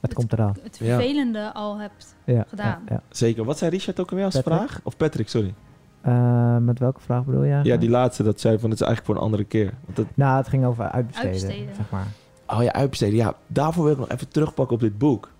het 0.00 0.14
komt 0.14 0.32
eraan. 0.32 0.54
het 0.62 0.78
Ja. 0.78 0.84
vervelende 0.98 1.52
al 1.52 1.78
hebt. 1.78 2.16
Ja, 2.24 2.44
gedaan. 2.48 2.66
Ja, 2.86 2.92
ja. 2.94 3.02
Zeker. 3.08 3.44
Wat 3.44 3.58
zei 3.58 3.70
Richard 3.70 4.00
ook 4.00 4.10
alweer 4.10 4.24
als 4.24 4.34
Patrick? 4.34 4.54
vraag? 4.56 4.80
Of 4.82 4.96
Patrick, 4.96 5.28
sorry. 5.28 5.54
Eh, 6.00 6.56
met 6.56 6.78
welke 6.78 7.00
vraag 7.00 7.24
bedoel 7.24 7.42
je? 7.44 7.60
Ja, 7.62 7.76
die 7.76 7.90
laatste, 7.90 8.22
dat 8.22 8.40
zei 8.40 8.58
van 8.58 8.70
het 8.70 8.80
is 8.80 8.86
eigenlijk 8.86 9.06
voor 9.06 9.14
een 9.14 9.30
andere 9.30 9.44
keer. 9.44 9.72
Want 9.84 9.96
dat, 9.96 10.06
Nou, 10.14 10.36
het 10.36 10.48
ging 10.48 10.64
over 10.64 10.84
uitbesteden, 10.90 11.30
Uitbesteden. 11.32 11.74
zeg 11.74 11.90
maar. 11.90 12.06
Oh 12.54 12.62
ja, 12.62 12.72
uitbesteden. 12.72 13.16
Ja, 13.16 13.36
daarvoor 13.46 13.84
wil 13.84 13.92
ik 13.92 13.98
nog 13.98 14.08
even 14.08 14.28
terugpakken 14.28 14.74
op 14.74 14.80
dit 14.80 14.98
boek. 14.98 15.30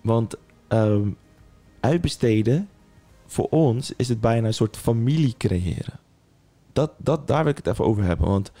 Want 0.00 0.34
ehm, 0.68 1.08
uitbesteden, 1.80 2.68
voor 3.26 3.48
ons 3.48 3.92
is 3.96 4.08
het 4.08 4.20
bijna 4.20 4.46
een 4.46 4.54
soort 4.54 4.76
familie 4.76 5.34
creëren. 5.38 5.98
Dat, 6.72 6.90
dat, 6.96 7.26
daar 7.26 7.42
wil 7.42 7.50
ik 7.50 7.56
het 7.56 7.66
even 7.66 7.84
over 7.84 8.04
hebben. 8.04 8.28
Want 8.28 8.52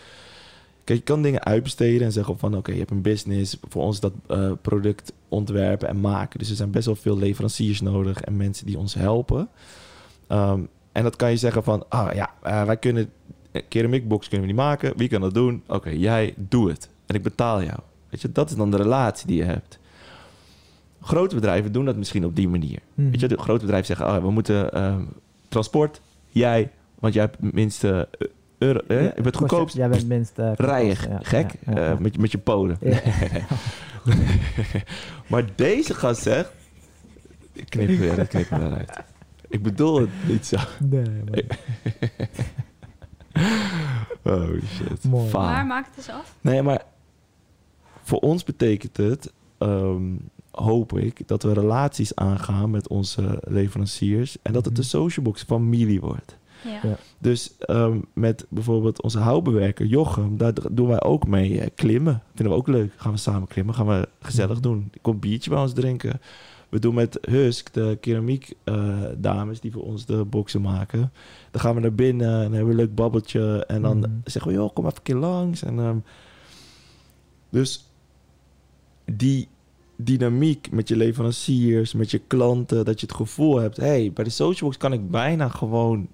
kijk, 0.84 0.98
je 0.98 1.04
kan 1.04 1.22
dingen 1.22 1.44
uitbesteden 1.44 2.06
en 2.06 2.12
zeggen 2.12 2.38
van... 2.38 2.56
oké, 2.56 2.72
je 2.72 2.78
hebt 2.78 2.90
een 2.90 3.02
business. 3.02 3.56
Voor 3.68 3.82
ons 3.82 4.00
dat 4.00 4.12
eh, 4.26 4.52
product 4.62 5.12
ontwerpen 5.28 5.88
en 5.88 6.00
maken. 6.00 6.38
Dus 6.38 6.50
er 6.50 6.56
zijn 6.56 6.70
best 6.70 6.86
wel 6.86 6.96
veel 6.96 7.16
leveranciers 7.16 7.80
nodig... 7.80 8.20
en 8.20 8.36
mensen 8.36 8.66
die 8.66 8.78
ons 8.78 8.94
helpen. 8.94 9.48
Ehm, 10.26 10.60
en 10.92 11.02
dat 11.02 11.16
kan 11.16 11.30
je 11.30 11.36
zeggen 11.36 11.64
van... 11.64 11.84
ah 11.88 12.14
ja, 12.14 12.34
eh, 12.42 12.64
wij 12.64 12.76
kunnen... 12.76 13.10
een 13.52 13.68
keramikbox 13.68 14.28
kunnen 14.28 14.46
we 14.46 14.52
niet 14.52 14.62
maken. 14.62 14.96
Wie 14.96 15.08
kan 15.08 15.20
dat 15.20 15.34
doen? 15.34 15.62
Oké, 15.66 15.90
jij, 15.90 16.34
doe 16.36 16.68
het. 16.68 16.88
En 17.06 17.14
ik 17.14 17.22
betaal 17.22 17.62
jou. 17.62 17.78
Weet 18.10 18.20
je, 18.20 18.32
dat 18.32 18.50
is 18.50 18.56
dan 18.56 18.70
de 18.70 18.76
relatie 18.76 19.26
die 19.26 19.36
je 19.36 19.44
hebt. 19.44 19.78
Grote 21.00 21.34
bedrijven 21.34 21.72
doen 21.72 21.84
dat 21.84 21.96
misschien 21.96 22.24
op 22.24 22.36
die 22.36 22.48
manier. 22.48 22.78
Mhm. 22.94 23.10
Weet 23.10 23.20
je, 23.20 23.28
de 23.28 23.38
grote 23.38 23.60
bedrijven 23.60 23.86
zeggen, 23.96 24.06
oh, 24.16 24.22
we 24.22 24.30
moeten 24.30 24.72
ehm, 24.72 25.02
transport, 25.48 26.00
jij, 26.28 26.70
want 26.98 27.14
jij 27.14 27.22
hebt 27.22 27.36
het 27.40 27.52
minste 27.52 28.08
eh, 28.18 28.26
euro, 28.58 28.78
eh, 28.88 29.00
je 29.02 29.12
bent 29.14 29.24
het 29.24 29.36
goedkoopst, 29.36 29.76
Jij 29.76 29.88
bent 29.88 30.06
minst... 30.08 30.38
rijden, 30.54 30.96
goedkoopst, 30.96 31.28
gek, 31.28 31.50
ja, 31.66 31.72
ja, 31.72 31.78
eh, 31.80 31.86
ja. 31.88 31.96
met, 32.00 32.14
je- 32.14 32.20
met 32.20 32.32
je 32.32 32.38
polen. 32.38 32.76
Ja. 32.80 33.00
maar 35.30 35.44
deze 35.54 35.94
gast 35.94 36.22
zegt, 36.22 36.52
ik 37.52 37.70
knip 37.70 37.88
weer, 37.98 38.18
ik 38.18 38.28
knip 38.28 38.50
er 38.50 38.60
wel 38.60 38.72
uit. 38.72 38.98
Ik 39.48 39.62
bedoel 39.62 40.00
het 40.00 40.08
niet 40.26 40.46
zo. 40.46 40.56
Nee, 40.78 41.02
maar- 41.30 41.58
Oh 44.22 44.48
shit. 44.76 45.04
Mooi. 45.04 45.28
Faal. 45.28 45.42
Maar 45.42 45.66
maak 45.66 45.86
het 45.86 45.96
eens 45.96 46.08
af. 46.10 46.34
Nee, 46.40 46.62
maar 46.62 46.82
voor 48.04 48.18
ons 48.18 48.44
betekent 48.44 48.96
het, 48.96 49.32
ehm, 49.58 50.02
hoop 50.50 50.98
ik, 50.98 51.28
dat 51.28 51.42
we 51.42 51.52
relaties 51.52 52.14
aangaan 52.14 52.70
met 52.70 52.88
onze 52.88 53.38
leveranciers. 53.48 54.36
En 54.42 54.52
dat 54.52 54.64
het 54.64 54.72
Mhm. 54.72 54.82
de 54.82 54.88
Socialbox 54.88 55.42
familie 55.42 56.00
wordt. 56.00 56.36
Ja. 56.64 56.88
Ja. 56.88 56.96
Dus 57.18 57.54
ehm, 57.58 57.98
met 58.12 58.46
bijvoorbeeld 58.48 59.02
onze 59.02 59.18
houtbewerker 59.18 59.86
Jochem, 59.86 60.36
daar 60.36 60.52
doen 60.70 60.88
wij 60.88 61.02
ook 61.02 61.26
mee 61.26 61.60
eh, 61.60 61.66
klimmen. 61.74 62.22
Vinden 62.34 62.52
we 62.54 62.58
ook 62.60 62.68
leuk. 62.68 62.92
Gaan 62.96 63.12
we 63.12 63.18
samen 63.18 63.48
klimmen, 63.48 63.74
gaan 63.74 63.86
we 63.86 64.08
gezellig 64.20 64.52
Mhm. 64.58 64.62
doen. 64.62 64.90
Komt 65.02 65.20
biertje 65.20 65.50
bij 65.50 65.58
ons 65.58 65.72
drinken. 65.72 66.20
We 66.68 66.78
doen 66.80 66.94
met 66.94 67.18
Husk, 67.30 67.72
de 67.74 67.98
keramiek 68.00 68.52
eh, 68.64 68.94
dames 69.16 69.60
die 69.60 69.72
voor 69.72 69.82
ons 69.84 70.06
de 70.06 70.24
boxen 70.24 70.60
maken. 70.60 71.12
Dan 71.50 71.60
gaan 71.60 71.74
we 71.74 71.80
naar 71.80 71.94
binnen 71.94 72.34
en 72.34 72.40
hebben 72.52 72.64
we 72.64 72.70
een 72.70 72.76
leuk 72.86 72.94
babbeltje. 72.94 73.64
En 73.66 73.82
dan 73.82 73.98
Mhm. 73.98 74.10
zeggen 74.24 74.50
we, 74.50 74.56
joh, 74.56 74.74
kom 74.74 74.84
even 74.84 74.96
een 74.96 75.02
keer 75.02 75.16
langs. 75.16 75.62
En, 75.62 75.78
ehm, 75.78 75.96
dus 77.50 77.88
die 79.04 79.48
dynamiek 79.96 80.70
met 80.70 80.88
je 80.88 80.96
leveranciers, 80.96 81.92
met 81.92 82.10
je 82.10 82.18
klanten, 82.18 82.84
dat 82.84 83.00
je 83.00 83.06
het 83.06 83.14
gevoel 83.16 83.56
hebt, 83.56 83.76
hey, 83.76 84.10
bij 84.14 84.24
de 84.24 84.30
Socialbox 84.30 84.76
kan 84.76 84.92
ik 84.92 85.10
bijna 85.10 85.48
gewoon, 85.48 86.08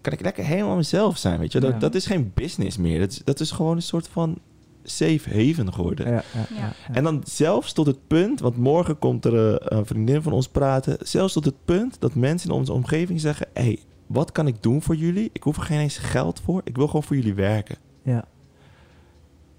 kan 0.00 0.12
ik 0.12 0.20
lekker 0.20 0.44
helemaal 0.44 0.76
mezelf 0.76 1.16
zijn, 1.18 1.38
weet 1.38 1.52
je. 1.52 1.60
Dat, 1.60 1.72
Ja. 1.72 1.78
dat 1.78 1.94
is 1.94 2.06
geen 2.06 2.30
business 2.34 2.76
meer. 2.76 2.98
Dat 3.00 3.10
is, 3.10 3.20
dat 3.24 3.40
is 3.40 3.50
gewoon 3.50 3.76
een 3.76 3.82
soort 3.82 4.08
van 4.08 4.38
safe 4.84 5.28
haven 5.46 5.72
geworden. 5.72 6.06
Ja, 6.06 6.12
ja, 6.12 6.22
ja, 6.34 6.46
Ja. 6.56 6.72
ja. 6.88 6.94
En 6.94 7.04
dan 7.04 7.20
zelfs 7.24 7.72
tot 7.72 7.86
het 7.86 8.06
punt, 8.06 8.40
want 8.40 8.56
morgen 8.56 8.98
komt 8.98 9.24
er 9.24 9.54
eh, 9.56 9.78
een 9.78 9.86
vriendin 9.86 10.22
van 10.22 10.32
ons 10.32 10.48
praten, 10.48 10.96
zelfs 11.00 11.32
tot 11.32 11.44
het 11.44 11.64
punt 11.64 11.96
dat 12.00 12.14
mensen 12.14 12.48
in 12.50 12.54
onze 12.54 12.72
omgeving 12.72 13.20
zeggen, 13.20 13.46
hey, 13.52 13.78
wat 14.06 14.32
kan 14.32 14.46
ik 14.46 14.62
doen 14.62 14.82
voor 14.82 14.96
jullie? 14.96 15.30
Ik 15.32 15.42
hoef 15.42 15.56
er 15.56 15.62
geen 15.62 15.78
eens 15.80 15.98
geld 15.98 16.40
voor. 16.44 16.60
Ik 16.64 16.76
wil 16.76 16.86
gewoon 16.86 17.02
voor 17.02 17.16
jullie 17.16 17.34
werken. 17.34 17.76
Ja. 18.02 18.14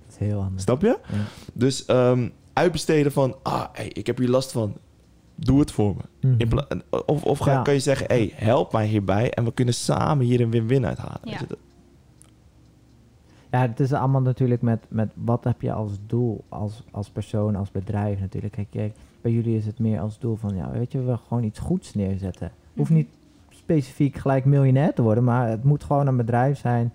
Dat 0.06 0.10
is 0.10 0.18
heel 0.18 0.42
anders. 0.42 0.64
Snap 0.64 0.82
je? 0.82 0.98
Ja. 1.12 1.18
Dus 1.54 1.86
ehm, 1.86 2.30
uitbesteden 2.54 3.12
van, 3.12 3.36
ah, 3.44 3.66
hey, 3.74 3.88
ik 3.88 4.08
heb 4.08 4.18
hier 4.18 4.30
last 4.30 4.52
van. 4.52 4.74
Doe 5.36 5.60
het 5.60 5.72
voor 5.72 5.96
me. 6.20 6.30
Mhm. 6.36 6.60
Of 7.06 7.24
of 7.24 7.40
ga, 7.40 7.52
Ja. 7.52 7.62
kan 7.62 7.74
je 7.74 7.80
zeggen, 7.80 8.06
hey, 8.08 8.32
help 8.36 8.72
mij 8.72 8.86
hierbij 8.86 9.32
en 9.32 9.44
we 9.44 9.54
kunnen 9.54 9.74
samen 9.74 10.26
hier 10.26 10.42
een 10.42 10.52
win-win 10.52 10.86
uithalen. 10.86 11.20
Ja. 11.24 11.30
Weet 11.32 11.40
je, 11.40 11.46
dat- 11.48 11.58
Ja, 13.52 13.62
het 13.62 13.80
is 13.80 13.94
allemaal 13.94 14.22
natuurlijk 14.22 14.62
met, 14.62 14.80
met 14.88 15.10
wat 15.14 15.44
heb 15.44 15.62
je 15.62 15.72
als 15.74 15.92
doel, 16.08 16.44
als, 16.50 16.84
als 16.92 17.10
persoon, 17.10 17.56
als 17.56 17.72
bedrijf 17.72 18.20
natuurlijk. 18.20 18.54
Kijk, 18.54 18.68
kijk, 18.72 18.94
bij 19.22 19.32
jullie 19.32 19.58
is 19.58 19.66
het 19.66 19.80
meer 19.80 20.00
als 20.00 20.20
doel 20.20 20.36
van, 20.36 20.56
ja, 20.56 20.72
weet 20.72 20.92
je, 20.92 20.98
we 20.98 21.04
willen 21.04 21.20
gewoon 21.28 21.44
iets 21.44 21.60
goeds 21.60 21.94
neerzetten. 21.94 22.52
Hoeft 22.76 22.90
Mhm. 22.90 22.98
niet 23.00 23.08
specifiek 23.50 24.16
gelijk 24.18 24.46
miljonair 24.46 24.94
te 24.94 25.02
worden, 25.02 25.24
maar 25.24 25.50
het 25.50 25.64
moet 25.64 25.84
gewoon 25.84 26.08
een 26.08 26.18
bedrijf 26.18 26.60
zijn 26.60 26.94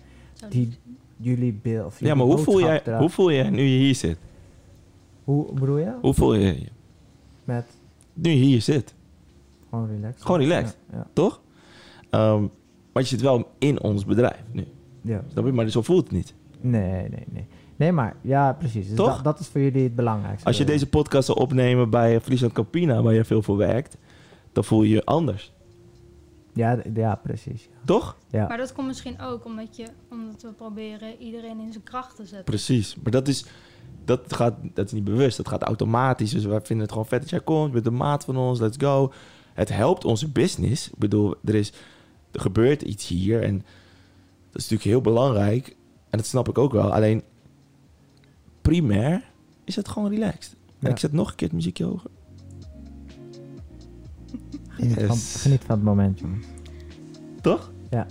die 0.49 0.77
jullie 1.17 1.59
beeld. 1.61 1.85
of 1.85 1.99
Ja, 1.99 2.15
maar 2.15 2.25
hoe 2.25 2.37
voel, 2.37 2.59
jij, 2.59 2.81
hoe 2.97 3.09
voel 3.09 3.29
je 3.29 3.43
nu 3.43 3.61
je 3.61 3.77
hier 3.79 3.95
zit? 3.95 4.17
Hoe 5.29 5.53
bedoel 5.53 5.77
je? 5.77 5.93
Hoe 6.01 6.13
voel 6.13 6.33
je 6.33 6.59
je 6.59 6.67
Met 7.43 7.65
nu 8.13 8.29
je 8.29 8.35
hier 8.35 8.61
zit? 8.61 8.93
gewoon 9.69 9.87
relaxed. 9.87 10.21
Gewoon 10.25 10.39
relaxed. 10.39 10.77
Ja, 10.91 10.97
ja. 10.97 11.07
Toch? 11.13 11.41
Ehm, 12.09 12.41
maar 12.93 13.03
je 13.03 13.09
zit 13.09 13.21
wel 13.21 13.51
in 13.57 13.81
ons 13.81 14.05
bedrijf 14.05 14.43
nu. 14.51 14.67
ja. 15.01 15.23
Snap 15.31 15.45
je? 15.45 15.51
Maar 15.51 15.69
zo 15.69 15.81
voelt 15.81 16.03
het 16.03 16.11
niet. 16.11 16.33
Nee, 16.61 17.09
nee, 17.09 17.25
nee. 17.27 17.47
Nee, 17.75 17.91
maar 17.91 18.15
ja, 18.21 18.53
precies. 18.53 18.87
Dus 18.87 18.95
Toch? 18.95 19.15
Dat, 19.15 19.23
dat 19.23 19.39
is 19.39 19.47
voor 19.47 19.61
jullie 19.61 19.83
het 19.83 19.95
belangrijkste. 19.95 20.47
Als 20.47 20.57
je 20.57 20.63
deze 20.63 20.87
podcast 20.89 21.25
zou 21.25 21.39
opnemen 21.39 21.89
bij 21.89 22.21
Friesland 22.21 22.53
Campina, 22.53 23.01
waar 23.01 23.13
je 23.13 23.25
veel 23.25 23.41
voor 23.41 23.57
werkt, 23.57 23.97
dan 24.51 24.63
voel 24.63 24.83
je 24.83 24.89
je 24.93 25.05
anders. 25.05 25.53
Ja, 26.53 26.81
ja 26.93 27.15
precies. 27.15 27.63
Ja. 27.63 27.77
Toch? 27.85 28.17
Ja. 28.29 28.47
Maar 28.47 28.57
dat 28.57 28.73
komt 28.73 28.87
misschien 28.87 29.21
ook 29.21 29.45
omdat, 29.45 29.75
je, 29.75 29.87
omdat 30.11 30.41
we 30.41 30.51
proberen 30.51 31.17
iedereen 31.19 31.59
in 31.59 31.71
zijn 31.71 31.83
kracht 31.83 32.15
te 32.15 32.25
zetten. 32.25 32.43
Precies. 32.43 32.95
Maar 32.95 33.11
dat 33.11 33.27
is, 33.27 33.45
dat, 34.09 34.33
gaat, 34.33 34.53
dat 34.73 34.85
is 34.85 34.91
niet 34.91 35.03
bewust. 35.03 35.37
Dat 35.37 35.47
gaat 35.47 35.63
automatisch. 35.63 36.31
Dus 36.31 36.45
wij 36.45 36.61
vinden 36.61 36.85
het 36.85 36.91
gewoon 36.91 37.07
vet 37.07 37.21
dat 37.21 37.29
jij 37.29 37.41
komt. 37.41 37.71
Bent 37.71 37.83
de 37.83 37.91
maat 37.91 38.25
van 38.25 38.37
ons. 38.37 38.59
Let's 38.59 38.77
go. 38.79 39.11
Het 39.53 39.69
helpt 39.69 40.05
onze 40.05 40.29
business. 40.29 40.87
Ik 40.87 40.97
bedoel, 40.97 41.35
er, 41.43 41.55
is, 41.55 41.73
er 42.31 42.41
gebeurt 42.41 42.81
iets 42.81 43.07
hier. 43.07 43.43
En 43.43 43.57
dat 44.51 44.61
is 44.61 44.69
natuurlijk 44.69 44.83
heel 44.83 45.01
belangrijk. 45.01 45.75
En 46.09 46.17
dat 46.17 46.25
snap 46.25 46.49
ik 46.49 46.57
ook 46.57 46.71
wel. 46.71 46.93
Alleen, 46.93 47.23
primair 48.61 49.23
is 49.63 49.75
het 49.75 49.87
gewoon 49.87 50.09
relaxed. 50.09 50.55
En 50.79 50.91
ik 50.91 50.97
zet 50.97 51.11
nog 51.11 51.29
een 51.29 51.35
keer 51.35 51.47
het 51.47 51.55
muziekje 51.55 51.85
hoger. 51.85 52.09
Geniet, 54.67 55.03
van, 55.03 55.17
geniet 55.17 55.63
van 55.63 55.75
het 55.75 55.85
moment, 55.85 56.19
jongens. 56.19 56.45
Toch? 57.41 57.71
Ja. 57.89 58.05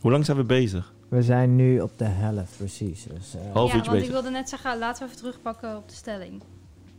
Hoe 0.00 0.10
lang 0.10 0.24
zijn 0.24 0.36
we 0.36 0.44
bezig? 0.44 0.93
We 1.14 1.22
zijn 1.22 1.56
nu 1.56 1.80
op 1.80 1.90
de 1.98 2.04
helft, 2.04 2.56
precies. 2.56 3.04
Dus, 3.14 3.34
eh, 3.34 3.40
Half 3.52 3.70
ja, 3.70 3.76
uurtje 3.76 3.90
want 3.90 4.02
bezig. 4.02 4.06
ik 4.06 4.10
wilde 4.12 4.30
net 4.30 4.48
zeggen, 4.48 4.78
laten 4.78 5.02
we 5.02 5.08
even 5.08 5.16
terugpakken 5.22 5.76
op 5.76 5.88
de 5.88 5.94
stelling. 5.94 6.42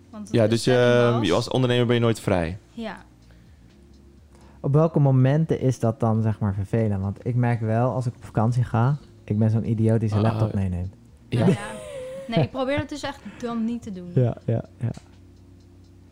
Want 0.10 0.30
Ja, 0.32 0.43
de 0.43 0.49
dus 0.49 0.62
stelling 0.62 1.13
je, 1.25 1.32
was- 1.32 1.32
als 1.45 1.49
ondernemer 1.49 1.86
ben 1.86 1.95
je 1.95 2.01
nooit 2.01 2.19
vrij. 2.19 2.58
Ja, 2.73 2.97
Op 4.60 4.73
welke 4.73 4.99
momenten 4.99 5.60
is 5.60 5.80
dat 5.80 5.99
dan 5.99 6.21
zeg 6.21 6.39
maar 6.39 6.54
vervelend? 6.54 7.01
Want 7.01 7.19
ik 7.25 7.36
merk 7.36 7.60
wel, 7.60 7.91
als 7.93 8.06
ik 8.06 8.15
op 8.15 8.23
vakantie 8.25 8.63
ga, 8.63 8.97
ik 9.23 9.38
ben 9.39 9.49
zo'n 9.49 9.69
idioot 9.69 9.99
die 9.99 10.10
zijn 10.10 10.25
Ah, 10.25 10.32
laptop 10.32 10.54
meeneemt. 10.54 10.93
Ja. 11.30 11.45
Ja. 11.47 11.56
Nee, 12.28 12.43
ik 12.43 12.51
probeer 12.51 12.78
het 12.78 12.89
dus 12.89 13.01
echt 13.04 13.19
dan 13.39 13.63
niet 13.65 13.82
te 13.82 13.91
doen. 13.91 14.12
Ja, 14.13 14.38
ja, 14.45 14.63
ja. 14.80 14.89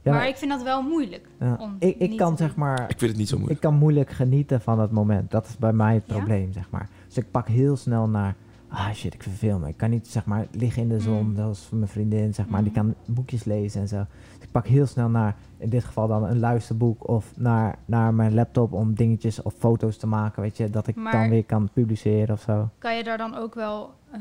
ja 0.02 0.12
maar, 0.12 0.28
ik 0.28 0.36
vind 0.38 0.52
dat 0.52 0.64
wel 0.64 0.82
moeilijk. 0.82 1.28
ja, 1.40 1.58
om 1.60 1.76
ik, 1.80 1.96
ik 2.00 2.10
niet 2.10 2.18
kan 2.20 2.36
te 2.36 2.44
zeg 2.44 2.56
maar, 2.56 2.82
Ik 2.90 2.98
vind 3.00 3.10
het 3.12 3.20
niet 3.20 3.30
zo 3.30 3.36
moeilijk. 3.38 3.60
ik 3.64 3.70
kan 3.70 3.78
moeilijk 3.80 4.10
genieten 4.10 4.62
van 4.62 4.80
het 4.80 4.92
moment. 4.92 5.32
Dat 5.32 5.48
is 5.48 5.58
bij 5.58 5.74
mij 5.74 5.94
het 5.94 6.04
Ja? 6.08 6.14
probleem, 6.16 6.54
zeg 6.54 6.70
maar. 6.70 6.90
Dus 7.14 7.24
ik 7.24 7.32
pak 7.32 7.48
heel 7.48 7.76
snel 7.76 8.08
naar, 8.08 8.36
ah 8.68 8.92
shit, 8.94 9.14
ik 9.14 9.24
verveel 9.24 9.60
me. 9.60 9.68
Ik 9.68 9.78
kan 9.78 9.90
niet 9.90 10.08
zeg 10.08 10.26
maar 10.26 10.46
liggen 10.52 10.82
in 10.82 10.90
de 10.90 11.00
zon, 11.00 11.26
Mm. 11.28 11.36
zoals 11.36 11.70
mijn 11.72 11.88
vriendin, 11.88 12.34
zeg 12.34 12.48
maar. 12.48 12.62
Die 12.64 12.72
Mhm. 12.72 12.80
kan 12.80 12.96
boekjes 13.06 13.44
lezen 13.44 13.82
en 13.82 13.88
zo. 13.88 13.98
Dus 14.34 14.44
ik 14.44 14.52
pak 14.52 14.68
heel 14.68 14.86
snel 14.86 15.10
naar, 15.10 15.36
in 15.58 15.70
dit 15.70 15.84
geval 15.84 16.08
dan 16.08 16.24
een 16.24 16.40
luisterboek 16.40 17.08
of 17.08 17.34
naar, 17.38 17.76
naar 17.86 18.14
mijn 18.14 18.34
laptop 18.34 18.74
om 18.74 18.94
dingetjes 18.94 19.42
of 19.42 19.54
foto's 19.58 19.98
te 19.98 20.08
maken, 20.08 20.42
weet 20.42 20.58
je. 20.58 20.70
Dat 20.70 20.88
ik 20.88 20.96
Maar- 20.96 21.12
dan 21.12 21.30
weer 21.30 21.46
kan 21.46 21.70
publiceren 21.74 22.36
of 22.36 22.42
zo. 22.42 22.70
Kan 22.78 22.96
je 22.98 23.04
daar 23.04 23.18
dan 23.18 23.36
ook 23.38 23.54
wel 23.56 23.92
eh, 24.12 24.20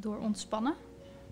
door 0.00 0.16
ontspannen? 0.18 0.72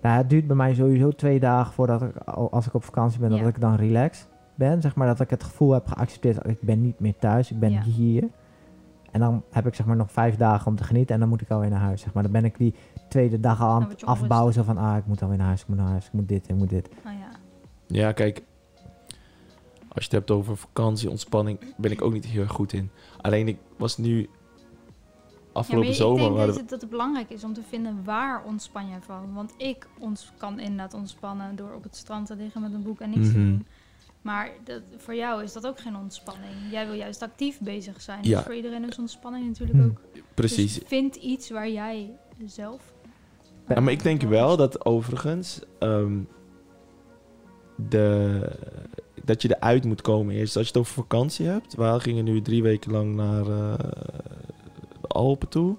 Nou, 0.02 0.16
het 0.16 0.31
duurt 0.31 0.46
bij 0.46 0.57
mij 0.57 0.74
sowieso 0.74 1.11
twee 1.11 1.40
dagen 1.40 1.72
voordat 1.72 2.02
ik, 2.02 2.16
al- 2.16 2.50
als 2.50 2.66
ik 2.66 2.74
op 2.74 2.85
vakantie 2.85 3.20
ben, 3.20 3.31
Ja. 3.33 3.38
dat 3.38 3.48
ik 3.48 3.61
dan 3.61 3.74
relax 3.74 4.26
ben. 4.54 4.83
Zeg 4.83 4.94
maar 4.94 5.07
dat 5.07 5.20
ik 5.20 5.31
het 5.31 5.42
gevoel 5.44 5.70
heb 5.72 5.87
geaccepteerd, 5.87 6.35
dat 6.35 6.46
ik 6.46 6.61
ben 6.61 6.83
niet 6.83 7.00
meer 7.00 7.14
thuis, 7.18 7.50
ik 7.50 7.59
ben 7.59 7.70
Ja. 7.70 7.83
hier. 7.83 8.28
En 9.18 9.24
dan 9.24 9.42
heb 9.50 9.66
ik 9.66 9.74
zeg 9.74 9.87
maar 9.87 9.96
nog 9.96 10.12
vijf 10.12 10.37
dagen 10.37 10.66
om 10.66 10.76
te 10.76 10.85
genieten 10.85 11.14
en 11.14 11.20
dan 11.20 11.28
moet 11.28 11.40
ik 11.40 11.50
alweer 11.50 11.70
naar 11.70 11.81
huis. 11.81 12.00
Zeg 12.00 12.12
maar. 12.12 12.22
Dan 12.22 12.33
ben 12.33 12.44
ik 12.44 12.59
die 12.59 12.74
tweede 13.09 13.40
dag 13.40 13.61
al 13.62 13.68
aan 13.68 13.88
het 13.88 14.00
je 14.00 14.07
afbouwen. 14.07 14.52
Zo 14.52 14.62
van, 14.62 14.78
ah, 14.78 14.96
ik 14.96 15.07
moet 15.07 15.22
alweer 15.22 15.37
naar 15.38 15.46
huis, 15.46 15.61
ik 15.62 15.68
moet 15.68 15.76
naar 15.76 15.88
huis, 15.88 16.07
ik 16.07 16.12
moet 16.12 16.28
dit, 16.28 16.48
ik 16.48 16.54
moet 16.57 16.68
dit. 16.68 16.88
Nou 17.04 17.16
ja. 17.18 17.28
Ja, 17.87 18.12
kijk. 18.12 18.42
Als 19.88 20.04
je 20.04 20.04
het 20.04 20.12
hebt 20.12 20.31
over 20.31 20.56
vakantie, 20.56 21.10
ontspanning, 21.10 21.58
ben 21.77 21.90
ik 21.90 22.02
ook 22.02 22.12
niet 22.12 22.25
heel 22.27 22.42
erg 22.42 22.52
goed 22.52 22.73
in. 22.73 22.90
Alleen 23.21 23.48
ik 23.48 23.58
was 23.77 23.96
nu 23.98 24.21
Ja, 24.21 24.27
afgelopen 25.52 25.87
maar 25.88 25.96
zomer. 25.96 26.27
ik 26.31 26.35
denk 26.35 26.46
dat 26.46 26.56
het, 26.56 26.69
dat 26.69 26.81
het 26.81 26.90
belangrijk 26.90 27.31
is 27.31 27.44
om 27.44 27.52
te 27.52 27.62
vinden 27.69 28.04
waar 28.04 28.42
ontspan 28.44 28.88
jij 28.88 29.00
van. 29.00 29.35
Want 29.35 29.54
ik 29.56 29.87
ons, 29.98 30.33
kan 30.37 30.58
inderdaad 30.60 30.94
ontspannen 30.94 31.56
door 31.56 31.73
op 31.75 31.83
het 31.83 31.96
strand 31.96 32.27
te 32.27 32.37
liggen 32.37 32.60
met 32.60 32.73
een 32.73 32.83
boek 32.83 33.00
en 33.00 33.10
niks 33.10 33.27
te 33.33 33.38
Mhm. 33.38 33.46
doen. 33.46 33.66
Maar 34.23 34.50
dat, 34.64 34.83
voor 34.96 35.14
jou 35.14 35.42
is 35.42 35.52
dat 35.52 35.66
ook 35.66 35.81
geen 35.81 35.96
ontspanning. 35.96 36.54
Jij 36.71 36.87
wil 36.87 36.94
juist 36.94 37.23
actief 37.23 37.58
bezig 37.60 38.00
zijn. 38.00 38.19
Ja. 38.23 38.37
Dus 38.37 38.44
voor 38.44 38.54
iedereen 38.54 38.88
is 38.88 38.98
ontspanning 38.98 39.46
natuurlijk 39.46 39.79
Hm. 39.79 39.85
ook. 39.85 40.00
Precies. 40.35 40.75
Dus 40.75 40.88
vind 40.88 41.16
iets 41.16 41.50
waar 41.50 41.71
jij 41.71 42.10
zelf 42.46 42.83
Ja, 43.69 43.81
maar 43.81 43.92
ik 43.92 44.02
denk 44.02 44.23
wel 44.23 44.56
dat 44.56 44.85
overigens 44.85 45.60
ehm, 45.79 46.19
de, 47.77 48.40
dat 49.25 49.42
je 49.42 49.56
eruit 49.56 49.85
moet 49.85 50.00
komen 50.00 50.35
eerst. 50.35 50.56
Als 50.56 50.66
je 50.66 50.73
het 50.73 50.81
over 50.81 50.94
vakantie 50.94 51.46
hebt. 51.46 51.75
We 51.75 52.00
gingen 52.00 52.25
nu 52.25 52.42
drie 52.42 52.62
weken 52.62 52.92
lang 52.92 53.14
naar 53.14 53.40
eh, 53.46 53.75
de 55.00 55.08
Alpen 55.08 55.48
toe. 55.48 55.77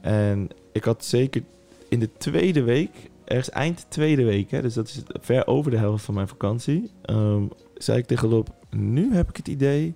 En 0.00 0.48
ik 0.72 0.84
had 0.84 1.04
zeker 1.04 1.42
in 1.88 1.98
de 1.98 2.12
tweede 2.12 2.62
week, 2.62 3.10
ergens 3.26 3.50
eind 3.50 3.86
tweede 3.88 4.24
week, 4.24 4.50
hè, 4.50 4.62
dus 4.62 4.74
dat 4.74 4.88
is 4.88 5.02
ver 5.20 5.46
over 5.46 5.70
de 5.70 5.76
helft 5.76 6.04
van 6.04 6.14
mijn 6.14 6.28
vakantie, 6.28 6.90
ehm, 7.02 7.42
zei 7.74 7.98
ik 7.98 8.06
tegen 8.06 8.28
Lop, 8.28 8.48
nu 8.70 9.14
heb 9.14 9.28
ik 9.28 9.36
het 9.36 9.48
idee 9.48 9.94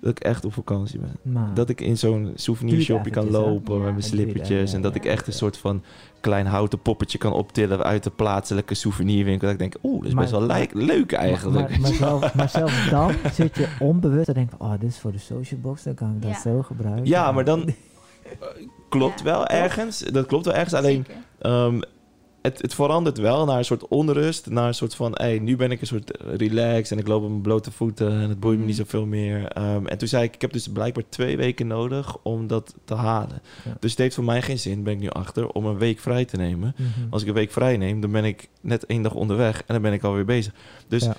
dat 0.00 0.10
ik 0.10 0.20
echt 0.20 0.44
op 0.44 0.52
vakantie 0.52 0.98
ben. 1.00 1.16
Maar, 1.32 1.54
Dat 1.54 1.68
ik 1.68 1.80
in 1.80 1.98
zo'n 1.98 2.32
souvenirshopje 2.34 3.10
kan 3.10 3.30
lopen 3.30 3.74
Ja. 3.74 3.80
met 3.82 3.90
mijn 3.90 4.02
slippertjes. 4.02 4.72
En 4.72 4.82
dat 4.82 4.94
ja. 4.94 5.00
ik 5.00 5.06
echt 5.06 5.26
een 5.26 5.32
soort 5.32 5.56
van 5.58 5.82
klein 6.20 6.46
houten 6.46 6.80
poppetje 6.82 7.18
kan 7.18 7.32
optillen 7.32 7.82
uit 7.82 8.02
de 8.02 8.10
plaatselijke 8.10 8.74
souvenirwinkel. 8.74 9.40
Dat 9.46 9.52
ik 9.52 9.58
denk, 9.58 9.74
oeh, 9.82 9.96
dat 9.98 10.06
is 10.06 10.12
Maar- 10.14 10.22
best 10.22 10.36
wel 10.36 10.46
lijk- 10.46 10.74
leuk 10.74 11.12
eigenlijk. 11.12 11.68
Maar, 11.70 11.80
maar, 11.80 11.92
zelf, 11.92 12.34
maar 12.34 12.48
zelfs 12.48 12.90
dan 12.90 13.12
zit 13.32 13.56
je 13.56 13.68
onbewust 13.80 14.24
te 14.26 14.32
denken 14.34 14.56
van, 14.58 14.66
oh, 14.72 14.80
dit 14.80 14.90
is 14.90 14.98
voor 14.98 15.12
de 15.12 15.18
social 15.18 15.60
box, 15.60 15.82
dan 15.82 15.94
kan 15.94 16.14
ik 16.16 16.22
dat 16.22 16.40
zo 16.40 16.62
gebruiken. 16.62 17.06
ja, 17.06 17.32
maar 17.32 17.44
dan 17.44 17.64
klopt 18.88 19.18
Ja. 19.18 19.24
wel 19.24 19.46
ergens. 19.46 19.98
Dat 19.98 20.26
klopt 20.26 20.44
wel 20.44 20.54
ergens. 20.54 20.74
Alleen. 20.74 21.06
Het, 22.42 22.62
het 22.62 22.74
verandert 22.74 23.18
wel 23.18 23.44
naar 23.44 23.58
een 23.58 23.64
soort 23.64 23.88
onrust. 23.88 24.50
Naar 24.50 24.66
een 24.66 24.74
soort 24.74 24.94
van, 24.94 25.12
hey, 25.14 25.38
nu 25.38 25.56
ben 25.56 25.70
ik 25.70 25.80
een 25.80 25.86
soort 25.86 26.10
relax 26.36 26.90
en 26.90 26.98
ik 26.98 27.06
loop 27.06 27.22
op 27.22 27.28
mijn 27.28 27.40
blote 27.40 27.70
voeten 27.70 28.10
en 28.12 28.28
het 28.28 28.40
boeit 28.40 28.52
me 28.54 28.58
Mhm. 28.58 28.66
niet 28.66 28.76
zoveel 28.76 29.06
meer. 29.06 29.46
Ehm, 29.46 29.86
en 29.86 29.98
toen 29.98 30.08
zei 30.08 30.24
ik, 30.24 30.34
ik 30.34 30.40
heb 30.40 30.52
dus 30.52 30.68
blijkbaar 30.68 31.04
twee 31.08 31.36
weken 31.36 31.66
nodig 31.66 32.16
om 32.22 32.46
dat 32.46 32.74
te 32.84 32.94
halen. 32.94 33.42
Ja. 33.64 33.76
Dus 33.80 33.90
het 33.90 34.00
heeft 34.00 34.14
voor 34.14 34.24
mij 34.24 34.42
geen 34.42 34.58
zin, 34.58 34.82
ben 34.82 34.92
ik 34.92 35.00
nu 35.00 35.08
achter, 35.08 35.48
om 35.48 35.66
een 35.66 35.78
week 35.78 35.98
vrij 35.98 36.24
te 36.24 36.36
nemen. 36.36 36.74
Mhm. 36.76 36.88
Als 37.10 37.22
ik 37.22 37.28
een 37.28 37.34
week 37.34 37.50
vrij 37.52 37.76
neem, 37.76 38.00
dan 38.00 38.10
ben 38.12 38.24
ik 38.24 38.48
net 38.60 38.86
één 38.86 39.02
dag 39.02 39.14
onderweg 39.14 39.58
en 39.58 39.64
dan 39.74 39.82
ben 39.82 39.92
ik 39.92 40.02
alweer 40.02 40.24
bezig. 40.24 40.52
Dus 40.88 41.04
Ja. 41.04 41.16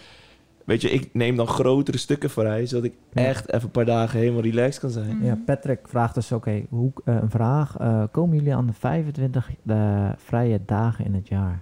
Weet 0.65 0.81
je, 0.81 0.89
ik 0.89 1.09
neem 1.13 1.35
dan 1.35 1.47
grotere 1.47 1.97
stukken 1.97 2.29
vrij, 2.29 2.65
zodat 2.65 2.85
ik 2.85 2.93
Ja. 3.13 3.23
echt 3.23 3.49
even 3.51 3.63
een 3.65 3.71
paar 3.71 3.85
dagen 3.85 4.19
helemaal 4.19 4.41
relaxed 4.41 4.79
kan 4.81 4.89
zijn. 4.89 5.15
Mhm. 5.15 5.25
Ja, 5.25 5.37
Patrick 5.45 5.87
vraagt 5.87 6.15
dus, 6.15 6.31
oké, 6.31 6.65
hoe 6.69 6.91
eh, 7.05 7.15
een 7.21 7.29
vraag. 7.29 7.77
eh, 7.77 8.03
komen 8.11 8.35
jullie 8.37 8.55
aan 8.55 8.67
de 8.67 8.73
25 8.73 9.49
de 9.63 10.11
vrije 10.17 10.59
dagen 10.65 11.05
in 11.05 11.13
het 11.13 11.27
jaar? 11.27 11.61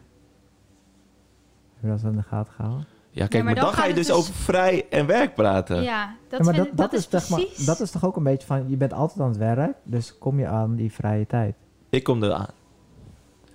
Heb 1.79 1.81
je 1.91 2.03
dat 2.03 2.11
in 2.11 2.17
de 2.17 2.23
gaten 2.23 2.53
gehouden? 2.53 2.85
Ja, 3.11 3.27
kijk, 3.27 3.33
maar 3.33 3.43
maar, 3.43 3.55
dan 3.55 3.63
dan 3.63 3.73
ga 3.73 3.85
je 3.85 3.93
dus 3.93 4.07
dus- 4.07 4.15
over 4.15 4.33
vrij 4.33 4.85
en 4.89 5.05
werk 5.05 5.35
praten. 5.35 5.81
Ja, 5.83 6.15
dat, 6.29 6.39
Ja, 6.39 6.45
maar 6.45 6.53
vind- 6.53 6.67
dat, 6.67 6.77
dat, 6.77 6.91
dat, 6.91 6.99
is 6.99 7.09
zeg 7.09 7.29
maar, 7.29 7.39
precies... 7.39 7.65
dat 7.65 7.79
is 7.79 7.91
toch 7.91 8.05
ook 8.05 8.15
een 8.15 8.23
beetje 8.23 8.47
van, 8.47 8.69
je 8.69 8.77
bent 8.77 8.93
altijd 8.93 9.19
aan 9.19 9.27
het 9.27 9.37
werk, 9.37 9.73
dus 9.83 10.17
kom 10.17 10.39
je 10.39 10.47
aan 10.47 10.75
die 10.75 10.91
vrije 10.91 11.25
tijd. 11.27 11.55
Ik 11.89 12.03
kom 12.03 12.23
eraan. 12.23 12.47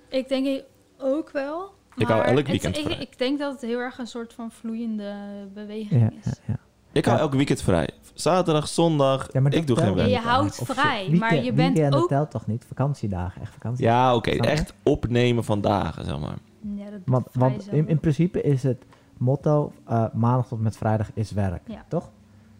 Ik 0.09 0.27
denk 0.29 0.45
ik 0.45 0.63
ook 0.97 1.31
wel. 1.31 1.73
Ik 1.97 2.07
hou 2.07 2.23
elk 2.23 2.47
weekend 2.47 2.77
ik, 2.77 2.83
vrij. 2.85 2.97
ik 2.97 3.17
denk 3.17 3.39
dat 3.39 3.51
het 3.51 3.61
heel 3.61 3.79
erg 3.79 3.97
een 3.97 4.07
soort 4.07 4.33
van 4.33 4.51
vloeiende 4.51 5.13
beweging 5.53 6.01
Ja, 6.01 6.09
is. 6.19 6.25
ja, 6.25 6.31
ja. 6.47 6.57
Ik 6.91 7.05
hou 7.05 7.19
elk 7.19 7.33
weekend 7.33 7.61
vrij. 7.61 7.89
Zaterdag, 8.13 8.67
zondag, 8.67 9.27
Ja, 9.33 9.41
maar 9.41 9.51
dat 9.51 9.59
ik 9.59 9.67
doe 9.67 9.75
telt 9.75 9.87
geen 9.87 9.97
Ja, 9.97 10.03
werk. 10.09 10.21
je 10.23 10.27
houdt 10.29 10.55
vrij, 10.63 10.97
weekend- 10.99 11.19
maar 11.19 11.43
je 11.43 11.53
bent 11.53 11.95
ook- 11.95 12.07
telt 12.07 12.31
toch 12.31 12.47
niet? 12.47 12.65
Vakantiedagen, 12.67 13.41
echt 13.41 13.53
vakantie. 13.53 13.85
Ja, 13.85 14.15
oké. 14.15 14.29
Echt 14.31 14.73
opnemen 14.83 15.43
van 15.43 15.61
dagen, 15.61 16.05
zeg 16.05 16.19
maar. 16.19 16.37
Ja, 16.75 16.89
dat 16.91 16.99
Want, 17.05 17.27
want 17.33 17.67
in, 17.71 17.87
in 17.87 17.99
principe 17.99 18.41
is 18.41 18.63
het 18.63 18.85
motto 19.17 19.71
eh, 19.87 20.05
maandag 20.13 20.47
tot 20.47 20.61
met 20.61 20.77
vrijdag 20.77 21.09
is 21.13 21.31
werk, 21.31 21.61
Ja. 21.67 21.85
toch? 21.87 22.09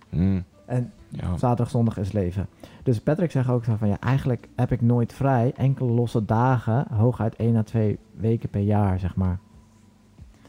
Hmm, 0.10 0.44
En 0.66 0.92
ja. 1.10 1.38
zaterdag, 1.38 1.70
zondag 1.70 1.98
is 1.98 2.12
leven. 2.12 2.48
Dus 2.84 3.00
Patrick 3.00 3.32
zegt 3.32 3.50
ook 3.50 3.64
zo 3.64 3.76
van, 3.76 3.88
ja, 3.88 4.00
eigenlijk 4.00 4.48
heb 4.56 4.72
ik 4.72 4.82
nooit 4.82 5.14
vrij. 5.14 5.54
Enkele 5.58 5.92
losse 5.92 6.26
dagen, 6.26 6.86
hooguit 6.94 7.36
één 7.36 7.56
à 7.56 7.64
twee 7.64 7.98
weken 8.18 8.50
per 8.50 8.62
jaar, 8.62 9.00
zeg 9.00 9.16
maar. 9.16 9.40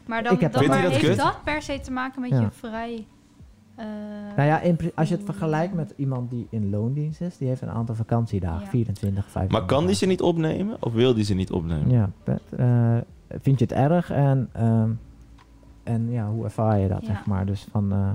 Maar 0.05 0.23
dan, 0.23 0.33
Ik 0.33 0.39
heb 0.39 0.51
dan 0.51 0.61
Vindt 0.63 0.75
maar 0.77 0.89
heeft 0.91 1.05
kut? 1.05 1.17
dat 1.17 1.43
per 1.43 1.61
se 1.61 1.79
te 1.79 1.91
maken 1.91 2.21
met 2.21 2.29
Ja. 2.29 2.39
je 2.39 2.47
vrij... 2.51 3.05
eh, 3.75 3.85
Nou 4.35 4.47
ja, 4.49 4.59
in, 4.59 4.77
als 4.95 5.07
je 5.07 5.13
het 5.15 5.23
oeh. 5.23 5.31
vergelijkt 5.31 5.73
met 5.73 5.93
iemand 5.95 6.29
die 6.29 6.47
in 6.49 6.69
loondienst 6.69 7.21
is, 7.21 7.37
die 7.37 7.47
heeft 7.47 7.61
een 7.61 7.69
aantal 7.69 7.95
vakantiedagen, 7.95 8.63
Ja. 8.63 8.69
24, 8.69 9.23
25. 9.23 9.59
Maar 9.59 9.67
kan 9.77 9.85
die 9.87 9.95
ze 9.95 10.05
niet 10.05 10.21
opnemen? 10.21 10.77
Of 10.79 10.93
wil 10.93 11.13
die 11.13 11.23
ze 11.23 11.33
niet 11.33 11.51
opnemen? 11.51 11.89
Ja, 11.89 12.09
Pat, 12.23 12.41
eh, 12.57 12.97
vind 13.29 13.59
je 13.59 13.65
het 13.65 13.73
erg 13.73 14.11
en, 14.11 14.49
ehm, 14.53 14.89
en 15.83 16.11
ja, 16.11 16.27
hoe 16.29 16.43
ervaar 16.43 16.79
je 16.79 16.87
dat, 16.87 17.01
Ja. 17.01 17.07
zeg 17.07 17.25
maar? 17.25 17.45
Dus 17.45 17.67
van, 17.71 17.91
eh, 17.91 18.11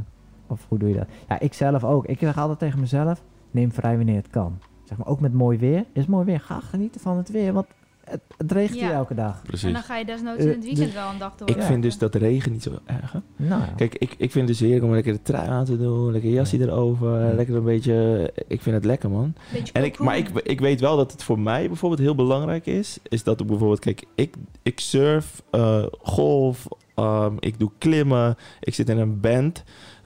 of 0.53 0.65
hoe 0.69 0.79
doe 0.79 0.89
je 0.89 0.95
dat? 0.95 1.07
Ja, 1.29 1.41
ik 1.41 1.53
zelf 1.55 1.85
ook. 1.85 2.07
Ik 2.07 2.19
zeg 2.19 2.39
altijd 2.39 2.59
tegen 2.59 2.81
mezelf, 2.81 3.23
neem 3.51 3.73
vrij 3.73 3.97
wanneer 3.97 4.17
het 4.17 4.31
kan. 4.31 4.59
Zeg 4.85 4.99
maar, 4.99 5.07
ook 5.07 5.21
met 5.21 5.33
mooi 5.33 5.59
weer. 5.59 5.85
Is 5.93 6.07
mooi 6.07 6.25
weer, 6.25 6.41
ga 6.41 6.61
genieten 6.61 7.01
van 7.01 7.17
het 7.17 7.31
weer, 7.31 7.53
want 7.53 7.67
het, 8.05 8.21
het 8.37 8.53
regent 8.53 8.79
Ja. 8.79 8.87
hier 8.87 8.95
elke 8.95 9.15
dag. 9.15 9.37
en 9.37 9.47
Precies. 9.47 9.73
dan 9.73 9.83
ga 9.83 9.97
je 9.97 10.05
desnoods 10.05 10.39
Eh, 10.39 10.45
in 10.45 10.51
het 10.51 10.65
weekend 10.65 10.85
dus- 10.85 10.95
wel 10.95 11.11
een 11.11 11.19
dag 11.19 11.37
door. 11.37 11.49
Ik 11.49 11.63
vind 11.63 11.83
dus 11.83 11.99
dat 11.99 12.15
regen 12.15 12.53
niet 12.53 12.63
zo 12.63 12.71
erg. 12.85 13.13
hè. 13.13 13.19
Nou 13.37 13.61
ja. 13.61 13.67
Kijk, 13.77 13.95
ik, 13.95 14.11
ik 14.19 14.31
vind 14.31 14.35
het 14.35 14.47
dus 14.47 14.61
heerlijk 14.61 14.85
om 14.85 14.91
lekker 14.93 15.13
de 15.13 15.23
trui 15.23 15.49
aan 15.49 15.65
te 15.65 15.79
doen. 15.79 16.13
Lekker 16.13 16.31
jasje 16.31 16.61
erover. 16.61 17.27
Ja. 17.27 17.35
Lekker 17.35 17.55
een 17.57 17.65
beetje... 17.65 18.31
Ik 18.49 18.63
vind 18.63 18.75
het 18.77 18.85
lekker, 18.85 19.11
man. 19.11 19.35
Beetje 19.53 19.73
En 19.73 19.85
ik, 19.85 19.99
maar 19.99 20.17
ik 20.43 20.61
weet 20.61 20.81
wel 20.81 20.97
dat 20.97 21.13
het 21.13 21.23
voor 21.23 21.39
mij 21.39 21.67
bijvoorbeeld 21.67 22.01
heel 22.01 22.15
belangrijk 22.15 22.67
is. 22.67 22.99
Is 23.09 23.23
dat 23.25 23.41
ik 23.41 23.47
bijvoorbeeld, 23.47 23.79
kijk, 23.81 24.05
ik, 24.15 24.35
ik 24.63 24.81
surf, 24.81 25.43
eh, 25.51 25.85
golf, 26.03 26.67
ehm, 26.95 27.35
ik 27.39 27.59
doe 27.59 27.71
klimmen, 27.79 28.37
ik 28.61 28.75
zit 28.75 28.89
in 28.89 28.99
een 28.99 29.21
band. 29.21 29.63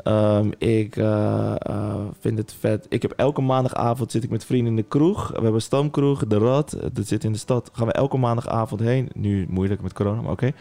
Ehm, 0.07 0.51
ik 0.59 0.97
eh, 0.97 1.55
eh, 1.59 1.95
vind 2.21 2.39
het 2.39 2.55
vet. 2.61 2.87
Ik 2.89 3.03
heb 3.03 3.11
elke 3.17 3.41
maandagavond 3.41 4.11
zit 4.11 4.25
ik 4.25 4.31
met 4.31 4.45
vrienden 4.45 4.69
in 4.69 4.77
de 4.77 4.83
kroeg. 4.89 5.29
We 5.29 5.43
hebben 5.43 5.63
stamkroeg, 5.63 6.27
de 6.27 6.39
Rad. 6.39 6.73
eh, 6.73 6.87
Dat 6.93 7.07
zit 7.07 7.25
in 7.25 7.33
de 7.33 7.39
stad. 7.39 7.71
Gaan 7.73 7.87
we 7.87 7.93
elke 7.93 8.17
maandagavond 8.17 8.81
heen. 8.81 9.09
Nu 9.15 9.47
moeilijk 9.49 9.83
met 9.83 9.93
corona, 9.93 10.21
maar 10.21 10.33
oké. 10.33 10.53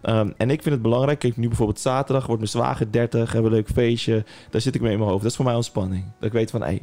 Ehm, 0.00 0.30
en 0.36 0.50
ik 0.50 0.62
vind 0.62 0.74
het 0.74 0.82
belangrijk. 0.82 1.18
Kijk, 1.18 1.36
nu 1.36 1.48
bijvoorbeeld 1.48 1.80
zaterdag 1.80 2.26
wordt 2.26 2.40
mijn 2.40 2.52
zwager 2.52 2.92
30. 2.92 3.32
Hebben 3.32 3.50
we 3.50 3.56
een 3.56 3.62
leuk 3.64 3.74
feestje. 3.74 4.24
Daar 4.50 4.60
zit 4.60 4.74
ik 4.74 4.80
mee 4.80 4.92
in 4.92 4.98
mijn 4.98 5.10
hoofd. 5.10 5.22
Dat 5.22 5.30
is 5.30 5.36
voor 5.36 5.46
mij 5.46 5.54
ontspanning. 5.54 6.04
Dat 6.18 6.26
ik 6.28 6.32
weet 6.32 6.50
van, 6.50 6.60
hé, 6.60 6.66
hey, 6.66 6.82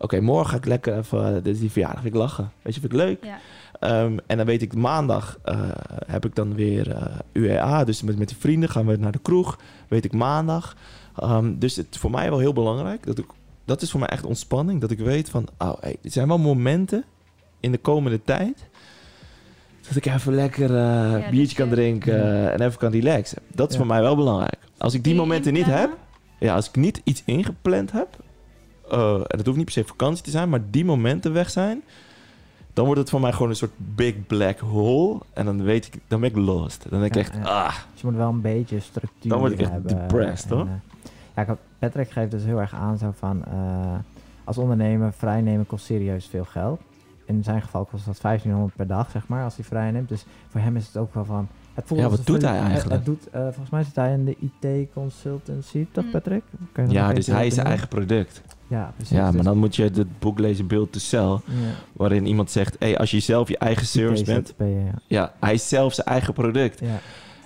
Oké, 0.00 0.20
morgen 0.20 0.50
ga 0.50 0.56
ik 0.56 0.64
lekker 0.64 0.98
even... 0.98 1.42
Dit 1.42 1.54
is 1.54 1.60
die 1.60 1.70
verjaardag, 1.70 2.04
ik 2.04 2.14
lachen. 2.14 2.50
Weet 2.62 2.74
je, 2.74 2.80
vind 2.80 2.92
ik 2.92 2.98
leuk. 2.98 3.24
Ja. 3.24 3.38
Ehm, 3.80 4.16
en 4.26 4.36
dan 4.36 4.46
weet 4.46 4.62
ik, 4.62 4.74
maandag 4.74 5.38
eh, 5.44 5.60
heb 6.06 6.24
ik 6.24 6.34
dan 6.34 6.54
weer 6.54 6.90
eh 6.90 7.18
UEA. 7.32 7.84
Dus 7.84 8.02
met, 8.02 8.18
met 8.18 8.28
die 8.28 8.36
vrienden 8.36 8.68
gaan 8.68 8.86
we 8.86 8.96
naar 8.96 9.12
de 9.12 9.18
kroeg. 9.22 9.58
Weet 9.88 10.04
ik 10.04 10.12
maandag. 10.12 10.76
Ehm, 11.16 11.58
dus 11.58 11.76
het 11.76 11.86
is 11.90 11.98
voor 11.98 12.10
mij 12.10 12.30
wel 12.30 12.38
heel 12.38 12.52
belangrijk. 12.52 13.06
Dat, 13.06 13.18
ik, 13.18 13.26
dat 13.64 13.82
is 13.82 13.90
voor 13.90 14.00
mij 14.00 14.08
echt 14.08 14.24
ontspanning. 14.24 14.80
Dat 14.80 14.90
ik 14.90 14.98
weet 14.98 15.30
van, 15.30 15.46
oh, 15.58 15.72
hey, 15.80 15.96
dit 16.02 16.12
zijn 16.12 16.28
wel 16.28 16.38
momenten 16.38 17.04
in 17.60 17.72
de 17.72 17.78
komende 17.78 18.22
tijd... 18.24 18.68
Dat 19.86 19.96
ik 19.96 20.06
even 20.06 20.34
lekker 20.34 20.68
dat 20.68 21.30
biertje 21.30 21.56
kan 21.56 21.68
drinken 21.68 22.52
en 22.52 22.60
even 22.60 22.78
kan 22.78 22.90
relaxen. 22.92 23.38
Dat 23.54 23.66
is 23.68 23.72
Ja. 23.72 23.78
voor 23.80 23.88
mij 23.90 24.00
wel 24.02 24.16
belangrijk. 24.16 24.58
Als 24.78 24.94
ik 24.94 25.04
die 25.04 25.14
momenten 25.14 25.52
niet 25.52 25.66
heb, 25.66 25.96
ja, 26.38 26.54
als 26.54 26.68
ik 26.68 26.76
niet 26.76 27.00
iets 27.04 27.22
ingepland 27.24 27.92
heb, 27.92 28.08
en 28.90 29.24
het 29.38 29.44
hoeft 29.46 29.56
niet 29.56 29.64
per 29.64 29.74
se 29.74 29.84
vakantie 29.84 30.24
te 30.24 30.30
zijn, 30.30 30.48
maar 30.48 30.60
die 30.70 30.84
momenten 30.84 31.32
weg 31.32 31.50
zijn, 31.50 31.82
dan 32.78 32.86
wordt 32.86 33.00
het 33.00 33.10
voor 33.10 33.20
mij 33.20 33.32
gewoon 33.32 33.48
een 33.48 33.56
soort 33.56 33.70
big 33.76 34.26
black 34.26 34.58
hole. 34.58 35.18
En 35.32 35.44
dan 35.44 35.62
weet 35.62 35.86
ik, 35.86 36.00
dan 36.08 36.20
ben 36.20 36.28
ik 36.30 36.36
lost. 36.36 36.86
Dan 36.90 37.00
denk 37.00 37.14
ik 37.14 37.20
echt, 37.20 37.34
ja. 37.34 37.42
ah, 37.42 37.74
Dus 37.92 38.00
je 38.00 38.06
moet 38.06 38.16
wel 38.16 38.28
een 38.28 38.40
beetje 38.40 38.80
structuur 38.80 39.30
Dan 39.30 39.38
word 39.38 39.52
ik 39.52 39.60
echt 39.60 39.70
hebben. 39.70 39.98
depressed, 39.98 40.50
en, 40.50 40.56
hoor. 40.56 40.66
eh, 40.66 40.72
ja, 41.36 41.42
ik- 41.52 41.58
Patrick 41.78 42.10
geeft 42.10 42.30
dus 42.30 42.44
heel 42.44 42.60
erg 42.60 42.74
aan 42.74 42.98
zo 42.98 43.12
van... 43.18 43.44
eh, 43.44 43.94
als 44.44 44.58
ondernemer 44.58 45.12
vrijnemen 45.12 45.66
kost 45.66 45.84
serieus 45.84 46.26
veel 46.26 46.44
geld. 46.44 46.80
In 47.24 47.44
zijn 47.44 47.62
geval 47.62 47.84
kost 47.84 48.04
dat 48.06 48.20
1500 48.20 48.76
per 48.76 48.86
dag, 48.86 49.10
zeg 49.10 49.28
maar, 49.28 49.44
als 49.44 49.56
hij 49.56 49.64
vrij 49.64 49.90
neemt. 49.90 50.08
Dus 50.08 50.24
voor 50.48 50.60
hem 50.60 50.76
is 50.76 50.86
het 50.86 50.96
ook 50.96 51.14
wel 51.14 51.24
van... 51.24 51.48
Het 51.74 51.86
voelt 51.86 52.00
Ja, 52.00 52.08
wat 52.08 52.26
doet 52.26 52.42
hij 52.42 52.58
eigenlijk? 52.58 52.90
Het, 52.90 53.04
doet, 53.04 53.30
eh, 53.30 53.40
volgens 53.42 53.70
mij 53.70 53.82
zit 53.84 53.96
hij 53.96 54.12
in 54.12 54.24
de 54.24 54.36
IT-consultancy, 54.40 55.86
toch 55.92 56.04
Mm. 56.04 56.10
Patrick? 56.10 56.42
Ja, 56.88 57.12
dus 57.12 57.26
hij 57.26 57.46
is 57.46 57.54
zijn 57.54 57.66
eigen 57.66 57.88
product. 57.88 58.42
Ja, 58.68 58.92
precies. 58.96 59.16
Ja, 59.16 59.22
maar 59.22 59.32
Dus- 59.32 59.44
dan 59.44 59.58
moet 59.58 59.76
je 59.76 59.82
het 59.82 60.18
boek 60.18 60.38
lezen 60.38 60.66
Build 60.66 60.92
to 60.92 60.98
Sell, 60.98 61.20
ja, 61.22 61.40
waarin 61.92 62.26
iemand 62.26 62.50
zegt, 62.50 62.76
hey, 62.78 62.98
als 62.98 63.10
je 63.10 63.20
zelf 63.20 63.48
je 63.48 63.58
eigen 63.58 63.86
service 63.86 64.24
bent, 64.24 64.54
ja. 64.58 64.66
ja, 65.06 65.32
hij 65.40 65.54
is 65.54 65.68
zelf 65.68 65.94
zijn 65.94 66.06
eigen 66.06 66.32
product. 66.34 66.80
Ja. 66.80 66.98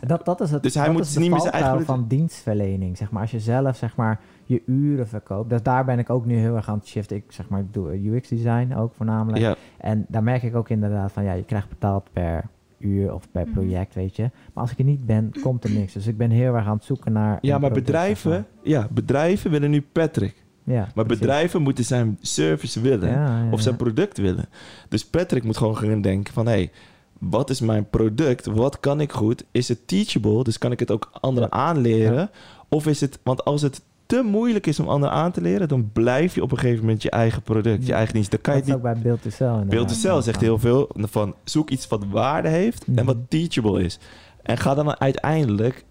Dat, 0.06 0.24
dat 0.24 0.40
is 0.40 0.50
het. 0.50 0.62
Dus 0.62 0.74
hij 0.74 0.84
dat 0.84 0.92
moet 0.92 1.02
is 1.04 1.16
niet 1.16 1.30
meer 1.30 1.40
zijn 1.40 1.52
eigen 1.52 1.84
van 1.84 2.04
dienstverlening. 2.08 2.96
Zeg 2.96 3.10
maar, 3.10 3.22
als 3.22 3.30
je 3.30 3.40
zelf 3.40 3.76
zeg 3.76 3.96
maar, 3.96 4.20
je 4.44 4.62
uren 4.66 5.08
verkoopt. 5.08 5.50
Dus 5.50 5.62
daar 5.62 5.84
ben 5.84 5.98
ik 5.98 6.10
ook 6.10 6.26
nu 6.26 6.36
heel 6.36 6.56
erg 6.56 6.68
aan 6.68 6.78
het 6.78 6.86
shiften. 6.86 7.16
Ik, 7.16 7.24
zeg 7.28 7.48
maar, 7.48 7.60
ik 7.60 7.72
doe 7.72 8.10
UX 8.16 8.28
design 8.28 8.74
ook 8.76 8.94
voornamelijk. 8.94 9.42
Ja, 9.42 9.56
En 9.78 10.04
daar 10.08 10.22
merk 10.22 10.42
ik 10.42 10.54
ook 10.56 10.68
inderdaad 10.68 11.12
van 11.12 11.24
ja, 11.24 11.32
je 11.32 11.44
krijgt 11.44 11.68
betaald 11.68 12.08
per 12.12 12.44
uur 12.78 13.14
of 13.14 13.30
per 13.30 13.42
Mhm. 13.42 13.52
project, 13.52 13.94
weet 13.94 14.16
je. 14.16 14.22
Maar 14.22 14.62
als 14.62 14.70
ik 14.72 14.78
er 14.78 14.84
niet 14.84 15.06
ben, 15.06 15.32
komt 15.42 15.64
er 15.64 15.70
niks. 15.70 15.92
Dus 15.92 16.06
ik 16.06 16.16
ben 16.16 16.30
heel 16.30 16.54
erg 16.54 16.66
aan 16.66 16.76
het 16.76 16.84
zoeken 16.84 17.12
naar. 17.12 17.38
ja 17.40 17.58
maar 17.58 17.70
product, 17.70 17.74
zeg 17.74 17.84
bedrijven, 17.84 18.46
ja, 18.62 18.88
bedrijven 18.90 19.50
willen 19.50 19.70
nu 19.70 19.82
Patrick. 19.92 20.41
Ja, 20.64 20.88
Maar 20.94 21.04
precies. 21.04 21.18
bedrijven 21.18 21.62
moeten 21.62 21.84
zijn 21.84 22.18
service 22.20 22.80
willen. 22.80 23.08
Ja, 23.10 23.44
ja, 23.44 23.50
of 23.50 23.60
zijn 23.60 23.76
product 23.76 24.18
willen. 24.18 24.44
Dus 24.88 25.04
Patrick 25.06 25.44
moet 25.44 25.56
gewoon 25.56 25.76
gaan 25.76 26.00
denken 26.00 26.32
van... 26.34 26.46
hé, 26.46 26.52
hey, 26.52 26.70
wat 27.18 27.50
is 27.50 27.60
mijn 27.60 27.90
product? 27.90 28.46
Wat 28.46 28.80
kan 28.80 29.00
ik 29.00 29.12
goed? 29.12 29.44
Is 29.50 29.68
het 29.68 29.88
teachable? 29.88 30.44
Dus 30.44 30.58
kan 30.58 30.72
ik 30.72 30.80
het 30.80 30.90
ook 30.90 31.10
anderen 31.20 31.52
aanleren? 31.52 32.30
Of 32.68 32.86
is 32.86 33.00
het... 33.00 33.18
Want 33.22 33.44
als 33.44 33.62
het 33.62 33.80
te 34.06 34.22
moeilijk 34.24 34.66
is 34.66 34.80
om 34.80 34.88
anderen 34.88 35.14
aan 35.16 35.32
te 35.32 35.40
leren, 35.40 35.68
dan 35.68 35.90
blijf 35.92 36.34
je 36.34 36.42
op 36.42 36.52
een 36.52 36.58
gegeven 36.58 36.80
moment 36.84 37.02
je 37.02 37.10
eigen 37.10 37.42
product, 37.42 37.86
je 37.86 37.92
eigen 37.92 38.14
dienst. 38.14 38.30
Dan 38.30 38.40
kan 38.40 38.54
Dat 38.54 38.62
je 38.66 38.68
is 38.68 38.76
het 38.76 38.86
ook 38.86 38.92
niet. 38.92 39.02
bij 39.02 39.10
Build 39.10 39.22
to 39.22 39.30
Sell. 39.30 39.46
inderdaad. 39.46 39.68
Beeld 39.70 39.90
zelf 39.90 40.24
zegt 40.24 40.40
heel 40.40 40.58
veel 40.58 40.88
van 40.94 41.34
zoek 41.44 41.70
iets 41.70 41.88
wat 41.88 42.04
waarde 42.10 42.48
heeft 42.48 42.84
en 42.84 42.92
Mhm. 42.92 43.04
wat 43.04 43.16
teachable 43.28 43.84
is. 43.84 43.98
En 44.42 44.58
ga 44.58 44.74
dan 44.74 45.00
uiteindelijk 45.00 45.84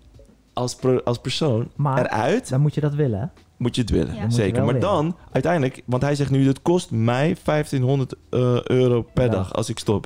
als, 0.54 0.76
pro- 0.76 1.02
als 1.04 1.20
persoon 1.20 1.68
Maar 1.76 2.06
eruit, 2.06 2.50
dan 2.50 2.62
moet 2.62 2.74
je 2.76 2.82
dat 2.82 2.94
willen. 2.94 3.32
Moet 3.62 3.76
je 3.76 3.82
het 3.82 3.90
willen. 3.92 4.16
Ja. 4.16 4.30
Zeker. 4.30 4.66
Maar 4.66 4.80
dan 4.80 5.16
uiteindelijk, 5.32 5.82
want 5.86 6.02
hij 6.02 6.16
zegt 6.16 6.32
nu: 6.32 6.48
het 6.48 6.62
kost 6.62 6.92
mij 6.92 7.36
1500 7.44 8.14
eh, 8.30 8.64
euro 8.64 9.02
per 9.14 9.24
Ja. 9.26 9.30
dag 9.32 9.54
als 9.54 9.70
ik 9.70 9.80
stop. 9.80 10.06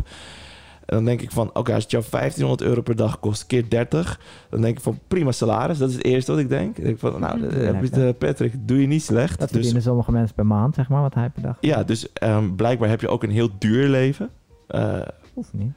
En 0.86 0.96
dan 0.96 1.06
denk 1.06 1.22
ik 1.22 1.32
van, 1.32 1.50
oké, 1.54 1.74
als 1.74 1.84
het 1.84 1.92
jou 1.92 2.04
1500 2.10 2.62
euro 2.70 2.82
per 2.82 2.96
dag 2.96 3.20
kost, 3.20 3.46
keer 3.46 3.70
30, 3.70 4.20
dan 4.50 4.62
denk 4.62 4.78
ik 4.78 4.84
van 4.84 5.00
prima 5.08 5.32
salaris. 5.32 5.78
Dat 5.78 5.90
is 5.90 5.96
het 5.96 6.04
eerste 6.06 6.32
wat 6.32 6.40
ik 6.40 6.50
denk. 6.50 6.78
Ik 6.78 6.84
denk 6.84 7.00
van, 7.00 7.20
nou, 7.20 7.48
eh, 7.48 7.66
heb 7.66 7.82
het, 7.82 7.98
eh, 7.98 8.10
Patrick, 8.18 8.54
doe 8.60 8.82
je 8.82 8.88
niet 8.88 9.04
slecht. 9.04 9.40
Dat 9.40 9.48
dus, 9.48 9.52
verdienen 9.58 9.82
sommige 9.82 10.12
mensen 10.12 10.36
per 10.36 10.46
maand, 10.46 10.76
zeg 10.76 10.90
maar, 10.90 11.02
wat 11.02 11.14
hij 11.14 11.30
per 11.30 11.42
dag. 11.42 11.58
ja, 11.60 11.84
dus 11.84 12.14
ehm, 12.14 12.56
blijkbaar 12.56 12.90
heb 12.90 13.02
je 13.02 13.08
ook 13.08 13.24
een 13.24 13.30
heel 13.32 13.50
duur 13.60 13.88
leven. 13.88 14.30
Eh, 14.68 15.02
Hoeft 15.34 15.54
niet. 15.54 15.72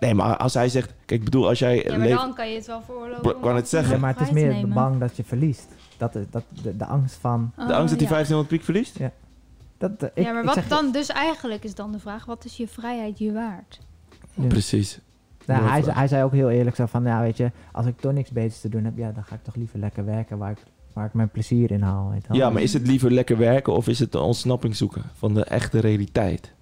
nee, 0.00 0.14
maar 0.14 0.36
als 0.36 0.54
hij 0.54 0.68
zegt, 0.68 0.94
kijk, 1.06 1.18
ik 1.20 1.24
bedoel, 1.24 1.48
als 1.48 1.58
jij 1.58 1.76
Ja, 1.76 1.96
maar 1.96 2.06
leeft- 2.06 2.18
dan 2.18 2.34
kan 2.34 2.48
je 2.50 2.54
het 2.56 2.66
wel 2.66 2.82
veroorloven. 2.82 3.24
Ik 3.30 3.34
om 3.36 3.40
wou 3.40 3.44
net 3.44 3.52
af 3.54 3.60
en 3.62 3.66
zeggen. 3.68 3.94
Ja, 3.94 3.98
maar 4.00 4.14
het 4.18 4.20
is 4.20 4.30
meer 4.30 4.68
bang 4.68 4.98
dat 5.00 5.16
je 5.16 5.24
verliest. 5.24 5.68
Dat, 5.96 6.14
is- 6.14 6.24
dat, 6.30 6.44
de, 6.62 6.76
de 6.76 6.86
angst 6.86 7.14
van... 7.14 7.52
Oh, 7.58 7.66
de 7.68 7.74
angst 7.74 7.90
dat 7.98 8.08
hij 8.08 8.08
ja. 8.08 8.24
1500 8.24 8.48
piek 8.48 8.62
verliest? 8.62 8.98
Dat, 9.78 10.02
eh, 10.02 10.08
ik, 10.14 10.24
ja, 10.24 10.32
maar 10.32 10.44
wat 10.44 10.54
zeg- 10.54 10.68
dan? 10.68 10.92
Dus 10.92 11.08
eigenlijk 11.08 11.64
is 11.64 11.74
dan 11.74 11.92
de 11.92 11.98
vraag: 11.98 12.24
wat 12.24 12.44
is 12.44 12.56
je 12.56 12.68
vrijheid 12.68 13.18
je 13.18 13.32
waard? 13.32 13.80
Ja. 14.34 14.46
Precies. 14.46 14.98
Nou, 15.46 15.90
hij, 15.90 16.08
zei 16.08 16.24
ook 16.24 16.32
heel 16.32 16.50
eerlijk 16.50 16.76
zo 16.76 16.86
van, 16.86 17.04
ja, 17.04 17.20
weet 17.20 17.36
je, 17.36 17.50
als 17.72 17.86
ik 17.86 18.00
toch 18.00 18.12
niks 18.12 18.30
beters 18.30 18.60
te 18.60 18.68
doen 18.68 18.84
heb, 18.84 18.96
ja, 18.96 19.12
dan 19.12 19.24
ga 19.24 19.34
ik 19.34 19.42
toch 19.44 19.54
liever 19.54 19.78
lekker 19.78 20.04
werken 20.04 20.38
waar 20.38 20.50
ik, 20.50 20.58
waar 20.92 21.06
ik 21.06 21.12
mijn 21.12 21.28
plezier 21.28 21.70
in 21.70 21.82
haal. 21.82 22.10
Weet. 22.10 22.26
Ja, 22.30 22.50
maar 22.50 22.62
is 22.62 22.72
het 22.72 22.86
liever 22.86 23.10
lekker 23.12 23.36
werken 23.38 23.72
of 23.72 23.88
is 23.88 23.98
het 23.98 24.12
de 24.12 24.20
ontsnapping 24.20 24.76
zoeken 24.76 25.02
van 25.14 25.34
de 25.34 25.44
echte 25.44 25.78
realiteit? 25.78 26.52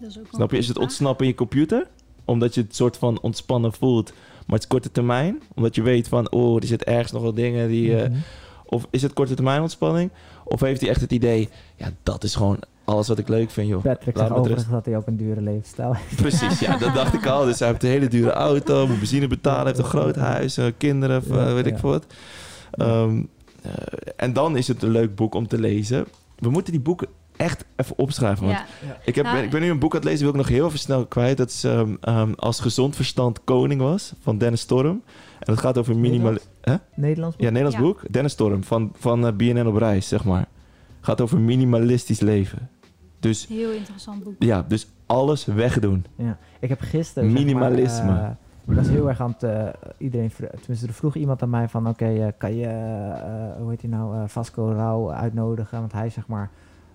Dat 0.00 0.10
is 0.10 0.18
ook 0.18 0.26
Snap 0.30 0.50
je? 0.50 0.58
Is 0.58 0.68
het 0.68 0.78
ontsnappen 0.78 1.24
in 1.24 1.30
je 1.30 1.36
computer? 1.36 1.88
Omdat 2.24 2.54
je 2.54 2.60
het 2.60 2.74
soort 2.76 2.96
van 2.96 3.20
ontspannen 3.20 3.72
voelt, 3.72 4.12
maar 4.48 4.54
het 4.58 4.62
is 4.62 4.68
korte 4.68 4.90
termijn? 4.90 5.42
Omdat 5.54 5.74
je 5.74 5.82
weet 5.82 6.08
van, 6.08 6.30
oh, 6.30 6.56
er 6.56 6.66
zit 6.66 6.84
ergens 6.84 7.12
nog 7.12 7.22
wel 7.22 7.34
dingen 7.34 7.68
die... 7.68 7.96
eh, 7.96 8.08
Mhm. 8.08 8.18
Of 8.70 8.86
is 8.90 9.02
het 9.02 9.12
korte 9.12 9.34
termijn 9.34 9.60
ontspanning? 9.62 10.10
Of 10.44 10.60
heeft 10.60 10.80
hij 10.80 10.90
echt 10.90 11.00
het 11.00 11.12
idee, 11.12 11.48
ja, 11.76 11.88
dat 12.02 12.24
is 12.24 12.34
gewoon 12.34 12.58
alles 12.84 13.08
wat 13.08 13.18
ik 13.18 13.28
leuk 13.28 13.50
vind, 13.50 13.68
joh. 13.68 13.82
Patrick 13.82 14.16
Laat 14.16 14.26
zegt 14.26 14.38
overigens 14.40 14.68
dat 14.70 14.84
hij 14.84 14.96
ook 14.96 15.06
een 15.06 15.16
dure 15.16 15.40
levensstijl 15.40 15.94
heeft. 15.94 16.16
Precies, 16.16 16.58
ja, 16.60 16.76
dat 16.76 16.94
dacht 16.94 17.14
ik 17.14 17.26
al. 17.26 17.44
Dus 17.44 17.58
hij 17.58 17.68
heeft 17.68 17.82
een 17.82 17.88
hele 17.88 18.08
dure 18.08 18.30
auto, 18.30 18.86
moet 18.86 18.98
benzine 18.98 19.26
betalen, 19.26 19.66
heeft 19.66 19.78
een 19.78 19.84
groot 19.84 20.16
huis, 20.16 20.56
eh, 20.56 20.66
kinderen, 20.76 21.16
of, 21.18 21.30
eh, 21.30 21.36
Ja, 21.36 21.52
weet 21.54 21.66
ik 21.66 21.74
ja. 21.74 21.80
wat. 21.80 22.06
Eh, 22.70 23.06
en 24.16 24.32
dan 24.32 24.56
is 24.56 24.68
het 24.68 24.82
een 24.82 24.90
leuk 24.90 25.14
boek 25.14 25.34
om 25.34 25.46
te 25.48 25.58
lezen. 25.60 26.06
We 26.38 26.50
moeten 26.50 26.72
die 26.72 26.82
boeken 26.82 27.08
echt 27.38 27.64
even 27.76 27.98
opschrijven. 27.98 28.46
Want 28.46 28.58
Ja, 28.58 28.96
ik, 29.04 29.14
heb, 29.14 29.24
Nou, 29.24 29.38
ik 29.38 29.50
ben 29.50 29.60
nu 29.60 29.70
een 29.70 29.78
boek 29.78 29.92
aan 29.92 29.98
het 30.00 30.08
lezen, 30.08 30.20
wil 30.20 30.30
ik 30.30 30.36
nog 30.36 30.48
heel 30.48 30.66
even 30.66 30.78
snel 30.78 31.06
kwijt. 31.06 31.36
Dat 31.36 31.48
is 31.48 31.64
ehm, 31.64 31.94
ehm, 32.00 32.32
Als 32.36 32.60
gezond 32.60 32.96
verstand 32.96 33.44
koning 33.44 33.80
was, 33.80 34.12
van 34.20 34.38
Dennis 34.38 34.60
Storm. 34.60 35.02
En 35.38 35.54
dat 35.54 35.58
gaat 35.58 35.78
over 35.78 35.96
minimal... 35.96 36.34
Hè? 36.60 36.74
Nederlands 36.94 37.36
boek? 37.36 37.44
Ja, 37.44 37.50
Nederlands 37.52 37.76
Ja. 37.76 37.82
boek. 37.82 38.12
Dennis 38.12 38.32
Storm, 38.32 38.64
van, 38.64 38.92
van 38.98 39.26
eh, 39.26 39.32
BNN 39.32 39.66
op 39.66 39.76
reis, 39.76 40.08
zeg 40.08 40.24
maar. 40.24 40.46
Gaat 41.00 41.20
over 41.20 41.38
minimalistisch 41.40 42.20
leven. 42.20 42.68
Dus 43.20 43.46
heel 43.46 43.70
interessant 43.70 44.24
boek. 44.24 44.34
ja, 44.38 44.64
dus 44.68 44.86
alles 45.06 45.44
wegdoen. 45.44 46.04
Ja. 46.16 46.38
Ik 46.60 46.68
heb 46.68 46.80
gisteren... 46.80 47.30
zeg 47.30 47.38
Minimalisme. 47.38 48.04
maar, 48.06 48.22
eh, 48.22 48.30
ik 48.68 48.74
was 48.74 48.88
heel 48.88 49.08
erg 49.08 49.20
aan 49.20 49.30
het... 49.38 49.42
eh, 49.42 49.66
iedereen, 49.98 50.30
tenminste, 50.60 50.86
er 50.86 50.92
vroeg 50.92 51.14
iemand 51.16 51.42
aan 51.42 51.50
mij 51.50 51.68
van... 51.68 51.88
Oké, 51.88 52.04
eh, 52.06 52.26
kan 52.38 52.54
je, 52.54 52.66
eh, 52.66 53.60
hoe 53.60 53.70
heet 53.70 53.80
hij 53.80 53.90
nou, 53.90 54.16
eh, 54.16 54.22
Vasco 54.26 54.72
Rauw 54.72 55.12
uitnodigen? 55.12 55.78
Want 55.80 55.92
hij 55.92 56.10
zeg 56.10 56.26
maar... 56.26 56.50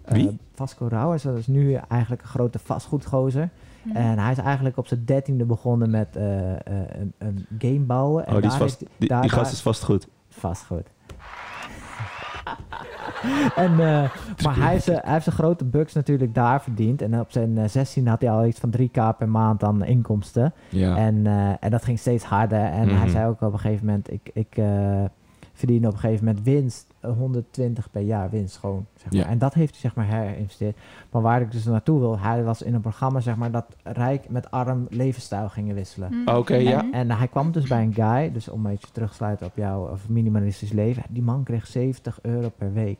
eh, 0.05 0.13
Wie? 0.13 0.37
Vasco 0.53 0.87
Rauw 0.87 1.13
is, 1.13 1.21
dat 1.21 1.37
is 1.37 1.47
nu 1.47 1.73
eigenlijk 1.73 2.21
een 2.21 2.27
grote 2.27 2.59
vastgoedgozer. 2.59 3.49
Hm. 3.83 3.95
En 3.95 4.19
hij 4.19 4.31
is 4.31 4.37
eigenlijk 4.37 4.77
op 4.77 4.87
zijn 4.87 5.05
dertiende 5.05 5.45
begonnen 5.45 5.89
met 5.89 6.15
eh, 6.15 6.51
eh, 6.51 6.57
een, 6.67 7.13
een 7.17 7.45
game 7.59 7.79
bouwen. 7.79 8.25
En 8.27 8.35
oh, 8.35 8.41
die, 8.41 8.45
is 8.51 8.57
daar 8.57 8.67
vast, 8.67 8.79
heeft- 8.79 8.91
die, 8.97 9.09
daar- 9.09 9.21
die 9.21 9.29
gast 9.29 9.43
daar- 9.43 9.53
is 9.53 9.61
vast 9.61 9.83
goed. 9.83 10.07
Vastgoed. 10.29 10.87
en, 13.55 13.71
eh, 13.71 13.77
maar 14.43 14.55
hij, 14.59 14.75
eh, 14.75 14.85
hij 14.85 15.01
heeft 15.13 15.23
zijn 15.23 15.35
grote 15.35 15.65
bucks 15.65 15.93
natuurlijk 15.93 16.33
daar 16.35 16.61
verdiend. 16.61 17.01
En 17.01 17.19
op 17.19 17.31
zijn 17.31 17.57
eh, 17.57 17.67
16 17.67 18.07
had 18.07 18.21
hij 18.21 18.31
al 18.31 18.45
iets 18.45 18.59
van 18.59 18.69
3k 18.77 19.17
per 19.17 19.29
maand 19.29 19.63
aan 19.63 19.83
inkomsten. 19.85 20.53
Ja. 20.69 20.95
En, 20.97 21.27
eh, 21.27 21.49
en 21.59 21.69
dat 21.71 21.83
ging 21.83 21.99
steeds 21.99 22.23
harder. 22.23 22.63
En 22.63 22.87
hij 22.89 22.97
Mhm. 23.05 23.09
zei 23.09 23.27
ook 23.27 23.41
op 23.41 23.53
een 23.53 23.59
gegeven 23.59 23.85
moment: 23.85 24.11
Ik, 24.11 24.29
ik 24.33 24.57
eh, 25.53 25.59
verdien 25.59 25.87
op 25.87 25.93
een 25.93 25.99
gegeven 25.99 26.25
moment 26.25 26.45
winst, 26.45 26.93
eh, 26.99 27.11
120 27.11 27.91
per 27.91 28.01
jaar 28.01 28.29
winst 28.29 28.57
gewoon. 28.57 28.85
Zeg 28.95 29.11
maar. 29.11 29.21
Ja. 29.21 29.27
En 29.27 29.37
dat 29.37 29.53
heeft 29.53 29.71
hij 29.71 29.79
zeg 29.79 29.95
maar 29.95 30.05
herinvesteerd. 30.05 30.77
Maar 31.11 31.21
waar 31.21 31.41
ik 31.41 31.51
dus 31.51 31.65
naartoe 31.65 31.99
wil, 31.99 32.19
hij 32.19 32.43
was 32.43 32.61
in 32.61 32.73
een 32.73 32.81
programma 32.81 33.19
zeg 33.19 33.35
maar 33.35 33.51
dat 33.51 33.65
rijk 33.83 34.29
met 34.29 34.51
arm 34.51 34.87
levensstijl 34.89 35.49
gingen 35.49 35.75
wisselen. 35.75 36.23
Hm. 36.25 36.29
Oké, 36.29 36.55
ja. 36.55 36.81
Mhm. 36.81 36.93
En 36.93 37.11
hij 37.11 37.27
kwam 37.27 37.51
dus 37.51 37.67
bij 37.67 37.81
een 37.83 37.93
guy, 37.93 38.31
dus 38.31 38.49
om 38.49 38.65
een 38.65 38.71
beetje 38.71 38.87
terug 38.91 39.09
te 39.09 39.15
sluiten 39.15 39.45
op 39.45 39.55
jouw 39.55 39.89
of 39.89 40.09
minimalistisch 40.09 40.71
leven. 40.71 41.03
Die 41.09 41.23
man 41.23 41.43
kreeg 41.43 41.67
70 41.67 42.19
euro 42.21 42.49
per 42.57 42.73
week. 42.73 42.97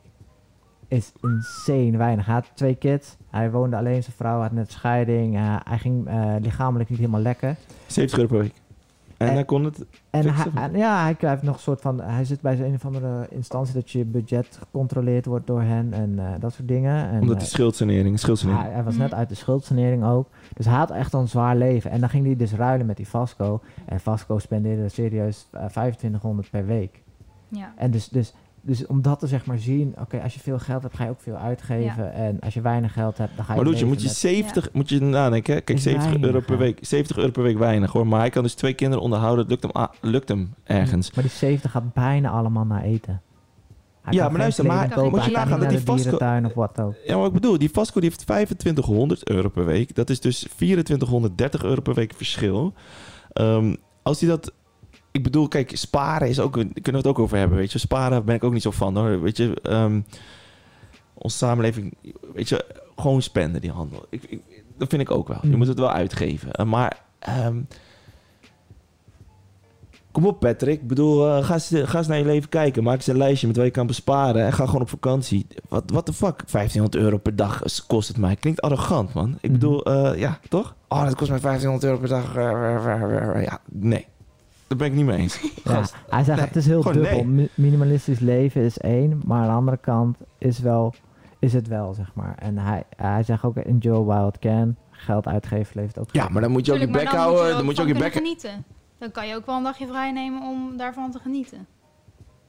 Is 0.88 1.12
insane 1.22 1.96
weinig. 1.96 2.26
Hij 2.26 2.34
had 2.34 2.50
twee 2.54 2.74
kids. 2.74 3.16
Hij 3.30 3.50
woonde 3.50 3.76
alleen, 3.76 4.02
zijn 4.02 4.16
vrouw 4.16 4.40
had 4.40 4.52
net 4.52 4.70
scheiding. 4.70 5.36
eh, 5.36 5.56
hij 5.64 5.78
ging 5.78 6.06
eh, 6.06 6.34
lichamelijk 6.40 6.90
niet 6.90 6.98
helemaal 6.98 7.20
lekker. 7.20 7.56
70 7.86 8.18
euro 8.18 8.30
per 8.30 8.40
week. 8.42 8.54
En 9.16 9.28
En- 9.28 9.34
hij 9.34 9.44
kon 9.44 9.64
het... 9.64 9.84
En 10.10 10.22
Fixen? 10.24 10.52
hij, 10.54 10.62
en 10.70 10.76
ja, 10.78 11.02
hij 11.02 11.16
heeft 11.18 11.42
nog 11.42 11.54
een 11.54 11.60
soort 11.60 11.80
van. 11.80 12.00
Hij 12.00 12.24
zit 12.24 12.40
bij 12.40 12.60
een 12.60 12.74
of 12.74 12.84
andere 12.86 13.26
instantie 13.30 13.74
dat 13.74 13.90
je 13.90 14.04
budget 14.04 14.56
gecontroleerd 14.58 15.26
wordt 15.26 15.46
door 15.46 15.62
hen 15.62 15.92
en 15.92 16.18
eh, 16.18 16.24
dat 16.40 16.52
soort 16.52 16.68
dingen. 16.68 17.08
En, 17.08 17.20
Omdat 17.20 17.34
eh, 17.34 17.40
die 17.40 17.48
schuldsanering, 17.50 18.18
schuldsanering. 18.18 18.64
hij, 18.64 18.74
hij 18.74 18.84
was 18.84 18.92
Mhm. 18.94 19.02
net 19.02 19.14
uit 19.14 19.28
de 19.28 19.34
schuldsanering 19.34 20.04
ook. 20.04 20.28
Dus 20.54 20.66
hij 20.66 20.74
had 20.76 20.90
echt 20.90 21.12
een 21.12 21.28
zwaar 21.28 21.56
leven. 21.56 21.90
En 21.90 22.00
dan 22.00 22.08
ging 22.08 22.26
hij 22.26 22.36
dus 22.36 22.52
ruilen 22.54 22.86
met 22.86 22.96
die 22.96 23.08
Vasco. 23.08 23.60
En 23.86 24.00
Vasco 24.00 24.38
spendeerde 24.38 24.88
serieus 24.88 25.48
eh, 25.50 25.64
2500 25.66 26.50
per 26.50 26.66
week. 26.66 27.02
Ja. 27.48 27.72
En 27.76 27.90
dus, 27.90 28.08
dus, 28.08 28.34
dus 28.66 28.86
om 28.86 29.02
dat 29.02 29.18
te 29.18 29.26
zeg 29.26 29.46
maar 29.46 29.58
zien, 29.58 29.94
oké, 30.00 30.20
als 30.22 30.34
je 30.34 30.40
veel 30.40 30.58
geld 30.58 30.82
hebt, 30.82 30.96
ga 30.96 31.04
je 31.04 31.10
ook 31.10 31.20
veel 31.20 31.36
uitgeven. 31.36 32.12
En 32.12 32.40
als 32.40 32.54
je 32.54 32.60
weinig 32.60 32.92
geld 32.92 33.18
hebt, 33.18 33.36
dan 33.36 33.44
ga 33.44 33.52
je. 33.52 33.58
Maar 33.58 33.68
Loetje, 33.68 33.86
moet 33.86 34.00
je 34.00 34.06
met- 34.06 34.16
70, 34.16 34.68
moet 34.72 34.88
je 34.88 35.00
nadenken. 35.00 35.54
hè? 35.54 35.60
Kijk, 35.60 35.78
Is 35.78 35.84
70 35.84 36.20
euro 36.22 36.40
per 36.40 36.58
week. 36.58 36.78
70 36.80 37.16
euro 37.16 37.30
per 37.30 37.42
week 37.42 37.58
weinig 37.58 37.92
hoor. 37.92 38.06
Maar 38.06 38.20
hij 38.20 38.30
kan 38.30 38.42
dus 38.42 38.54
twee 38.54 38.74
kinderen 38.74 39.04
onderhouden. 39.04 39.40
Het 39.40 39.50
lukt 39.50 39.62
hem, 39.62 39.82
ah, 39.82 39.92
lukt 40.00 40.28
hem 40.28 40.54
ergens. 40.64 41.12
Maar 41.14 41.24
die 41.24 41.32
70 41.32 41.70
gaat 41.70 41.92
bijna 41.92 42.30
allemaal 42.30 42.64
naar 42.64 42.82
eten. 42.82 43.22
Hij 44.02 44.12
Ja, 44.14 44.28
maar 44.28 44.38
luister, 44.38 44.64
maar 44.66 44.88
moet 45.10 45.24
je 45.24 45.30
nagaan 45.30 45.50
dat 45.50 45.58
naar 45.60 45.68
die 45.68 45.80
Vasco- 45.80 46.16
of 46.44 46.54
wat 46.54 46.80
ook. 46.80 46.94
Ja, 47.04 47.16
maar 47.16 47.26
ik 47.26 47.32
bedoel, 47.32 47.58
die 47.58 47.70
Vasco 47.70 48.00
die 48.00 48.08
heeft 48.08 48.22
2500 48.26 49.28
euro 49.28 49.48
per 49.48 49.64
week. 49.64 49.94
Dat 49.94 50.10
is 50.10 50.20
dus 50.20 50.46
2430 50.56 51.62
euro 51.64 51.80
per 51.80 51.94
week 51.94 52.12
verschil. 52.16 52.72
Ehm, 53.32 53.74
als 54.02 54.20
hij 54.20 54.28
dat... 54.28 54.52
Ik 55.14 55.22
bedoel, 55.22 55.48
kijk, 55.48 55.76
sparen 55.76 56.28
is 56.28 56.40
ook... 56.40 56.56
een- 56.56 56.72
Kunnen 56.72 56.92
we 57.02 57.08
het 57.08 57.16
ook 57.16 57.18
over 57.18 57.38
hebben, 57.38 57.58
weet 57.58 57.72
je. 57.72 57.78
Sparen 57.78 58.24
ben 58.24 58.34
ik 58.34 58.44
ook 58.44 58.52
niet 58.52 58.62
zo 58.62 58.70
van, 58.70 58.96
hoor. 58.96 59.22
Weet 59.22 59.36
je, 59.36 59.60
ehm, 59.62 60.00
onze 61.14 61.36
samenleving... 61.36 61.94
Weet 62.34 62.48
je, 62.48 62.64
gewoon 62.96 63.22
spenden, 63.22 63.60
die 63.60 63.70
handel. 63.70 64.06
Ik, 64.10 64.22
ik- 64.22 64.64
dat 64.78 64.88
vind 64.88 65.02
ik 65.02 65.10
ook 65.10 65.28
wel. 65.28 65.38
Je 65.42 65.48
Mm. 65.48 65.56
moet 65.56 65.66
het 65.66 65.78
wel 65.78 65.90
uitgeven. 65.90 66.52
Eh, 66.52 66.66
maar... 66.66 67.00
ehm, 67.18 67.60
Kom 70.12 70.26
op, 70.26 70.40
Patrick. 70.40 70.80
Ik 70.80 70.86
bedoel, 70.88 71.28
eh, 71.28 71.44
ga, 71.44 71.54
eens, 71.54 71.70
ga 71.74 71.98
eens 71.98 72.06
naar 72.06 72.18
je 72.18 72.24
leven 72.24 72.48
kijken. 72.48 72.82
Maak 72.82 72.94
eens 72.96 73.06
een 73.06 73.16
lijstje 73.16 73.46
met 73.46 73.56
waar 73.56 73.64
je 73.64 73.70
kan 73.70 73.86
besparen. 73.86 74.44
En 74.44 74.52
ga 74.52 74.66
gewoon 74.66 74.80
op 74.80 74.88
vakantie. 74.88 75.46
Wat 75.68 76.06
the 76.06 76.12
fuck? 76.12 76.42
1500 76.50 76.94
euro 77.04 77.16
per 77.18 77.36
dag 77.36 77.62
kost 77.86 78.08
het 78.08 78.16
mij. 78.16 78.36
Klinkt 78.36 78.60
arrogant, 78.60 79.12
man. 79.14 79.30
Ik 79.40 79.42
Mhm. 79.42 79.52
bedoel, 79.52 79.84
eh, 79.84 80.18
ja, 80.18 80.38
toch? 80.48 80.74
Oh, 80.88 81.04
dat 81.04 81.14
kost 81.14 81.30
mij 81.30 81.40
1500 81.40 81.84
euro 81.84 81.98
per 81.98 82.08
dag. 82.08 82.34
Ja, 83.44 83.60
nee. 83.70 84.06
Daar 84.78 84.88
ben 84.88 84.98
ik 84.98 85.04
niet 85.04 85.14
mee 85.14 85.18
eens. 85.18 85.40
Ja, 85.64 85.82
hij 86.08 86.24
zegt 86.24 86.38
Nee, 86.38 86.46
het 86.46 86.56
is 86.56 86.66
heel 86.66 86.82
dubbel. 86.82 87.24
nee. 87.24 87.50
Minimalistisch 87.54 88.18
leven 88.18 88.62
is 88.62 88.78
één, 88.78 89.20
maar 89.26 89.40
aan 89.40 89.46
de 89.48 89.52
andere 89.52 89.76
kant 89.76 90.16
is, 90.38 90.58
wel, 90.58 90.94
is 91.38 91.52
het 91.52 91.68
wel, 91.68 91.94
zeg 91.94 92.10
maar. 92.14 92.34
En 92.38 92.58
hij, 92.58 92.84
hij 92.96 93.22
zegt 93.22 93.44
ook 93.44 93.56
enjoy 93.56 94.04
while 94.04 94.28
it 94.28 94.38
can. 94.38 94.76
Geld 94.90 95.26
uitgeven 95.26 95.80
levert 95.80 95.98
ook 95.98 96.08
Ja, 96.12 96.28
maar 96.28 96.42
dan 96.42 96.50
moet 96.50 96.66
je 96.66 96.72
ook 96.72 96.78
je 96.78 96.84
Tuurlijk, 96.84 97.04
bek 97.10 97.18
houden. 97.18 97.44
Moet 97.44 97.52
Dan 97.56 97.64
moet 97.64 97.76
je 97.76 97.82
ook 97.82 97.88
je 97.88 97.94
bek... 97.94 98.12
genieten. 98.12 98.64
Dan 98.98 99.10
kan 99.10 99.26
je 99.28 99.34
ook 99.34 99.46
wel 99.46 99.56
een 99.56 99.62
dagje 99.62 99.86
vrij 99.86 100.12
nemen 100.12 100.42
om 100.42 100.76
daarvan 100.76 101.10
te 101.10 101.18
genieten. 101.18 101.66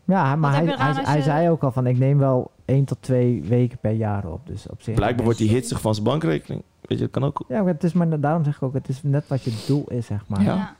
Ja, 0.05 0.35
maar 0.35 0.51
hij, 0.53 0.65
je 0.65 0.77
hij, 0.77 1.17
je- 1.17 1.23
zei 1.23 1.49
ook 1.49 1.63
al 1.63 1.71
van 1.71 1.87
ik 1.87 1.97
neem 1.97 2.17
wel 2.17 2.51
één 2.65 2.85
tot 2.85 2.97
twee 3.01 3.43
weken 3.43 3.77
per 3.77 3.91
jaar 3.91 4.25
op. 4.27 4.47
Dus 4.47 4.69
op 4.69 4.81
zich. 4.81 4.95
Blijkbaar 4.95 5.23
wordt 5.25 5.39
hij 5.39 5.47
hitsig 5.47 5.81
van 5.81 5.93
zijn 5.93 6.05
bankrekening. 6.05 6.63
Weet 6.81 6.97
je, 6.97 7.03
dat 7.03 7.13
kan 7.13 7.23
ook. 7.23 7.43
Ja, 7.47 7.63
maar 7.63 7.73
het 7.73 7.83
is 7.83 7.93
maar 7.93 8.19
daarom 8.19 8.43
zeg 8.43 8.55
ik 8.55 8.63
ook, 8.63 8.73
het 8.73 8.89
is 8.89 9.03
net 9.03 9.27
wat 9.27 9.43
je 9.43 9.63
doel 9.67 9.83
is, 9.89 10.05
zeg 10.05 10.27
maar. 10.27 10.43
Ja. 10.43 10.75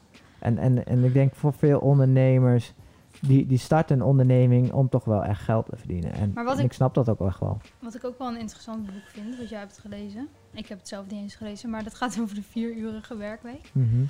En, 0.45 0.57
en, 0.57 0.85
en 0.85 1.03
ik 1.03 1.13
denk 1.13 1.35
voor 1.35 1.53
veel 1.53 1.79
ondernemers, 1.79 2.73
die, 3.21 3.45
die 3.45 3.57
starten 3.57 3.95
een 3.99 4.05
onderneming 4.05 4.71
om 4.71 4.89
toch 4.89 5.03
wel 5.05 5.23
echt 5.23 5.41
geld 5.41 5.65
te 5.65 5.75
verdienen. 5.77 6.13
En, 6.13 6.31
Maar 6.33 6.43
wat 6.43 6.53
en 6.53 6.59
ik- 6.59 6.65
ik 6.65 6.73
snap 6.73 6.93
dat 6.93 7.09
ook 7.09 7.21
echt 7.27 7.39
wel. 7.39 7.57
Wat 7.79 7.95
ik 7.95 8.03
ook 8.03 8.17
wel 8.17 8.27
een 8.27 8.39
interessant 8.39 8.85
boek 8.85 9.03
vind, 9.07 9.37
wat 9.37 9.49
jij 9.49 9.59
hebt 9.59 9.77
gelezen. 9.79 10.27
Ik 10.51 10.67
heb 10.67 10.77
het 10.77 10.87
zelf 10.87 11.05
niet 11.09 11.19
eens 11.21 11.35
gelezen, 11.35 11.69
maar 11.69 11.83
dat 11.83 11.93
gaat 11.95 12.19
over 12.21 12.35
de 12.35 12.43
vierurige 12.43 13.17
werkweek. 13.17 13.69
Mhm. 13.71 14.03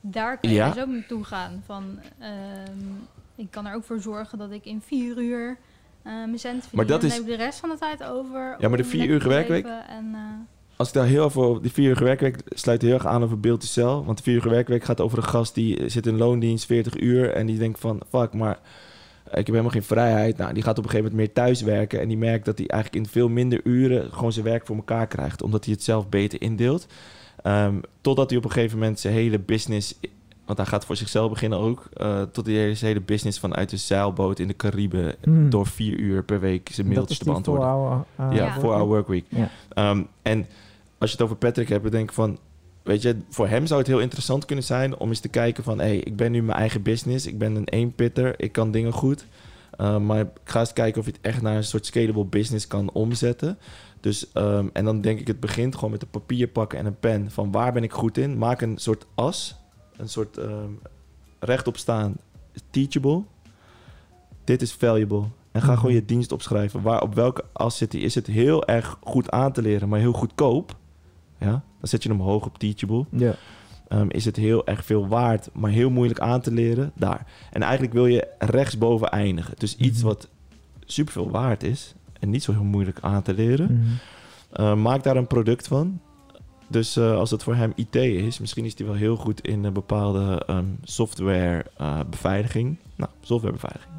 Daar 0.00 0.38
kan 0.38 0.50
je 0.50 0.56
Ja. 0.56 0.70
dus 0.70 0.82
ook 0.82 0.88
naartoe 0.88 1.24
gaan. 1.24 1.62
Van, 1.64 1.98
ehm, 2.18 2.78
ik 3.34 3.50
kan 3.50 3.66
er 3.66 3.74
ook 3.74 3.84
voor 3.84 4.00
zorgen 4.00 4.38
dat 4.38 4.50
ik 4.50 4.64
in 4.64 4.80
vier 4.80 5.18
uur 5.18 5.56
eh, 6.02 6.12
mijn 6.12 6.38
cent 6.38 6.60
verdien. 6.60 6.76
Maar 6.78 6.86
dat 6.86 7.00
en 7.00 7.06
is- 7.06 7.12
dan 7.14 7.22
heb 7.24 7.32
ik 7.32 7.38
de 7.38 7.44
rest 7.44 7.60
van 7.60 7.68
de 7.68 7.76
tijd 7.78 8.04
over. 8.04 8.56
Ja, 8.58 8.68
maar 8.68 8.76
de 8.76 8.82
om 8.82 8.88
vier 8.88 8.98
lekker 8.98 9.14
uur 9.16 9.20
te 9.22 9.28
werkweek- 9.28 9.66
En, 9.88 10.14
eh, 10.14 10.20
Als 10.76 10.88
ik 10.88 10.94
daar 10.94 11.06
heel 11.06 11.22
over 11.24 11.62
die 11.62 11.72
vier 11.72 11.90
uur 11.90 12.04
werkweek 12.04 12.36
sluit 12.46 12.82
heel 12.82 12.92
erg 12.92 13.06
aan 13.06 13.22
over 13.22 13.40
Beeld 13.40 13.60
to 13.60 13.66
Cell. 13.66 13.84
Want 14.04 14.16
de 14.16 14.22
vier 14.22 14.34
uur 14.44 14.50
werkweek 14.50 14.84
gaat 14.84 15.00
over 15.00 15.18
een 15.18 15.24
gast 15.24 15.54
die 15.54 15.88
zit 15.88 16.06
in 16.06 16.16
loondienst 16.16 16.66
40 16.66 17.00
uur. 17.00 17.30
En 17.32 17.46
die 17.46 17.58
denkt 17.58 17.80
van 17.80 18.00
fuck, 18.10 18.32
maar 18.32 18.58
ik 19.24 19.34
heb 19.36 19.46
helemaal 19.46 19.70
geen 19.70 19.82
vrijheid. 19.82 20.36
Nou, 20.36 20.52
die 20.54 20.62
gaat 20.62 20.78
op 20.78 20.84
een 20.84 20.90
gegeven 20.90 21.10
moment 21.10 21.34
meer 21.34 21.44
thuiswerken. 21.44 22.00
En 22.00 22.08
die 22.08 22.16
merkt 22.18 22.44
dat 22.44 22.58
hij 22.58 22.66
eigenlijk 22.66 23.04
in 23.04 23.10
veel 23.10 23.28
minder 23.28 23.60
uren 23.64 24.12
gewoon 24.12 24.32
zijn 24.32 24.44
werk 24.44 24.66
voor 24.66 24.76
elkaar 24.76 25.06
krijgt. 25.06 25.42
Omdat 25.42 25.64
hij 25.64 25.74
het 25.74 25.82
zelf 25.82 26.08
beter 26.08 26.40
indeelt. 26.42 26.86
Ehm, 27.42 27.74
totdat 28.00 28.28
hij 28.30 28.38
op 28.38 28.44
een 28.44 28.50
gegeven 28.50 28.78
moment 28.78 29.00
zijn 29.00 29.14
hele 29.14 29.38
business... 29.38 29.94
Want 30.44 30.58
hij 30.58 30.66
gaat 30.66 30.84
voor 30.84 30.96
zichzelf 30.96 31.30
beginnen 31.30 31.58
ook. 31.58 31.84
eh, 31.96 32.22
tot 32.22 32.46
hij 32.46 32.74
zijn 32.74 32.92
hele 32.92 33.04
business 33.04 33.38
vanuit 33.38 33.72
een 33.72 33.78
zeilboot 33.78 34.38
in 34.38 34.48
de 34.48 34.56
Cariben... 34.56 35.14
Hmm. 35.22 35.50
door 35.50 35.66
vier 35.66 35.98
uur 35.98 36.22
per 36.24 36.40
week 36.40 36.68
zijn 36.72 36.86
mailtjes 36.88 37.18
te 37.18 37.24
beantwoorden. 37.24 37.66
eh, 38.16 38.26
Ja, 38.30 38.44
Ja. 38.44 38.60
voor 38.60 38.72
our 38.72 38.86
workweek. 38.86 39.24
Ja. 39.28 39.50
Ehm, 39.68 40.02
en 40.22 40.46
als 40.98 41.10
je 41.10 41.16
het 41.16 41.24
over 41.24 41.36
Patrick 41.36 41.68
hebt, 41.68 41.82
dan 41.82 41.92
denk 41.92 42.08
ik 42.08 42.14
van... 42.14 42.38
Weet 42.82 43.02
je, 43.02 43.16
voor 43.28 43.48
hem 43.48 43.66
zou 43.66 43.80
het 43.80 43.88
heel 43.88 44.00
interessant 44.00 44.44
kunnen 44.44 44.64
zijn 44.64 44.96
om 44.96 45.08
eens 45.08 45.20
te 45.20 45.28
kijken 45.28 45.64
van... 45.64 45.78
hé, 45.78 45.84
hey, 45.84 45.96
ik 45.96 46.16
ben 46.16 46.32
nu 46.32 46.42
mijn 46.42 46.58
eigen 46.58 46.82
business. 46.82 47.26
Ik 47.26 47.38
ben 47.38 47.54
een 47.54 47.68
eenpitter. 47.68 48.34
Ik 48.40 48.52
kan 48.52 48.70
dingen 48.70 48.92
goed. 48.92 49.26
Uh, 49.80 49.98
maar 49.98 50.20
ik 50.20 50.28
ga 50.44 50.60
eens 50.60 50.72
kijken 50.72 51.00
of 51.00 51.06
je 51.06 51.12
het 51.12 51.20
echt 51.20 51.42
naar 51.42 51.56
een 51.56 51.64
soort 51.64 51.86
scalable 51.86 52.24
business 52.24 52.66
kan 52.66 52.92
omzetten. 52.92 53.58
Dus, 54.00 54.26
um, 54.34 54.70
en 54.72 54.84
dan 54.84 55.00
denk 55.00 55.20
ik, 55.20 55.26
het 55.26 55.40
begint 55.40 55.74
gewoon 55.74 55.90
met 55.90 56.02
een 56.02 56.10
papier 56.10 56.48
pakken 56.48 56.78
en 56.78 56.86
een 56.86 56.98
pen. 56.98 57.30
Van 57.30 57.52
waar 57.52 57.72
ben 57.72 57.82
ik 57.82 57.92
goed 57.92 58.18
in? 58.18 58.38
Maak 58.38 58.60
een 58.60 58.78
soort 58.78 59.06
as. 59.14 59.56
Een 59.96 60.08
soort 60.08 60.36
um, 60.36 60.78
rechtop 61.38 61.76
staan. 61.76 62.16
Teachable. 62.70 63.22
Dit 64.44 64.62
is 64.62 64.72
valuable. 64.72 65.24
En 65.52 65.62
ga 65.62 65.76
gewoon 65.76 65.94
je 65.94 66.04
dienst 66.04 66.32
opschrijven. 66.32 66.82
Waar, 66.82 67.02
op 67.02 67.14
welke 67.14 67.44
as 67.52 67.76
zit 67.76 67.90
die? 67.90 68.00
Is 68.00 68.14
het 68.14 68.26
heel 68.26 68.66
erg 68.66 68.98
goed 69.02 69.30
aan 69.30 69.52
te 69.52 69.62
leren, 69.62 69.88
maar 69.88 69.98
heel 69.98 70.12
goedkoop? 70.12 70.76
Ja, 71.38 71.50
dan 71.50 71.88
zet 71.88 72.02
je 72.02 72.08
hem 72.08 72.20
hoog 72.20 72.46
op 72.46 72.58
teachable. 72.58 73.04
Ja. 73.10 73.34
Um, 73.88 74.10
is 74.10 74.24
het 74.24 74.36
heel 74.36 74.66
erg 74.66 74.84
veel 74.84 75.08
waard, 75.08 75.48
maar 75.52 75.70
heel 75.70 75.90
moeilijk 75.90 76.20
aan 76.20 76.40
te 76.40 76.52
leren? 76.52 76.92
Daar. 76.94 77.26
En 77.52 77.62
eigenlijk 77.62 77.92
wil 77.92 78.06
je 78.06 78.28
rechtsboven 78.38 79.10
eindigen. 79.10 79.54
Dus 79.58 79.76
iets 79.76 79.98
Mhm. 79.98 80.06
wat 80.06 80.28
superveel 80.84 81.30
waard 81.30 81.62
is 81.62 81.94
en 82.20 82.30
niet 82.30 82.42
zo 82.42 82.52
heel 82.52 82.64
moeilijk 82.64 82.98
aan 83.00 83.22
te 83.22 83.34
leren. 83.34 83.72
Mhm. 83.72 84.62
Uh, 84.62 84.74
maak 84.74 85.02
daar 85.02 85.16
een 85.16 85.26
product 85.26 85.68
van. 85.68 86.00
Dus 86.66 86.96
uh, 86.96 87.16
als 87.16 87.30
het 87.30 87.42
voor 87.42 87.54
hem 87.54 87.72
IT 87.74 87.94
is, 87.94 88.38
misschien 88.38 88.64
is 88.64 88.78
hij 88.78 88.86
wel 88.86 88.94
heel 88.94 89.16
goed 89.16 89.40
in 89.40 89.64
een 89.64 89.72
bepaalde 89.72 90.42
um, 90.50 90.78
software 90.82 91.64
uh, 91.80 92.00
beveiliging. 92.10 92.76
Nou, 92.96 93.10
softwarebeveiliging. 93.20 93.92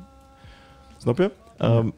Snap 0.98 1.18
je? 1.18 1.32
Um, 1.60 1.94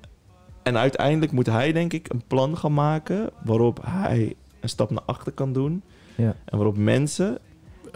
en 0.64 0.78
uiteindelijk 0.78 1.32
moet 1.32 1.46
hij, 1.46 1.72
denk 1.72 1.94
ik, 1.94 2.10
een 2.10 2.24
plan 2.28 2.58
gaan 2.58 2.74
maken 2.74 3.30
waarop 3.44 3.80
hij 3.86 4.36
een 4.68 4.74
stap 4.74 4.90
naar 4.92 5.04
achter 5.06 5.32
kan 5.32 5.54
doen. 5.54 5.82
Ja. 6.16 6.36
En 6.46 6.58
waarop 6.58 6.78
mensen, 6.78 7.38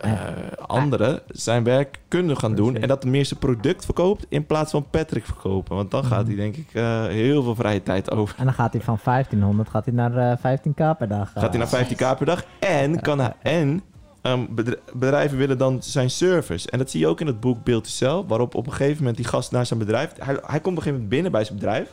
uh, 0.06 0.22
anderen, 0.68 1.22
zijn 1.28 1.64
werk 1.64 2.00
kunnen 2.08 2.38
gaan 2.38 2.56
doen. 2.56 2.78
En 2.78 2.88
dat 2.88 3.06
meer 3.06 3.26
zijn 3.26 3.40
product 3.40 3.86
verkoopt 3.86 4.26
in 4.30 4.46
plaats 4.46 4.72
van 4.72 4.86
Patrick 4.90 5.26
verkopen. 5.26 5.76
Want 5.76 5.92
dan 5.92 6.04
gaat 6.04 6.28
hij, 6.28 6.36
denk 6.36 6.56
ik, 6.56 6.74
uh, 6.74 7.06
heel 7.06 7.44
veel 7.44 7.56
vrije 7.56 7.84
tijd 7.84 8.12
over. 8.12 8.36
En 8.38 8.46
dan 8.46 8.54
gaat 8.54 8.74
hij 8.74 8.82
van 8.82 9.00
1500 9.04 9.70
gaat 9.70 9.86
hij 9.86 9.94
naar 9.94 10.42
uh, 10.44 10.58
15k 10.58 10.98
per 10.98 11.08
dag. 11.08 11.32
Gaat 11.32 11.56
hij 11.56 11.58
naar 11.58 11.86
15k 11.86 12.18
per 12.18 12.26
dag. 12.26 12.44
En, 12.60 13.02
kan 13.02 13.20
hij, 13.20 13.34
en 13.42 13.82
um, 14.22 14.56
bedrijven 14.94 15.38
willen 15.38 15.58
dan 15.58 15.84
zijn 15.84 16.10
service. 16.10 16.72
En 16.72 16.78
dat 16.78 16.92
zie 16.92 17.00
je 17.00 17.08
ook 17.08 17.22
in 17.22 17.28
het 17.28 17.40
boek 17.40 17.64
Beeld 17.64 17.84
to 17.84 17.90
Sell. 17.90 18.24
Waarop 18.28 18.56
op 18.56 18.66
een 18.66 18.74
gegeven 18.74 18.98
moment 18.98 19.16
die 19.16 19.26
gast 19.26 19.52
naar 19.52 19.66
zijn 19.66 19.80
bedrijf... 19.80 20.14
Hij, 20.18 20.26
hij 20.26 20.36
komt 20.36 20.46
op 20.52 20.66
een 20.66 20.74
gegeven 20.76 20.92
moment 20.92 21.10
binnen 21.10 21.32
bij 21.32 21.44
zijn 21.44 21.58
bedrijf. 21.58 21.90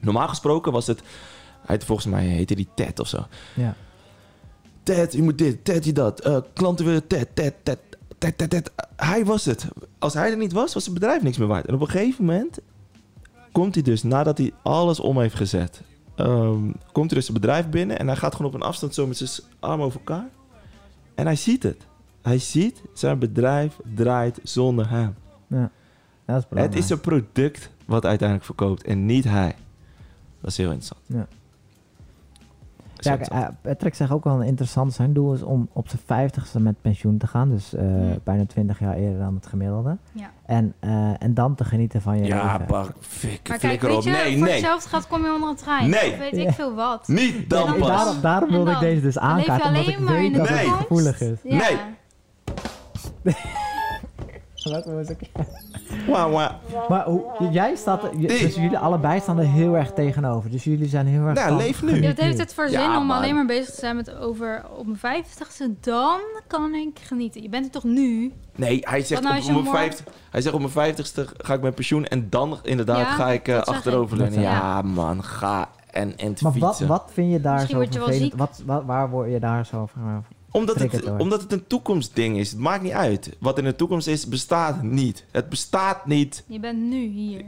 Normaal 0.00 0.28
gesproken 0.28 0.72
was 0.72 0.86
het... 0.86 1.02
Hij, 1.66 1.80
volgens 1.80 2.06
mij 2.06 2.24
heette 2.24 2.54
die 2.54 2.68
Ted 2.74 3.00
of 3.00 3.08
zo. 3.08 3.26
Ja. 3.54 3.74
Ted, 4.84 5.12
je 5.12 5.22
moet 5.22 5.38
dit, 5.38 5.64
Ted, 5.64 5.84
je 5.84 5.92
dat. 5.92 6.26
Uh, 6.26 6.38
klanten 6.52 6.84
willen 6.84 7.06
Ted, 7.06 7.28
Ted, 7.34 7.54
Ted, 7.62 7.78
Ted, 8.18 8.38
Ted, 8.38 8.50
Ted. 8.50 8.72
Hij 8.96 9.24
was 9.24 9.44
het. 9.44 9.66
Als 9.98 10.14
hij 10.14 10.30
er 10.30 10.36
niet 10.36 10.52
was, 10.52 10.74
was 10.74 10.84
het 10.84 10.94
bedrijf 10.94 11.22
niks 11.22 11.38
meer 11.38 11.48
waard. 11.48 11.66
En 11.66 11.74
op 11.74 11.80
een 11.80 11.88
gegeven 11.90 12.24
moment 12.24 12.58
komt 13.52 13.74
hij 13.74 13.84
dus, 13.84 14.02
nadat 14.02 14.38
hij 14.38 14.52
alles 14.62 15.00
om 15.00 15.20
heeft 15.20 15.34
gezet... 15.34 15.82
Um, 16.16 16.74
komt 16.92 17.10
er 17.10 17.16
dus 17.16 17.28
een 17.28 17.34
bedrijf 17.34 17.68
binnen 17.68 17.98
en 17.98 18.06
hij 18.06 18.16
gaat 18.16 18.34
gewoon 18.34 18.50
op 18.50 18.60
een 18.60 18.66
afstand 18.66 18.94
zo 18.94 19.06
met 19.06 19.16
zijn 19.16 19.30
armen 19.60 19.86
over 19.86 19.98
elkaar. 19.98 20.28
En 21.14 21.24
hij 21.24 21.36
ziet 21.36 21.62
het. 21.62 21.86
Hij 22.22 22.38
ziet 22.38 22.82
zijn 22.92 23.18
bedrijf 23.18 23.76
draait 23.94 24.38
zonder 24.42 24.90
hem. 24.90 25.14
Ja, 25.46 25.70
dat 26.24 26.46
is 26.50 26.60
het 26.60 26.74
is 26.74 26.90
een 26.90 27.00
product 27.00 27.70
wat 27.84 28.04
uiteindelijk 28.04 28.46
verkoopt 28.46 28.82
en 28.82 29.06
niet 29.06 29.24
hij. 29.24 29.54
Dat 30.40 30.50
is 30.50 30.56
heel 30.56 30.70
interessant. 30.70 31.00
Ja. 31.06 31.26
Ja, 33.04 33.18
uh, 33.32 33.48
Patrick 33.60 33.94
zegt 33.94 34.10
ook 34.10 34.24
wel 34.24 34.34
een 34.34 34.46
interessant. 34.46 34.92
Zijn 34.92 35.12
doel 35.12 35.32
is 35.32 35.42
om 35.42 35.68
op 35.72 35.88
zijn 35.88 36.02
vijftigste 36.06 36.60
met 36.60 36.74
pensioen 36.80 37.18
te 37.18 37.26
gaan. 37.26 37.50
Dus 37.50 37.74
uh, 37.74 37.80
hmm. 37.80 38.18
bijna 38.24 38.46
twintig 38.46 38.78
jaar 38.78 38.94
eerder 38.94 39.18
dan 39.18 39.34
het 39.34 39.46
gemiddelde. 39.46 39.96
Ja. 40.12 40.30
En, 40.46 40.74
uh, 40.80 41.22
en 41.22 41.34
dan 41.34 41.54
te 41.54 41.64
genieten 41.64 42.02
van 42.02 42.18
je 42.18 42.24
ja, 42.24 42.52
leven. 42.52 42.66
Pak, 42.66 42.92
fik, 43.00 43.48
maar 43.48 43.58
kijk, 43.58 43.80
weet 43.80 44.04
je, 44.04 44.10
nee, 44.10 44.36
voor 44.36 44.46
nee. 44.46 44.52
hetzelfde 44.52 44.88
gaat 44.88 45.08
kom 45.08 45.24
je 45.24 45.32
onder 45.32 45.48
een 45.48 45.56
trein. 45.56 45.90
Nee. 45.90 46.12
Of 46.12 46.18
weet 46.18 46.36
ik 46.36 46.50
veel 46.50 46.74
wat. 46.74 47.08
Niet 47.08 47.50
dan 47.50 47.64
ja, 47.64 47.72
pas. 47.72 47.88
Daarom, 47.88 48.20
daarom 48.20 48.50
wilde 48.50 48.70
ik 48.70 48.80
deze 48.80 49.00
dus 49.00 49.18
aankaarten. 49.18 49.58
Dan 49.58 49.66
omdat 49.66 49.86
leef 49.86 49.94
je 49.96 50.02
ik 50.02 50.08
alleen 50.08 50.14
maar 50.14 50.24
in 50.24 50.32
de 50.32 50.40
het 50.40 50.50
Nee. 50.50 50.70
gevoelig 50.70 51.20
is. 51.20 51.38
Ja. 51.42 51.56
Nee. 51.56 51.76
Ik? 54.64 55.30
Wauw, 56.08 56.30
wauw. 56.30 56.50
Maar 56.88 57.04
hoe, 57.04 57.22
jij 57.50 57.74
staat, 57.76 58.02
je, 58.18 58.26
dus 58.28 58.54
jullie 58.54 58.78
allebei 58.78 59.20
staan 59.20 59.38
er 59.38 59.46
heel 59.46 59.74
erg 59.76 59.92
tegenover. 59.92 60.50
Dus 60.50 60.64
jullie 60.64 60.88
zijn 60.88 61.06
heel 61.06 61.24
erg. 61.26 61.34
Nou, 61.34 61.48
van, 61.48 61.56
leef 61.56 61.82
nu. 61.82 62.02
Ja, 62.02 62.08
het 62.08 62.20
heeft 62.20 62.38
het 62.38 62.54
voor 62.54 62.68
zin 62.68 62.80
Ja, 62.80 62.98
om 62.98 63.06
man. 63.06 63.16
alleen 63.16 63.34
maar 63.34 63.46
bezig 63.46 63.74
te 63.74 63.80
zijn 63.80 63.96
met 63.96 64.16
over 64.16 64.64
op 64.76 64.86
mijn 64.86 64.98
vijftigste. 64.98 65.70
Dan 65.80 66.20
kan 66.46 66.74
ik 66.74 66.98
genieten. 67.02 67.42
Je 67.42 67.48
bent 67.48 67.64
er 67.64 67.70
toch 67.70 67.84
nu? 67.84 68.32
Nee, 68.56 68.78
hij 68.80 69.00
zegt, 69.00 69.22
Wat 69.22 69.22
nou 69.22 69.32
op, 69.32 69.36
als 69.36 69.46
je 69.46 69.52
mijn 69.52 69.64
morgen- 69.64 69.80
vijftig, 69.82 70.06
hij 70.30 70.40
zegt 70.40 70.54
op 70.54 70.60
mijn 70.60 70.72
vijftigste 70.72 71.26
ga 71.36 71.54
ik 71.54 71.60
met 71.62 71.74
pensioen 71.74 72.04
en 72.06 72.26
dan 72.30 72.58
inderdaad 72.62 72.98
Ja, 72.98 73.14
ga 73.14 73.30
ik 73.30 73.48
uh, 73.48 73.54
dat 73.54 73.66
zeg 73.66 73.74
achteroverleunen. 73.76 74.38
ik. 74.38 74.44
Ja, 74.44 74.82
man, 74.82 75.24
ga 75.24 75.68
en, 75.90 76.16
en 76.18 76.34
Maar 76.40 76.52
wat, 76.58 76.68
fietsen. 76.68 76.86
wat 76.86 77.10
vind 77.12 77.32
je 77.32 77.40
daar 77.40 77.52
Misschien 77.52 77.74
zo 77.76 77.80
word 77.82 77.92
je 77.92 77.98
wel 77.98 78.08
vervelend? 78.08 78.32
ziek. 78.32 78.40
Wat, 78.40 78.62
wat, 78.66 78.84
waar 78.84 79.10
word 79.10 79.30
je 79.30 79.38
daar 79.40 79.66
zo 79.66 79.86
van? 79.92 80.24
Omdat 80.54 80.78
het, 80.78 81.16
omdat 81.18 81.42
het 81.42 81.52
een 81.52 81.66
toekomstding 81.66 82.38
is. 82.38 82.50
Het 82.50 82.60
maakt 82.60 82.82
niet 82.82 82.92
uit. 82.92 83.36
Wat 83.38 83.58
in 83.58 83.64
de 83.64 83.76
toekomst 83.76 84.06
is, 84.06 84.28
bestaat 84.28 84.82
niet. 84.82 85.24
Het 85.30 85.48
bestaat 85.48 86.06
niet. 86.06 86.44
Je 86.46 86.60
bent 86.60 86.78
nu 86.78 87.06
hier. 87.06 87.44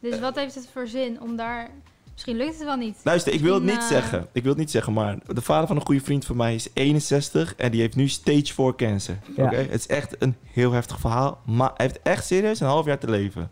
Dus 0.00 0.20
wat 0.20 0.34
heeft 0.34 0.54
het 0.54 0.68
voor 0.72 0.86
zin 0.86 1.20
om 1.20 1.36
daar... 1.36 1.70
Misschien 2.12 2.36
lukt 2.36 2.54
het 2.54 2.64
wel 2.64 2.76
niet. 2.76 2.96
Luister, 3.02 3.32
ik 3.32 3.40
wil 3.40 3.54
het 3.54 3.62
niet 3.62 3.76
eh, 3.76 3.86
zeggen. 3.86 4.26
Ik 4.32 4.42
wil 4.42 4.50
het 4.50 4.60
niet 4.60 4.70
zeggen, 4.70 4.92
maar 4.92 5.18
de 5.26 5.42
vader 5.42 5.66
van 5.66 5.76
een 5.76 5.86
goede 5.86 6.00
vriend 6.00 6.24
van 6.24 6.36
mij 6.36 6.54
is 6.54 6.68
61 6.72 7.54
en 7.56 7.70
die 7.70 7.80
heeft 7.80 7.96
nu 7.96 8.08
stage 8.08 8.54
4 8.54 8.74
cancer. 8.74 9.18
Ja. 9.36 9.44
Oké, 9.44 9.56
Het 9.56 9.80
is 9.80 9.86
echt 9.86 10.16
een 10.18 10.36
heel 10.42 10.72
heftig 10.72 11.00
verhaal, 11.00 11.40
maar 11.44 11.70
hij 11.76 11.86
heeft 11.86 12.02
echt 12.02 12.26
serieus 12.26 12.60
een 12.60 12.66
half 12.66 12.86
jaar 12.86 12.98
te 12.98 13.10
leven. 13.10 13.50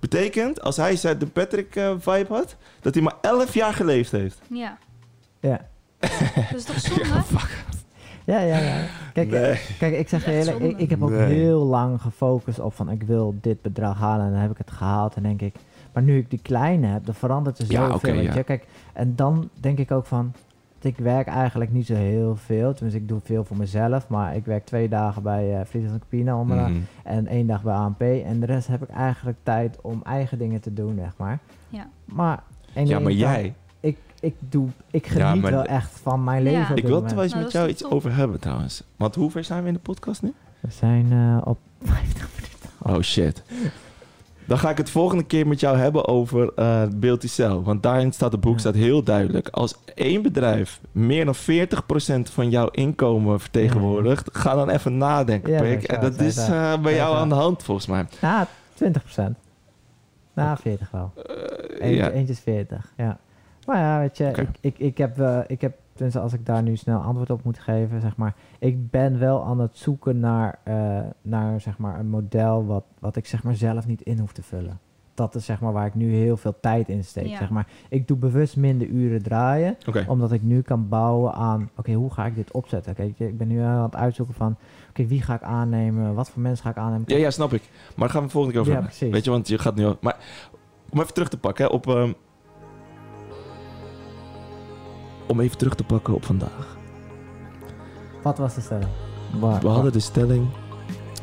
Betekent, 0.00 0.62
als 0.62 0.76
hij 0.76 0.96
zijn 0.96 1.18
de 1.18 1.26
Patrick 1.26 1.76
eh, 1.76 1.94
vibe 1.98 2.34
had, 2.34 2.56
dat 2.80 2.94
hij 2.94 3.02
maar 3.02 3.16
11 3.20 3.54
jaar 3.54 3.74
geleefd 3.74 4.12
heeft. 4.12 4.38
Ja. 4.48 4.78
Ja. 5.40 5.68
Dat 5.98 6.54
is 6.56 6.64
toch 6.64 6.80
zonde? 6.80 7.04
Ja, 7.08 7.22
ja, 8.36 8.56
ja. 8.58 8.84
Kijk, 9.12 9.30
Nee. 9.30 9.60
kijk 9.78 9.94
ik 9.94 10.08
zeg 10.08 10.24
je 10.24 10.32
eerlijk, 10.32 10.58
ik, 10.78 10.90
heb 10.90 11.02
ook 11.02 11.10
Nee. 11.10 11.20
heel 11.34 11.64
lang 11.64 12.00
gefocust 12.02 12.60
op 12.60 12.74
van 12.74 12.90
ik 12.90 13.02
wil 13.02 13.34
dit 13.40 13.62
bedrag 13.62 13.98
halen 13.98 14.26
en 14.26 14.32
dan 14.32 14.40
heb 14.40 14.50
ik 14.50 14.58
het 14.58 14.70
gehaald 14.70 15.14
en 15.14 15.22
denk 15.22 15.40
ik, 15.42 15.54
maar 15.92 16.02
nu 16.02 16.18
ik 16.18 16.30
die 16.30 16.42
kleine 16.42 16.86
heb, 16.86 17.04
dan 17.04 17.14
verandert 17.14 17.58
er 17.58 17.64
Ja, 17.68 17.80
zoveel, 17.80 17.94
oké, 17.94 18.12
weet 18.12 18.24
ja. 18.24 18.34
je. 18.34 18.42
Kijk, 18.44 18.66
en 18.92 19.12
dan 19.16 19.48
denk 19.60 19.78
ik 19.78 19.90
ook 19.90 20.06
van, 20.06 20.32
ik 20.80 20.96
werk 20.98 21.26
eigenlijk 21.26 21.72
niet 21.72 21.86
zo 21.86 21.94
heel 21.94 22.36
veel, 22.36 22.72
tenminste 22.74 23.00
ik 23.02 23.08
doe 23.08 23.20
veel 23.24 23.44
voor 23.44 23.56
mezelf, 23.56 24.08
maar 24.08 24.36
ik 24.36 24.44
werk 24.44 24.64
twee 24.64 24.88
dagen 24.88 25.22
bij 25.22 25.44
uh, 25.48 25.58
en 25.58 26.00
Campina 26.10 26.42
Mhm. 26.42 26.72
en 27.04 27.26
één 27.26 27.46
dag 27.46 27.62
bij 27.62 27.74
ANP 27.74 28.00
en 28.00 28.40
de 28.40 28.46
rest 28.46 28.68
heb 28.68 28.82
ik 28.82 28.88
eigenlijk 28.88 29.38
tijd 29.42 29.78
om 29.80 30.00
eigen 30.04 30.38
dingen 30.38 30.60
te 30.60 30.72
doen, 30.72 30.94
zeg 30.98 31.12
maar. 31.16 31.38
Ja. 31.68 31.88
Maar, 32.04 32.42
en 32.74 32.86
Ja, 32.86 32.94
maar 32.98 33.02
dan- 33.08 33.16
jij... 33.16 33.54
ik, 34.20 34.34
doe, 34.38 34.68
ik 34.90 35.06
geniet 35.06 35.42
wel 35.42 35.64
echt 35.64 36.00
van 36.02 36.24
mijn 36.24 36.42
leven. 36.42 36.76
Ik 36.76 36.82
wil 36.82 36.92
er 36.96 37.00
moment. 37.00 37.12
wel 37.14 37.22
eens 37.22 37.32
Nou, 37.32 37.44
met 37.44 37.52
jou 37.52 37.68
iets 37.68 37.82
top. 37.82 37.92
over 37.92 38.14
hebben 38.14 38.40
trouwens. 38.40 38.82
Want 38.96 39.14
hoe 39.14 39.30
ver 39.30 39.44
zijn 39.44 39.62
we 39.62 39.68
in 39.68 39.74
de 39.74 39.80
podcast 39.80 40.22
nu? 40.22 40.32
We 40.60 40.70
zijn 40.70 41.12
eh, 41.12 41.46
op 41.48 41.58
50 41.82 42.28
minuten. 42.34 42.70
Oh 42.82 43.00
shit. 43.02 43.42
Dan 44.44 44.58
ga 44.58 44.70
ik 44.70 44.76
het 44.76 44.90
volgende 44.90 45.24
keer 45.24 45.46
met 45.46 45.60
jou 45.60 45.76
hebben 45.78 46.06
over 46.06 46.50
uh, 46.56 46.82
Beeld 46.94 47.20
die 47.20 47.30
Cel. 47.30 47.62
Want 47.62 47.82
daarin 47.82 48.12
staat 48.12 48.32
het 48.32 48.40
boek 48.40 48.52
Ja. 48.52 48.58
staat 48.58 48.74
heel 48.74 49.02
duidelijk. 49.02 49.48
Als 49.48 49.74
één 49.94 50.22
bedrijf 50.22 50.80
meer 50.92 51.24
dan 51.24 51.34
40% 51.34 51.38
van 52.32 52.50
jouw 52.50 52.68
inkomen 52.68 53.40
vertegenwoordigt, 53.40 54.28
ga 54.32 54.54
dan 54.54 54.68
even 54.70 54.96
nadenken, 54.96 55.52
Ja, 55.52 55.60
Pik. 55.60 55.82
En 55.82 56.00
dat 56.00 56.20
is 56.20 56.48
uh, 56.48 56.78
bij 56.78 56.94
jou 56.94 57.16
aan 57.16 57.28
de 57.28 57.34
hand 57.34 57.62
volgens 57.62 57.86
mij. 57.86 58.06
Ja, 58.20 58.46
20 58.74 59.02
procent. 59.02 59.36
Na 60.34 60.56
40 60.56 60.90
wel. 60.90 61.12
Uh, 61.16 61.24
Eentje, 61.80 61.96
ja. 61.96 62.10
eentje 62.10 62.32
is 62.32 62.40
40, 62.40 62.92
ja. 62.96 63.18
Maar 63.68 63.78
ja, 63.78 63.98
weet 63.98 64.16
je, 64.16 64.24
ik, 64.24 64.48
ik, 64.60 64.78
ik 64.78 64.98
heb, 64.98 65.20
eh, 65.20 65.38
ik 65.46 65.60
heb, 65.60 65.76
tenminste 65.92 66.20
als 66.20 66.32
ik 66.32 66.46
daar 66.46 66.62
nu 66.62 66.76
snel 66.76 67.00
antwoord 67.00 67.30
op 67.30 67.44
moet 67.44 67.58
geven, 67.58 68.00
zeg 68.00 68.16
maar, 68.16 68.34
ik 68.58 68.90
ben 68.90 69.18
wel 69.18 69.44
aan 69.44 69.60
het 69.60 69.76
zoeken 69.76 70.20
naar, 70.20 70.58
eh, 70.64 71.00
naar 71.22 71.60
zeg 71.60 71.78
maar, 71.78 71.98
een 71.98 72.08
model 72.08 72.66
wat, 72.66 72.84
wat 72.98 73.16
ik 73.16 73.26
zeg 73.26 73.42
maar 73.42 73.54
zelf 73.54 73.86
niet 73.86 74.02
in 74.02 74.18
hoef 74.18 74.32
te 74.32 74.42
vullen. 74.42 74.78
Dat 75.14 75.34
is 75.34 75.44
zeg 75.44 75.60
maar 75.60 75.72
waar 75.72 75.86
ik 75.86 75.94
nu 75.94 76.14
heel 76.14 76.36
veel 76.36 76.54
tijd 76.60 76.88
in 76.88 77.04
steek. 77.04 77.26
Ja. 77.26 77.36
Zeg 77.36 77.50
maar. 77.50 77.66
Ik 77.88 78.08
doe 78.08 78.16
bewust 78.16 78.56
minder 78.56 78.86
uren 78.86 79.22
draaien, 79.22 79.76
omdat 80.06 80.32
ik 80.32 80.42
nu 80.42 80.62
kan 80.62 80.88
bouwen 80.88 81.32
aan, 81.32 81.70
oké, 81.76 81.92
hoe 81.92 82.12
ga 82.12 82.26
ik 82.26 82.34
dit 82.34 82.52
opzetten? 82.52 82.94
Kijk, 82.94 83.18
ik 83.18 83.38
ben 83.38 83.48
nu 83.48 83.60
aan 83.60 83.82
het 83.82 83.96
uitzoeken 83.96 84.34
van, 84.34 84.56
oké, 84.88 85.06
wie 85.06 85.22
ga 85.22 85.34
ik 85.34 85.42
aannemen? 85.42 86.14
Wat 86.14 86.30
voor 86.30 86.42
mensen 86.42 86.64
ga 86.64 86.70
ik 86.70 86.76
aannemen? 86.76 87.04
Ja, 87.06 87.16
ja, 87.16 87.30
snap 87.30 87.52
ik. 87.52 87.62
Maar 87.96 88.06
daar 88.06 88.16
gaan 88.16 88.24
we 88.24 88.30
volgende 88.30 88.62
keer 88.62 88.72
over 88.72 89.06
Ja. 89.06 89.10
Weet 89.10 89.24
je, 89.24 89.30
want 89.30 89.48
je 89.48 89.58
gaat 89.58 89.74
nu... 89.74 89.92
Maar 90.00 90.16
om 90.90 91.00
even 91.00 91.14
terug 91.14 91.28
te 91.28 91.38
pakken 91.38 91.64
hè, 91.64 91.70
op... 91.70 91.86
ehm, 91.86 92.12
om 95.28 95.40
even 95.40 95.58
terug 95.58 95.74
te 95.74 95.84
pakken 95.84 96.14
op 96.14 96.24
vandaag. 96.24 96.76
Wat 98.22 98.38
was 98.38 98.54
de 98.54 98.60
stelling? 98.60 98.88
Waar- 99.40 99.60
We 99.60 99.68
hadden 99.68 99.92
de 99.92 100.00
stelling... 100.00 100.46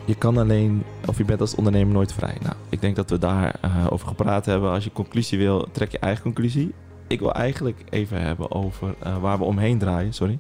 Je 0.06 0.16
kan 0.16 0.38
alleen... 0.38 0.84
Of 1.06 1.18
je 1.18 1.26
bent 1.26 1.42
als 1.42 1.56
ondernemer 1.56 1.94
nooit 1.94 2.14
vrij. 2.14 2.38
Nou, 2.42 2.56
ik 2.70 2.82
denk 2.82 2.96
dat 2.96 3.10
we 3.10 3.18
daar 3.18 3.56
eh, 3.62 3.88
over 3.90 4.08
gepraat 4.08 4.46
hebben. 4.46 4.72
Als 4.72 4.84
je 4.84 4.92
conclusie 4.92 5.38
wil, 5.38 5.68
trek 5.72 5.92
je 5.92 6.00
eigen 6.00 6.24
conclusie. 6.24 6.74
Ik 7.08 7.20
wil 7.20 7.34
eigenlijk 7.34 7.84
even 7.90 8.22
hebben 8.22 8.52
over 8.52 8.96
eh, 9.00 9.18
waar 9.18 9.38
we 9.38 9.44
omheen 9.44 9.78
draaien. 9.78 10.14
Sorry. 10.14 10.40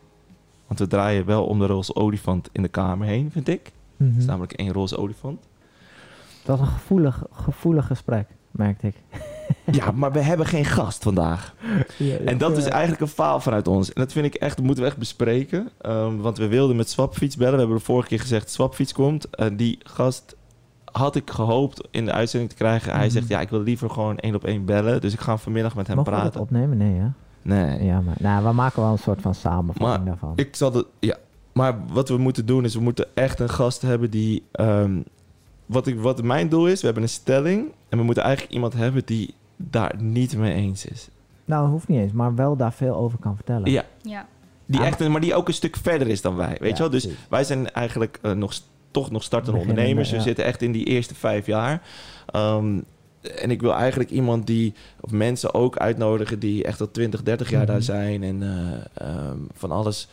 Want 0.68 0.80
we 0.80 0.88
draaien 0.88 1.26
wel 1.26 1.46
om 1.46 1.60
de 1.60 1.66
roze 1.66 1.96
olifant 1.96 2.50
in 2.52 2.62
de 2.62 2.68
kamer 2.68 3.08
heen, 3.08 3.32
vind 3.32 3.48
ik. 3.48 3.72
Het 3.98 4.14
is 4.18 4.26
namelijk 4.26 4.54
één 4.54 4.74
roze 4.74 4.98
olifant. 4.98 5.48
Dat 6.44 6.60
was 6.60 6.68
een 6.68 6.74
gevoelig, 6.74 7.24
gevoelig 7.32 7.86
gesprek, 7.88 8.28
merkte 8.52 8.88
ik. 8.88 8.96
Ja, 9.72 9.92
maar 9.92 10.12
we 10.12 10.20
hebben 10.20 10.46
geen 10.46 10.66
gast 10.66 11.04
vandaag. 11.04 11.54
En 12.26 12.38
dat 12.38 12.58
is 12.58 12.66
eigenlijk 12.66 13.02
een 13.02 13.08
faal 13.08 13.40
vanuit 13.40 13.68
ons. 13.68 13.94
En 13.94 14.02
dat 14.02 14.12
vind 14.12 14.26
ik 14.26 14.34
echt, 14.36 14.56
dat 14.56 14.66
moeten 14.66 14.84
we 14.84 14.90
echt 14.90 15.00
bespreken. 15.00 15.70
Ehm, 15.82 16.18
want 16.18 16.38
we 16.38 16.48
wilden 16.48 16.76
met 16.76 16.90
Swapfiets 16.90 17.36
bellen. 17.38 17.54
We 17.54 17.60
hebben 17.60 17.78
de 17.78 17.84
vorige 17.84 18.08
keer 18.08 18.20
gezegd, 18.20 18.52
Swapfiets 18.52 18.94
komt. 18.94 19.30
En 19.30 19.56
die 19.56 19.78
gast 19.84 20.36
had 20.92 21.16
ik 21.16 21.30
gehoopt 21.30 21.88
in 21.92 22.06
de 22.06 22.12
uitzending 22.12 22.52
te 22.52 22.58
krijgen. 22.58 22.92
Hij 22.94 23.02
Mhm. 23.06 23.10
zegt, 23.12 23.28
ja, 23.28 23.40
ik 23.42 23.50
wil 23.50 23.62
liever 23.62 23.90
gewoon 23.90 24.18
één 24.18 24.36
op 24.36 24.44
één 24.44 24.66
bellen. 24.66 25.02
Dus 25.02 25.14
ik 25.14 25.20
ga 25.20 25.38
vanmiddag 25.38 25.76
met 25.76 25.88
hem 25.88 25.96
Mogen 25.96 26.12
we 26.12 26.18
dat 26.18 26.26
praten. 26.32 26.42
opnemen? 26.42 26.78
Nee, 26.78 27.00
hè? 27.00 27.08
Nee. 27.42 27.84
Ja, 27.86 28.02
maar 28.02 28.16
nou, 28.20 28.44
we 28.46 28.52
maken 28.52 28.82
wel 28.82 28.92
een 28.92 28.98
soort 28.98 29.22
van 29.22 29.36
samenvatting 29.36 30.06
daarvan. 30.06 30.34
Ik 30.36 30.56
zal 30.56 30.74
het, 30.74 30.86
ja. 31.00 31.16
Maar 31.54 31.78
wat 31.94 32.10
we 32.10 32.18
moeten 32.18 32.46
doen 32.46 32.64
is, 32.64 32.76
we 32.76 32.82
moeten 32.82 33.06
echt 33.14 33.40
een 33.40 33.50
gast 33.50 33.82
hebben 33.82 34.10
die... 34.10 34.44
ehm, 34.52 35.02
wat, 35.66 35.88
ik, 35.88 36.00
wat 36.00 36.24
mijn 36.24 36.50
doel 36.50 36.68
is, 36.68 36.80
we 36.80 36.86
hebben 36.86 37.04
een 37.04 37.10
stelling. 37.10 37.68
En 37.90 37.98
we 37.98 38.04
moeten 38.04 38.24
eigenlijk 38.24 38.54
iemand 38.54 38.74
hebben 38.74 39.02
die 39.06 39.34
daar 39.58 39.96
niet 39.98 40.38
mee 40.38 40.54
eens 40.54 40.86
is. 40.86 41.10
Nou, 41.46 41.70
hoeft 41.70 41.88
niet 41.88 42.00
eens, 42.00 42.12
maar 42.12 42.36
wel 42.36 42.56
daar 42.56 42.74
veel 42.74 42.96
over 42.96 43.20
kan 43.20 43.36
vertellen. 43.36 43.72
Ja, 43.72 43.84
Ja. 44.02 44.26
die 44.66 44.80
Ah. 44.80 44.86
echt, 44.88 45.08
maar 45.08 45.22
die 45.22 45.36
ook 45.36 45.48
een 45.48 45.54
stuk 45.54 45.76
verder 45.76 46.08
is 46.08 46.22
dan 46.22 46.36
wij. 46.36 46.58
Weet 46.60 46.60
Ja, 46.62 46.68
je 46.68 46.76
wel? 46.82 46.90
Dus 46.90 47.04
precies. 47.06 47.26
wij 47.30 47.44
zijn 47.44 47.72
eigenlijk 47.72 48.20
eh, 48.22 48.32
nog, 48.32 48.54
toch 48.92 49.12
nog 49.12 49.24
startende 49.24 49.60
ondernemers. 49.60 50.10
We 50.10 50.16
ja. 50.16 50.22
zitten 50.22 50.46
echt 50.46 50.62
in 50.62 50.72
die 50.72 50.86
eerste 50.86 51.16
vijf 51.16 51.46
jaar. 51.46 51.82
Ehm, 52.26 52.80
en 53.42 53.52
ik 53.52 53.62
wil 53.62 53.74
eigenlijk 53.74 54.10
iemand 54.10 54.48
die, 54.48 54.74
of 55.00 55.12
mensen 55.12 55.54
ook 55.54 55.78
uitnodigen 55.78 56.40
die 56.40 56.64
echt 56.64 56.82
al 56.82 56.92
20, 56.92 57.24
30 57.24 57.50
jaar 57.50 57.62
Mhm. 57.64 57.72
daar 57.72 57.82
zijn. 57.82 58.24
En 58.24 58.44
eh, 58.44 59.08
ehm, 59.08 59.38
van 59.54 59.72
alles. 59.72 60.08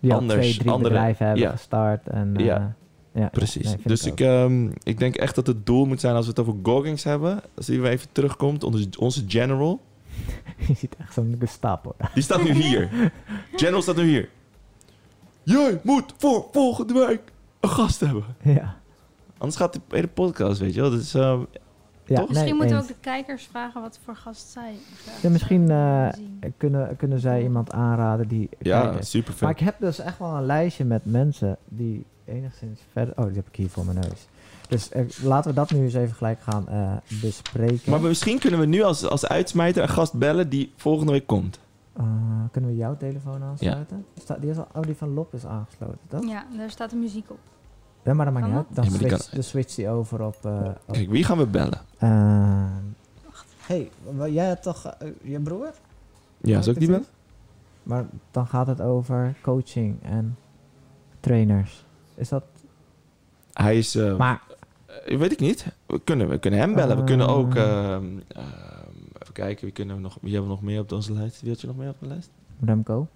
Die 0.00 0.14
anders, 0.14 0.40
twee, 0.40 0.54
drie 0.58 0.70
andere- 0.70 0.94
bedrijven 0.94 1.26
hebben 1.26 1.44
ja. 1.44 1.50
gestart. 1.50 2.08
En, 2.08 2.36
eh, 2.36 2.44
Ja. 2.44 2.74
Ja, 3.14 3.28
Precies. 3.28 3.64
nee, 3.64 3.76
dus 3.84 4.06
ik 4.06 4.12
ik, 4.12 4.26
ehm, 4.26 4.70
ik 4.82 4.98
denk 4.98 5.16
echt 5.16 5.34
dat 5.34 5.46
het 5.46 5.66
doel 5.66 5.86
moet 5.86 6.00
zijn 6.00 6.14
als 6.14 6.24
we 6.24 6.30
het 6.30 6.40
over 6.40 6.54
goggings 6.62 7.04
hebben. 7.04 7.42
Als 7.56 7.66
die 7.66 7.80
weer 7.80 7.90
even 7.90 8.08
terugkomt. 8.12 8.64
Onze, 8.64 8.88
onze 8.98 9.24
general. 9.26 9.80
Je 10.68 10.74
ziet 10.74 10.96
echt 10.98 11.12
zo'n 11.12 11.36
Gestapo. 11.38 11.94
Die 12.14 12.22
staat 12.22 12.42
nu 12.42 12.52
hier. 12.52 13.12
General 13.56 13.82
staat 13.82 13.96
nu 13.96 14.08
hier. 14.08 14.28
Jij 15.42 15.80
moet 15.82 16.14
voor 16.18 16.46
volgende 16.52 17.06
week 17.06 17.20
een 17.60 17.68
gast 17.68 18.00
hebben. 18.00 18.24
ja. 18.42 18.80
Anders 19.38 19.60
gaat 19.60 19.72
de 19.72 19.80
hele 19.88 20.08
podcast, 20.08 20.60
weet 20.60 20.74
je 20.74 20.80
wel. 20.80 20.90
Dus, 20.90 21.14
ehm, 21.14 21.40
ja 22.04 22.16
Toch? 22.16 22.28
Misschien 22.28 22.48
nee, 22.48 22.58
moeten 22.58 22.76
we 22.76 22.82
ook 22.82 22.88
de 22.88 22.94
kijkers 23.00 23.48
vragen 23.50 23.80
wat 23.80 23.98
voor 24.04 24.16
gast 24.16 24.48
zij 24.48 24.74
Ja, 25.22 25.30
misschien 25.30 25.70
eh, 25.70 26.08
kunnen, 26.56 26.96
kunnen 26.96 27.20
zij 27.20 27.42
iemand 27.42 27.72
aanraden 27.72 28.28
die... 28.28 28.48
ja, 28.58 29.02
super 29.02 29.34
Maar 29.40 29.50
ik 29.50 29.58
heb 29.58 29.76
dus 29.78 29.98
echt 29.98 30.18
wel 30.18 30.34
een 30.34 30.46
lijstje 30.46 30.84
met 30.84 31.04
mensen 31.04 31.56
die 31.68 32.04
enigszins 32.24 32.80
verder... 32.92 33.14
Oh, 33.18 33.26
die 33.26 33.34
heb 33.34 33.48
ik 33.48 33.56
hier 33.56 33.68
voor 33.70 33.84
mijn 33.84 33.98
neus. 33.98 34.28
Dus 34.68 34.88
eh, 34.90 35.04
laten 35.22 35.50
we 35.50 35.56
dat 35.56 35.70
nu 35.70 35.82
eens 35.82 35.94
even 35.94 36.14
gelijk 36.14 36.40
gaan 36.40 36.68
eh, 36.68 36.92
bespreken. 37.20 37.90
Maar 37.90 38.00
misschien 38.00 38.38
kunnen 38.38 38.60
we 38.60 38.66
nu 38.66 38.82
als, 38.82 39.04
als 39.08 39.26
uitsmijter 39.26 39.82
een 39.82 39.88
gast 39.88 40.12
bellen 40.14 40.48
die 40.48 40.72
volgende 40.76 41.12
week 41.12 41.26
komt. 41.26 41.58
Eh, 41.92 42.04
kunnen 42.50 42.70
we 42.70 42.76
jouw 42.76 42.96
telefoon 42.96 43.42
aansluiten? 43.42 44.06
Die, 44.40 44.50
is 44.50 44.56
al, 44.58 44.66
oh, 44.74 44.82
die 44.82 44.94
van 44.96 45.14
Lop 45.14 45.34
is 45.34 45.46
aangesloten, 45.46 45.98
toch? 46.08 46.22
Ja, 46.22 46.28
Ja, 46.28 46.56
daar 46.58 46.70
staat 46.70 46.90
de 46.90 46.96
muziek 46.96 47.30
op. 47.30 47.38
maar 48.02 48.24
dat 48.24 48.34
maakt 48.34 48.34
Kan 48.34 48.44
niet 48.44 48.54
uit. 48.66 48.66
Dan 48.74 48.84
Ja, 48.84 48.90
maar 48.90 48.98
die 48.98 49.08
kan- 49.08 49.20
dan 49.32 49.42
switcht 49.42 49.76
die 49.76 49.88
over 49.88 50.22
op... 50.22 50.36
eh, 50.44 50.60
op 50.86 50.92
Kijk, 50.94 51.10
wie 51.10 51.24
gaan 51.24 51.38
we 51.38 51.46
bellen? 51.46 51.80
eh, 51.98 52.64
hey, 53.58 53.90
wa- 54.12 54.28
jij 54.28 54.46
hebt 54.46 54.62
toch 54.62 54.86
eh, 54.86 55.08
je 55.22 55.40
broer? 55.40 55.70
Ja, 56.40 56.62
zou 56.62 56.74
ik 56.74 56.78
die 56.80 56.88
bellen? 56.90 57.06
Maar 57.82 58.04
dan 58.30 58.46
gaat 58.46 58.66
het 58.66 58.80
over 58.80 59.34
coaching 59.42 60.02
en 60.02 60.36
trainers. 61.20 61.84
Is 62.22 62.28
dat... 62.28 62.44
Hij 63.52 63.78
is... 63.78 63.94
eh, 63.94 64.16
Maar 64.16 64.42
eh, 65.06 65.18
weet 65.18 65.32
ik 65.32 65.40
niet. 65.40 65.66
We 65.86 66.00
kunnen, 66.04 66.28
we 66.28 66.38
kunnen 66.38 66.60
hem 66.60 66.74
bellen. 66.74 66.96
we 66.96 67.04
kunnen 67.04 67.28
ook... 67.28 67.54
Eh. 67.54 67.62
ehm, 67.92 68.04
ehm, 68.28 68.44
even 69.22 69.32
kijken, 69.32 69.64
wie, 69.64 69.72
kunnen 69.72 69.96
we 69.96 70.02
nog, 70.02 70.18
wie 70.20 70.32
hebben 70.32 70.50
we 70.50 70.54
nog 70.56 70.64
meer 70.64 70.80
op 70.80 70.92
onze 70.92 71.12
lijst? 71.12 71.40
Wie 71.40 71.50
had 71.50 71.60
je 71.60 71.66
nog 71.66 71.76
meer 71.76 71.88
op 71.88 71.96
de 72.00 72.06
lijst? 72.06 72.30
Remco? 72.60 73.06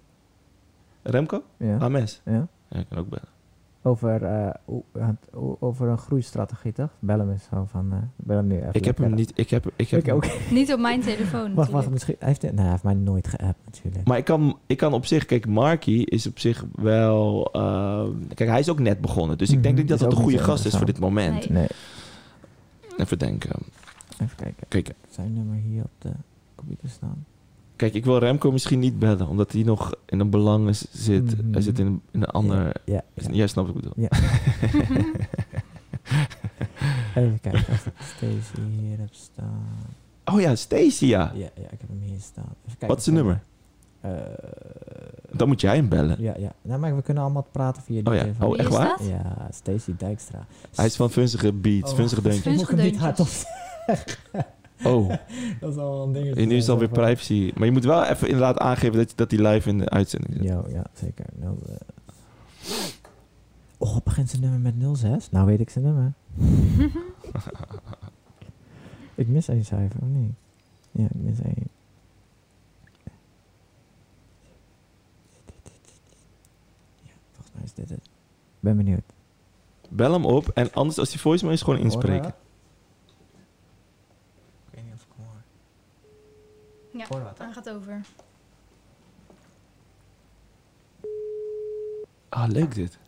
Remco? 1.01 1.43
Ja. 1.57 1.77
Ames? 1.77 2.21
ja. 2.25 2.47
Ja, 2.69 2.79
ik 2.79 2.85
kan 2.89 2.97
ook 2.97 3.09
bellen. 3.09 3.27
Over, 3.81 4.23
eh, 4.23 4.49
over 5.59 5.87
een 5.87 5.97
groeistrategie, 5.97 6.71
toch? 6.73 6.89
Bel 6.99 7.19
hem 7.19 7.31
eens 7.31 7.43
zo 7.51 7.65
van... 7.69 7.91
eh 7.93 7.97
bel 8.15 8.37
hem 8.37 8.47
nu 8.47 8.57
even. 8.57 8.73
Ik 8.73 8.85
heb 8.85 8.97
hem 8.97 9.13
niet... 9.13 9.31
Ik 9.35 9.49
heb, 9.49 9.65
ik 9.75 9.89
heb 9.89 9.99
Ik 9.99 10.05
hem- 10.05 10.15
ook. 10.15 10.25
Niet 10.51 10.73
op 10.73 10.79
mijn 10.79 11.01
telefoon 11.01 11.53
Wacht, 11.53 11.71
wacht, 11.71 11.89
misschien... 11.89 12.15
Hij 12.19 12.27
heeft, 12.27 12.41
nee, 12.41 12.51
hij 12.55 12.69
heeft 12.69 12.83
mij 12.83 12.93
nooit 12.93 13.27
geappt 13.27 13.59
natuurlijk. 13.65 14.07
Maar 14.07 14.17
ik 14.17 14.25
kan, 14.25 14.57
ik 14.65 14.77
kan 14.77 14.93
op 14.93 15.05
zich... 15.05 15.25
Kijk, 15.25 15.47
Marky 15.47 16.01
is 16.01 16.27
op 16.27 16.39
zich 16.39 16.65
wel... 16.75 17.49
ehm, 17.51 18.11
kijk, 18.35 18.49
hij 18.49 18.59
is 18.59 18.69
ook 18.69 18.79
net 18.79 19.01
begonnen. 19.01 19.37
Dus 19.37 19.49
ik 19.49 19.63
denk 19.63 19.73
Mhm, 19.75 19.81
niet 19.83 19.87
dat 19.87 19.97
is 19.97 20.03
dat 20.03 20.11
een 20.11 20.17
ook 20.17 20.23
goede 20.23 20.43
gast 20.43 20.65
is 20.65 20.75
voor 20.77 20.85
dit 20.85 20.99
moment. 20.99 21.49
Nee. 21.49 21.57
Nee, 21.59 21.67
Even 22.97 23.19
denken. 23.19 23.51
even 24.21 24.35
kijken. 24.35 24.67
Kijk, 24.67 24.91
Zijn 25.09 25.33
nummer 25.33 25.55
hier 25.55 25.83
op 25.83 25.91
de 25.97 26.11
computer 26.55 26.89
staan. 26.89 27.25
Kijk, 27.77 27.93
ik 27.93 28.05
wil 28.05 28.17
Remco 28.17 28.51
misschien 28.51 28.79
niet 28.79 28.99
bellen. 28.99 29.27
Omdat 29.27 29.51
hij 29.51 29.63
nog 29.63 29.93
in 30.05 30.19
een 30.19 30.29
belang 30.29 30.67
is- 30.69 30.85
zit. 30.91 31.37
Mhm. 31.41 31.51
Hij 31.53 31.61
zit 31.61 31.79
in, 31.79 31.85
een- 31.85 32.01
in 32.11 32.21
een 32.21 32.27
ander... 32.27 32.81
Ja, 32.85 33.01
ja. 33.13 33.29
Jij 33.31 33.47
snapt 33.47 33.67
wat 33.67 33.77
ik 33.77 33.83
bedoel. 33.83 34.05
Ja. 34.09 34.17
Even 37.15 37.39
kijken 37.41 37.59
of 37.73 37.85
ik 37.85 37.93
Stacey 38.15 38.63
hier 38.79 38.97
heb 38.97 39.13
staan. 39.13 39.67
Oh 40.25 40.41
ja, 40.41 40.55
Stacy, 40.55 41.05
ja. 41.05 41.31
Ja, 41.35 41.49
ja, 41.55 41.63
ik 41.71 41.79
heb 41.79 41.89
hem 41.89 42.01
hier 42.01 42.19
staan. 42.21 42.43
Even 42.65 42.77
kijken 42.77 42.87
Wat 42.87 42.97
is 42.97 43.03
zijn 43.03 43.15
nummer? 43.15 43.41
Eh, 44.01 44.11
Dan 45.31 45.47
moet 45.47 45.61
jij 45.61 45.75
hem 45.75 45.89
bellen. 45.89 46.21
ja, 46.21 46.33
ja. 46.37 46.51
Nou, 46.61 46.79
maar 46.79 46.95
we 46.95 47.01
kunnen 47.01 47.23
allemaal 47.23 47.47
praten 47.51 47.81
via 47.83 48.01
die 48.01 48.07
Oh 48.07 48.13
ja. 48.15 48.21
telefoon. 48.21 48.47
Oh, 48.49 48.59
echt 48.59 48.69
waar? 48.69 49.03
Ja, 49.03 49.47
Stacey 49.51 49.93
Dijkstra. 49.97 50.45
Hij 50.75 50.85
is 50.85 50.95
van 50.95 51.11
Vunzige 51.11 51.53
Beats, 51.53 51.91
Oh, 51.91 51.97
Vunzige 51.97 52.21
Deuntjes. 52.21 52.53
Moet 52.55 52.69
ik 52.71 52.77
hem 52.77 52.85
niet 52.85 52.99
Oh, 54.83 55.09
Dat 55.59 55.71
is 55.71 55.77
al 55.85 56.03
een 56.03 56.13
ding. 56.13 56.35
en 56.35 56.47
nu 56.47 56.55
is 56.55 56.61
het 56.61 56.69
alweer 56.69 56.89
privacy. 56.89 57.51
Maar 57.55 57.65
je 57.65 57.71
moet 57.71 57.83
wel 57.83 58.03
even 58.03 58.27
inderdaad 58.27 58.57
aangeven 58.57 58.97
dat, 58.97 59.13
dat 59.15 59.31
hij 59.31 59.47
live 59.47 59.69
in 59.69 59.77
de 59.77 59.89
uitzending 59.89 60.33
zit. 60.33 60.43
Ja, 60.43 60.63
ja, 60.69 60.85
zeker. 60.93 61.25
Nou, 61.35 61.57
eh. 61.67 61.75
Oh, 63.77 63.97
begint 64.03 64.29
zijn 64.29 64.41
nummer 64.41 64.59
met 64.59 64.97
06? 64.97 65.29
Nou 65.31 65.45
weet 65.45 65.59
ik 65.59 65.69
zijn 65.69 65.85
nummer. 65.85 66.13
ik 69.15 69.27
mis 69.27 69.47
één 69.47 69.65
cijfer, 69.65 70.01
of 70.01 70.07
niet? 70.07 70.33
Ja, 70.91 71.05
ik 71.05 71.21
mis 71.21 71.41
één. 71.41 71.67
Ja, 77.03 77.11
volgens 77.31 77.53
mij 77.55 77.63
is 77.63 77.73
dit 77.73 77.89
het. 77.89 78.09
Ben 78.59 78.77
benieuwd. 78.77 79.13
Bel 79.89 80.11
hem 80.13 80.25
op 80.25 80.47
en 80.47 80.73
anders 80.73 80.97
als 80.99 81.09
die 81.09 81.19
voicemail 81.19 81.55
is, 81.55 81.61
gewoon 81.61 81.79
inspreken. 81.79 82.27
Ik 82.27 82.33
weet 84.73 84.83
niet 84.83 84.93
of 84.93 85.01
ik 85.01 85.07
hem 85.15 85.25
hoor. 85.25 85.41
Ja, 86.97 87.05
wat, 87.07 87.37
hij 87.37 87.51
gaat 87.53 87.69
over. 87.69 88.01
Ah, 92.29 92.47
leuk 92.49 92.75
dit. 92.75 92.99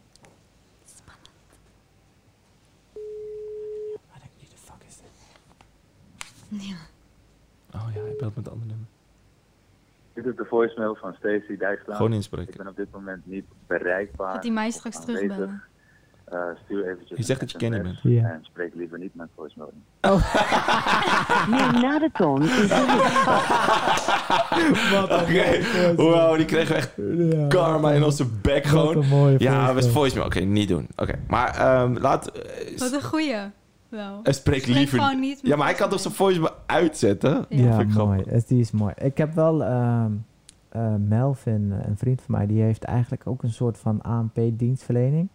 Ik 4.23 4.31
wie 4.37 4.49
de 4.49 4.57
fuck 4.57 4.83
is 4.87 4.97
dit? 4.97 6.61
Ja. 6.61 6.75
Oh 7.73 7.89
ja, 7.93 8.01
hij 8.01 8.15
belt 8.17 8.35
met 8.35 8.45
een 8.45 8.51
ander 8.51 8.67
nummer. 8.67 8.87
Dit 10.13 10.25
is 10.25 10.35
de 10.35 10.45
voicemail 10.45 10.95
van 10.95 11.13
Stacey 11.13 11.57
Dijkstra. 11.57 11.95
Gewoon 11.95 12.11
Ik 12.11 12.17
inspreken. 12.17 12.57
ben 12.57 12.67
op 12.67 12.75
dit 12.75 12.91
moment 12.91 13.25
niet 13.25 13.45
bereikbaar. 13.67 14.33
Gaat 14.33 14.43
hij 14.43 14.51
mij 14.53 14.71
straks 14.71 15.05
terugbellen? 15.05 15.63
Eh, 16.31 16.39
stuur 16.65 16.85
eventjes 16.91 17.17
Je 17.17 17.23
zegt 17.23 17.39
dat 17.39 17.51
je 17.51 17.57
Kenny 17.57 17.77
SMS 17.79 18.01
bent. 18.01 18.15
Ja. 18.15 18.23
En 18.29 18.39
spreek 18.41 18.75
liever 18.75 18.99
niet 18.99 19.15
mijn 19.15 19.29
voicemail 19.35 19.71
in. 19.73 19.81
Neem 21.55 21.81
na 21.81 21.99
de 21.99 22.09
toon 22.13 22.43
is 22.43 22.71
Oké, 25.21 25.59
wow, 25.95 26.35
die 26.35 26.45
kregen 26.45 26.75
we 26.75 26.81
echt 26.81 26.93
karma 27.49 27.91
in 27.91 28.03
onze 28.03 28.25
bek 28.41 28.63
Wat 28.67 28.71
gewoon. 28.71 28.97
een 29.03 29.07
mooie 29.09 29.35
Ja, 29.39 29.59
we 29.59 29.65
voicemail. 29.71 29.91
voicemail. 29.93 30.25
Oké, 30.27 30.39
niet 30.39 30.67
doen. 30.67 30.87
Oké, 30.95 31.19
maar 31.27 31.55
ehm, 31.57 31.97
laat... 31.97 32.27
eh, 32.27 32.77
Wat 32.77 32.91
een 32.93 33.03
goeie. 33.03 33.35
Wel. 33.89 34.19
eh, 34.23 34.33
spreek 34.33 34.65
liever... 34.65 35.15
niet 35.15 35.39
Ja, 35.43 35.55
maar 35.55 35.65
hij 35.67 35.75
kan 35.75 35.89
toch 35.89 35.99
zijn 35.99 36.13
voicemail 36.13 36.53
uitzetten? 36.65 37.45
Ja. 37.49 37.63
Ja, 37.63 37.75
vind 37.77 37.89
ik 37.91 37.97
mooi. 37.97 38.21
grappig. 38.21 38.45
Die 38.45 38.59
is 38.59 38.71
mooi. 38.71 38.93
Ik 38.97 39.17
heb 39.17 39.33
wel 39.33 39.63
ehm, 39.63 40.11
eh, 40.69 40.93
Melvin, 41.07 41.73
een 41.87 41.97
vriend 41.97 42.21
van 42.21 42.35
mij, 42.37 42.47
die 42.47 42.61
heeft 42.61 42.83
eigenlijk 42.83 43.21
ook 43.25 43.43
een 43.43 43.51
soort 43.53 43.77
van 43.77 44.01
ANP-dienstverlening. 44.01 45.27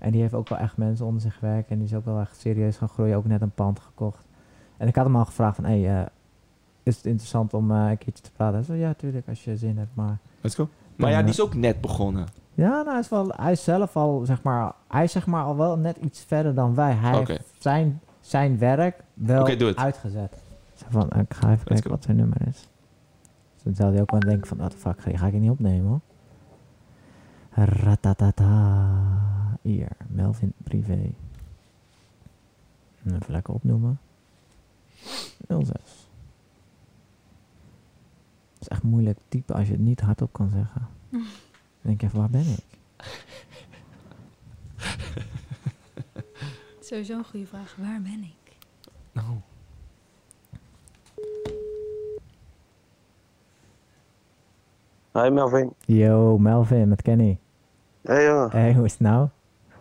En 0.00 0.10
die 0.10 0.20
heeft 0.20 0.34
ook 0.34 0.48
wel 0.48 0.58
echt 0.58 0.76
mensen 0.76 1.06
onder 1.06 1.20
zich 1.20 1.40
werken. 1.40 1.70
En 1.70 1.78
die 1.78 1.86
is 1.86 1.94
ook 1.94 2.04
wel 2.04 2.20
echt 2.20 2.40
serieus 2.40 2.76
gaan 2.76 2.88
groeien. 2.88 3.16
Ook 3.16 3.24
net 3.26 3.40
een 3.40 3.50
pand 3.50 3.80
gekocht. 3.80 4.24
En 4.76 4.88
ik 4.88 4.96
had 4.96 5.04
hem 5.04 5.16
al 5.16 5.24
gevraagd 5.24 5.56
van, 5.56 5.64
hey, 5.64 5.98
eh, 6.00 6.06
is 6.82 6.96
het 6.96 7.06
interessant 7.06 7.54
om 7.54 7.70
eh, 7.70 7.90
een 7.90 7.98
keertje 7.98 8.22
te 8.22 8.30
praten? 8.32 8.54
Hij 8.54 8.64
zei, 8.64 8.78
ja, 8.78 8.92
tuurlijk, 8.94 9.28
als 9.28 9.44
je 9.44 9.56
zin 9.56 9.78
hebt. 9.78 9.94
Maar 9.94 10.18
Let's 10.40 10.54
go. 10.54 10.68
Maar 10.96 11.10
ja, 11.10 11.20
die 11.20 11.30
is 11.30 11.40
ook 11.40 11.54
net 11.54 11.80
begonnen. 11.80 12.26
ja, 12.54 12.68
nou, 12.68 12.90
hij, 12.90 12.98
is 12.98 13.08
wel, 13.08 13.32
hij 13.36 13.52
is 13.52 13.64
zelf 13.64 13.96
al, 13.96 14.22
zeg 14.24 14.42
maar, 14.42 14.72
hij 14.88 15.04
is 15.04 15.12
zeg 15.12 15.26
maar 15.26 15.44
al 15.44 15.56
wel 15.56 15.76
net 15.78 15.96
iets 15.96 16.24
verder 16.24 16.54
dan 16.54 16.74
wij. 16.74 16.92
Hij 16.92 17.18
heeft 17.24 17.42
zijn, 17.58 18.00
zijn 18.20 18.58
werk 18.58 19.04
wel 19.14 19.40
Oké, 19.40 19.56
doe 19.56 19.68
het. 19.68 19.76
uitgezet. 19.76 20.42
Van, 20.88 21.02
ik 21.10 21.34
ga 21.34 21.50
even 21.50 21.64
kijken 21.64 21.84
go. 21.84 21.90
wat 21.90 22.02
zijn 22.04 22.16
nummer 22.16 22.46
is. 22.48 22.68
Dus 23.54 23.62
dan 23.62 23.74
zou 23.74 23.92
hij 23.92 24.00
ook 24.00 24.10
wel 24.10 24.20
denken 24.20 24.46
van, 24.46 24.56
what 24.56 24.70
the 24.70 24.76
fuck, 24.76 25.00
ga, 25.00 25.10
ga 25.16 25.26
ik 25.26 25.32
het 25.32 25.42
niet 25.42 25.50
opnemen 25.50 25.88
hoor. 25.88 26.00
Ratatata. 27.50 28.48
Hier, 29.60 29.88
Melvin 30.08 30.52
Privé. 30.62 31.14
Even 33.06 33.32
lekker 33.32 33.54
opnoemen. 33.54 34.00
06. 35.48 35.68
Het 38.52 38.60
is 38.60 38.68
echt 38.68 38.82
moeilijk 38.82 39.18
typen 39.28 39.54
als 39.54 39.66
je 39.66 39.72
het 39.72 39.82
niet 39.82 40.00
hardop 40.00 40.32
kan 40.32 40.48
zeggen. 40.48 40.88
Dan 41.10 41.22
denk 41.80 42.00
je 42.00 42.10
van, 42.10 42.20
waar 42.20 42.30
ben 42.30 42.46
ik? 42.46 42.78
Sowieso 46.80 47.18
een 47.18 47.24
goede 47.24 47.46
vraag. 47.46 47.76
Waar 47.76 48.02
ben 48.02 48.22
ik? 48.22 48.56
Nou. 49.12 49.36
Hi 55.12 55.30
Melvin. 55.30 55.72
Yo, 55.86 56.38
Melvin 56.38 56.88
met 56.88 57.02
Kenny. 57.02 57.38
Hey 58.00 58.24
jongen, 58.24 58.50
Hey, 58.50 58.74
hoe 58.74 58.84
is 58.84 58.92
het 58.92 59.00
nou? 59.00 59.28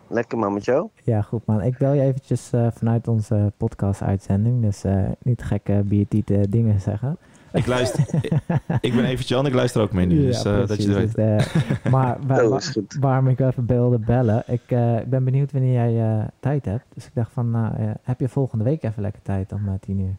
Lekker 0.10 0.38
man 0.38 0.54
met 0.54 0.66
jou? 0.66 0.88
Ja, 1.04 1.22
goed 1.22 1.46
man. 1.46 1.62
Ik 1.62 1.78
bel 1.78 1.94
je 1.94 2.02
eventjes 2.02 2.52
eh, 2.52 2.68
vanuit 2.74 3.08
onze 3.08 3.52
podcast-uitzending. 3.58 4.62
Dus 4.62 4.84
eh, 4.84 5.04
niet 5.24 5.44
gekke 5.44 5.82
biertiete 5.86 6.46
dingen 6.50 6.80
zeggen. 6.82 7.18
Ik 7.54 7.66
luister... 7.68 8.06
ik, 8.82 8.94
ben 8.96 9.06
even 9.06 9.26
Jan, 9.26 9.46
ik 9.46 9.54
luister 9.54 9.82
ook 9.82 9.92
mee 9.92 10.06
nu. 10.06 10.26
dus 10.26 10.44
eh, 10.44 10.68
dat 10.68 10.84
je 10.84 10.90
het 10.92 11.16
weet. 11.16 11.16
Dus, 11.16 11.54
eh, 11.86 11.92
maar 11.92 12.18
waar- 12.28 12.44
Oh, 12.44 12.50
wa- 12.50 12.58
is 12.58 12.68
goed. 12.70 12.98
waarom 13.00 13.28
ik 13.28 13.40
even 13.40 13.66
wilde 13.66 14.00
bellen. 14.00 14.44
Ik 14.48 14.62
ben 15.10 15.24
benieuwd 15.24 15.52
wanneer 15.52 15.74
jij 15.74 16.20
eh, 16.20 16.26
tijd 16.40 16.66
hebt. 16.66 16.86
Dus 16.94 17.06
ik 17.06 17.12
dacht 17.14 17.32
van, 17.34 17.52
nou, 17.52 17.76
eh, 17.76 17.90
heb 18.04 18.20
je 18.20 18.30
volgende 18.30 18.64
week 18.64 18.84
even 18.84 19.02
lekker 19.02 19.22
tijd 19.22 19.52
om 19.52 19.78
tien 19.80 20.00
uur? 20.00 20.16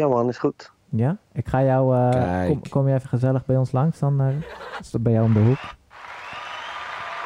Ja 0.00 0.08
man, 0.08 0.28
is 0.28 0.38
goed. 0.38 0.72
Ja? 0.88 1.16
Ik 1.32 1.48
ga 1.48 1.62
jou... 1.64 1.96
eh, 1.96 2.46
kom, 2.46 2.60
kom 2.68 2.88
je 2.88 2.94
even 2.94 3.08
gezellig 3.08 3.44
bij 3.46 3.56
ons 3.56 3.72
langs? 3.72 3.98
Dan 3.98 4.20
eh, 4.20 4.26
is 4.80 4.90
dat 4.90 5.02
bij 5.02 5.12
jou 5.12 5.24
om 5.24 5.32
de 5.32 5.40
hoek. 5.40 5.58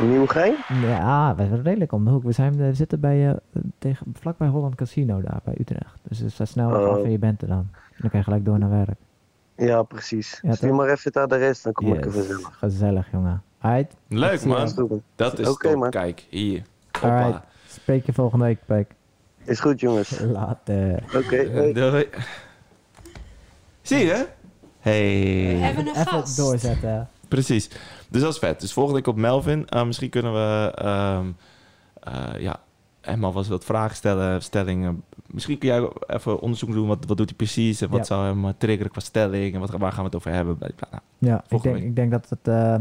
Nieuwegein? 0.09 0.55
Ja, 0.83 1.35
we 1.35 1.47
zijn 1.47 1.63
redelijk 1.63 1.93
om 1.93 2.05
de 2.05 2.11
hoek. 2.11 2.23
We, 2.23 2.33
zijn, 2.33 2.57
we 2.57 2.75
zitten 2.75 3.01
bij, 3.01 3.29
eh, 3.29 3.35
tegen, 3.79 4.07
vlakbij 4.21 4.49
Holland 4.49 4.75
Casino 4.75 5.21
daar, 5.21 5.41
bij 5.45 5.55
Utrecht. 5.59 5.99
Dus 6.03 6.19
het 6.19 6.41
is 6.41 6.51
snel 6.51 6.71
Oh. 6.71 6.89
af 6.89 7.03
en 7.05 7.11
je 7.11 7.19
bent 7.19 7.43
er 7.43 7.49
dan. 7.49 7.69
Dan 7.99 8.11
kan 8.11 8.19
je 8.19 8.25
gelijk 8.25 8.45
door 8.45 8.59
naar 8.59 8.71
werk. 8.71 8.99
Ja, 9.57 9.83
precies. 9.83 10.39
Ja, 10.43 10.53
Stuur 10.55 10.75
maar 10.75 10.89
even 10.89 11.01
het 11.05 11.17
adres, 11.17 11.63
dan 11.63 11.73
kom 11.73 11.93
ik 11.95 12.05
er 12.05 12.15
Yes. 12.15 12.27
vanzelf. 12.27 12.55
Gezellig, 12.55 13.09
jongen. 13.13 13.43
Alright, 13.59 13.97
Leuk 14.09 14.45
man. 14.45 15.03
Dat 15.15 15.39
is 15.39 15.57
top. 15.59 15.75
man. 15.77 15.91
Kijk, 15.91 16.27
hier. 16.31 16.63
Hoppa. 16.93 17.23
alright. 17.23 17.45
Spreek 17.67 18.07
je 18.07 18.13
volgende 18.13 18.45
week, 18.45 18.59
Pek. 18.67 18.91
Is 19.45 19.61
goed 19.61 19.81
jongens. 19.81 20.21
Later. 20.33 21.03
Oké, 21.17 21.37
Eh, 21.37 21.75
doei. 21.75 22.09
Zie 23.83 23.99
je? 24.07 24.27
Hey. 24.81 25.57
Hebben 25.57 25.87
een 25.87 25.91
Even 25.93 26.07
gast. 26.07 26.37
doorzetten. 26.37 27.09
Prezik. 27.31 27.81
Dus 28.09 28.21
dat 28.23 28.33
is 28.33 28.39
vet. 28.39 28.61
Dus 28.61 28.73
volgende 28.73 28.99
week 28.99 29.09
op 29.09 29.17
Melvin. 29.17 29.67
Eh, 29.69 29.85
misschien 29.85 30.11
kunnen 30.11 30.33
we... 30.33 30.73
ehm 30.75 31.27
eh, 32.01 32.41
ja, 32.41 32.61
Emma 33.01 33.31
was 33.33 33.49
wat 33.49 33.65
vragen 33.65 33.97
stellen, 33.97 34.43
stellingen. 34.43 35.03
Misschien 35.27 35.59
kun 35.59 35.69
jij 35.69 35.89
even 36.07 36.41
onderzoek 36.41 36.73
doen. 36.73 36.87
Wat, 36.89 37.05
wat 37.07 37.17
doet 37.17 37.29
hij 37.29 37.37
precies? 37.37 37.81
En 37.81 37.89
wat 37.89 37.99
Ja. 37.99 38.05
zou 38.05 38.25
hem 38.25 38.45
eh, 38.45 38.51
triggeren 38.59 38.91
qua 38.93 39.01
stelling? 39.01 39.55
En 39.55 39.61
wat, 39.61 39.71
waar 39.71 39.91
gaan 39.93 40.01
we 40.01 40.05
het 40.07 40.15
over 40.15 40.33
hebben? 40.33 40.57
Bla. 40.59 40.73
Ja, 41.19 41.45
ik 41.49 41.63
denk, 41.63 41.75
week. 41.75 41.85
ik 41.85 41.97
denk 41.97 42.11
dat 42.11 42.29
het 42.29 42.81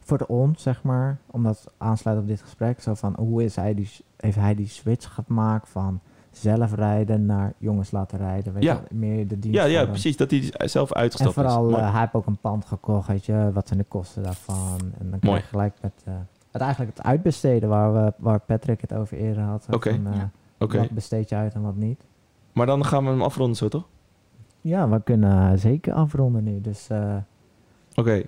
voor 0.00 0.18
de 0.18 0.28
ons, 0.28 0.62
zeg 0.62 0.82
maar, 0.82 1.18
omdat 1.26 1.64
aansluit 1.78 2.18
op 2.18 2.26
dit 2.26 2.40
gesprek, 2.42 2.80
zo 2.80 2.94
van 2.94 3.14
hoe 3.18 3.44
is 3.44 3.56
hij 3.56 3.74
die, 3.74 3.90
heeft 4.16 4.36
hij 4.36 4.54
die 4.54 4.68
switch 4.68 5.14
gemaakt 5.14 5.68
van 5.68 6.00
zelf 6.38 6.74
rijden 6.74 7.26
naar 7.26 7.52
jongens 7.58 7.90
laten 7.90 8.18
rijden, 8.18 8.52
weet 8.52 8.62
Ja. 8.62 8.80
je, 8.88 8.94
meer 8.94 9.28
de 9.28 9.38
dienst. 9.38 9.58
Ja, 9.58 9.64
ja, 9.64 9.86
precies. 9.86 10.16
Dat 10.16 10.30
hij 10.30 10.52
zelf 10.58 10.90
En 10.90 10.96
uitgestapt 11.00 11.34
vooral, 11.34 11.64
is. 11.66 11.70
Mooi. 11.70 11.82
eh, 11.84 11.90
hij 11.90 12.00
heeft 12.00 12.14
ook 12.14 12.26
een 12.26 12.38
pand 12.40 12.64
gekocht, 12.64 13.08
weet 13.08 13.24
je, 13.26 13.50
wat 13.52 13.66
zijn 13.68 13.78
de 13.78 13.84
kosten 13.88 14.22
daarvan? 14.22 14.78
En 14.80 15.10
dan 15.10 15.18
krijg 15.18 15.22
Mooi. 15.22 15.40
je 15.40 15.46
gelijk 15.46 15.74
met 15.80 15.92
eh, 16.04 16.14
het 16.50 16.62
eigenlijk 16.62 16.96
het 16.96 17.06
uitbesteden 17.06 17.68
waar, 17.68 17.92
we, 17.94 18.12
waar 18.18 18.40
Patrick 18.40 18.80
het 18.80 18.92
over 18.92 19.16
eerder 19.16 19.42
had. 19.42 19.66
Oké. 19.70 19.88
eh, 19.88 19.96
Ja. 20.14 20.30
Oké. 20.58 20.78
Wat 20.78 20.90
besteed 20.90 21.28
je 21.28 21.34
uit 21.34 21.54
en 21.54 21.62
wat 21.62 21.76
niet. 21.76 22.04
Maar 22.52 22.66
dan 22.66 22.84
gaan 22.84 23.04
we 23.04 23.10
hem 23.10 23.22
afronden 23.22 23.56
zo, 23.56 23.68
toch? 23.68 23.84
Ja, 24.60 24.88
we 24.88 25.02
kunnen 25.02 25.52
eh, 25.52 25.58
zeker 25.58 25.92
afronden 25.92 26.44
nu, 26.44 26.60
dus... 26.60 26.88
eh, 26.88 27.16
Oké. 27.94 28.22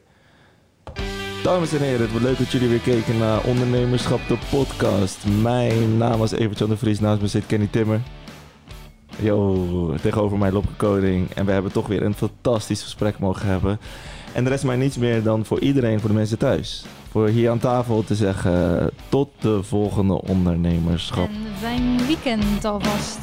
Dames 1.49 1.73
en 1.73 1.81
heren, 1.81 2.01
het 2.01 2.13
was 2.13 2.23
leuk 2.23 2.39
dat 2.39 2.51
jullie 2.51 2.69
weer 2.69 2.79
keken 2.79 3.19
naar 3.19 3.45
Ondernemerschap, 3.45 4.21
de 4.29 4.39
podcast. 4.51 5.27
Mijn 5.43 5.97
naam 5.97 6.23
is 6.23 6.31
Evert-Jan 6.31 6.69
de 6.69 6.77
Vries, 6.77 7.01
naast 7.01 7.21
me 7.21 7.27
zit 7.27 7.47
Kenny 7.47 7.69
Timmer. 7.71 8.01
Yo, 9.19 9.95
tegenover 10.03 10.39
mij 10.39 10.53
Lopke 10.53 10.73
Koning. 10.77 11.31
En 11.31 11.47
we 11.47 11.53
hebben 11.53 11.73
toch 11.73 11.87
weer 11.87 12.03
een 12.03 12.15
fantastisch 12.15 12.83
gesprek 12.83 13.19
mogen 13.19 13.47
hebben. 13.47 13.81
En 14.33 14.47
er 14.47 14.53
is 14.53 14.63
mij 14.63 14.77
niets 14.77 14.97
meer 14.97 15.23
dan 15.23 15.45
voor 15.45 15.61
iedereen, 15.61 16.01
voor 16.01 16.09
de 16.09 16.15
mensen 16.15 16.39
thuis. 16.39 16.85
Voor 17.11 17.29
hier 17.29 17.51
aan 17.51 17.59
tafel 17.59 18.05
te 18.05 18.15
zeggen, 18.15 18.91
tot 19.09 19.29
de 19.39 19.63
volgende 19.63 20.23
ondernemerschap. 20.23 21.29
En 21.29 21.57
fijn 21.61 22.07
weekend 22.07 22.65
alvast. 22.65 23.19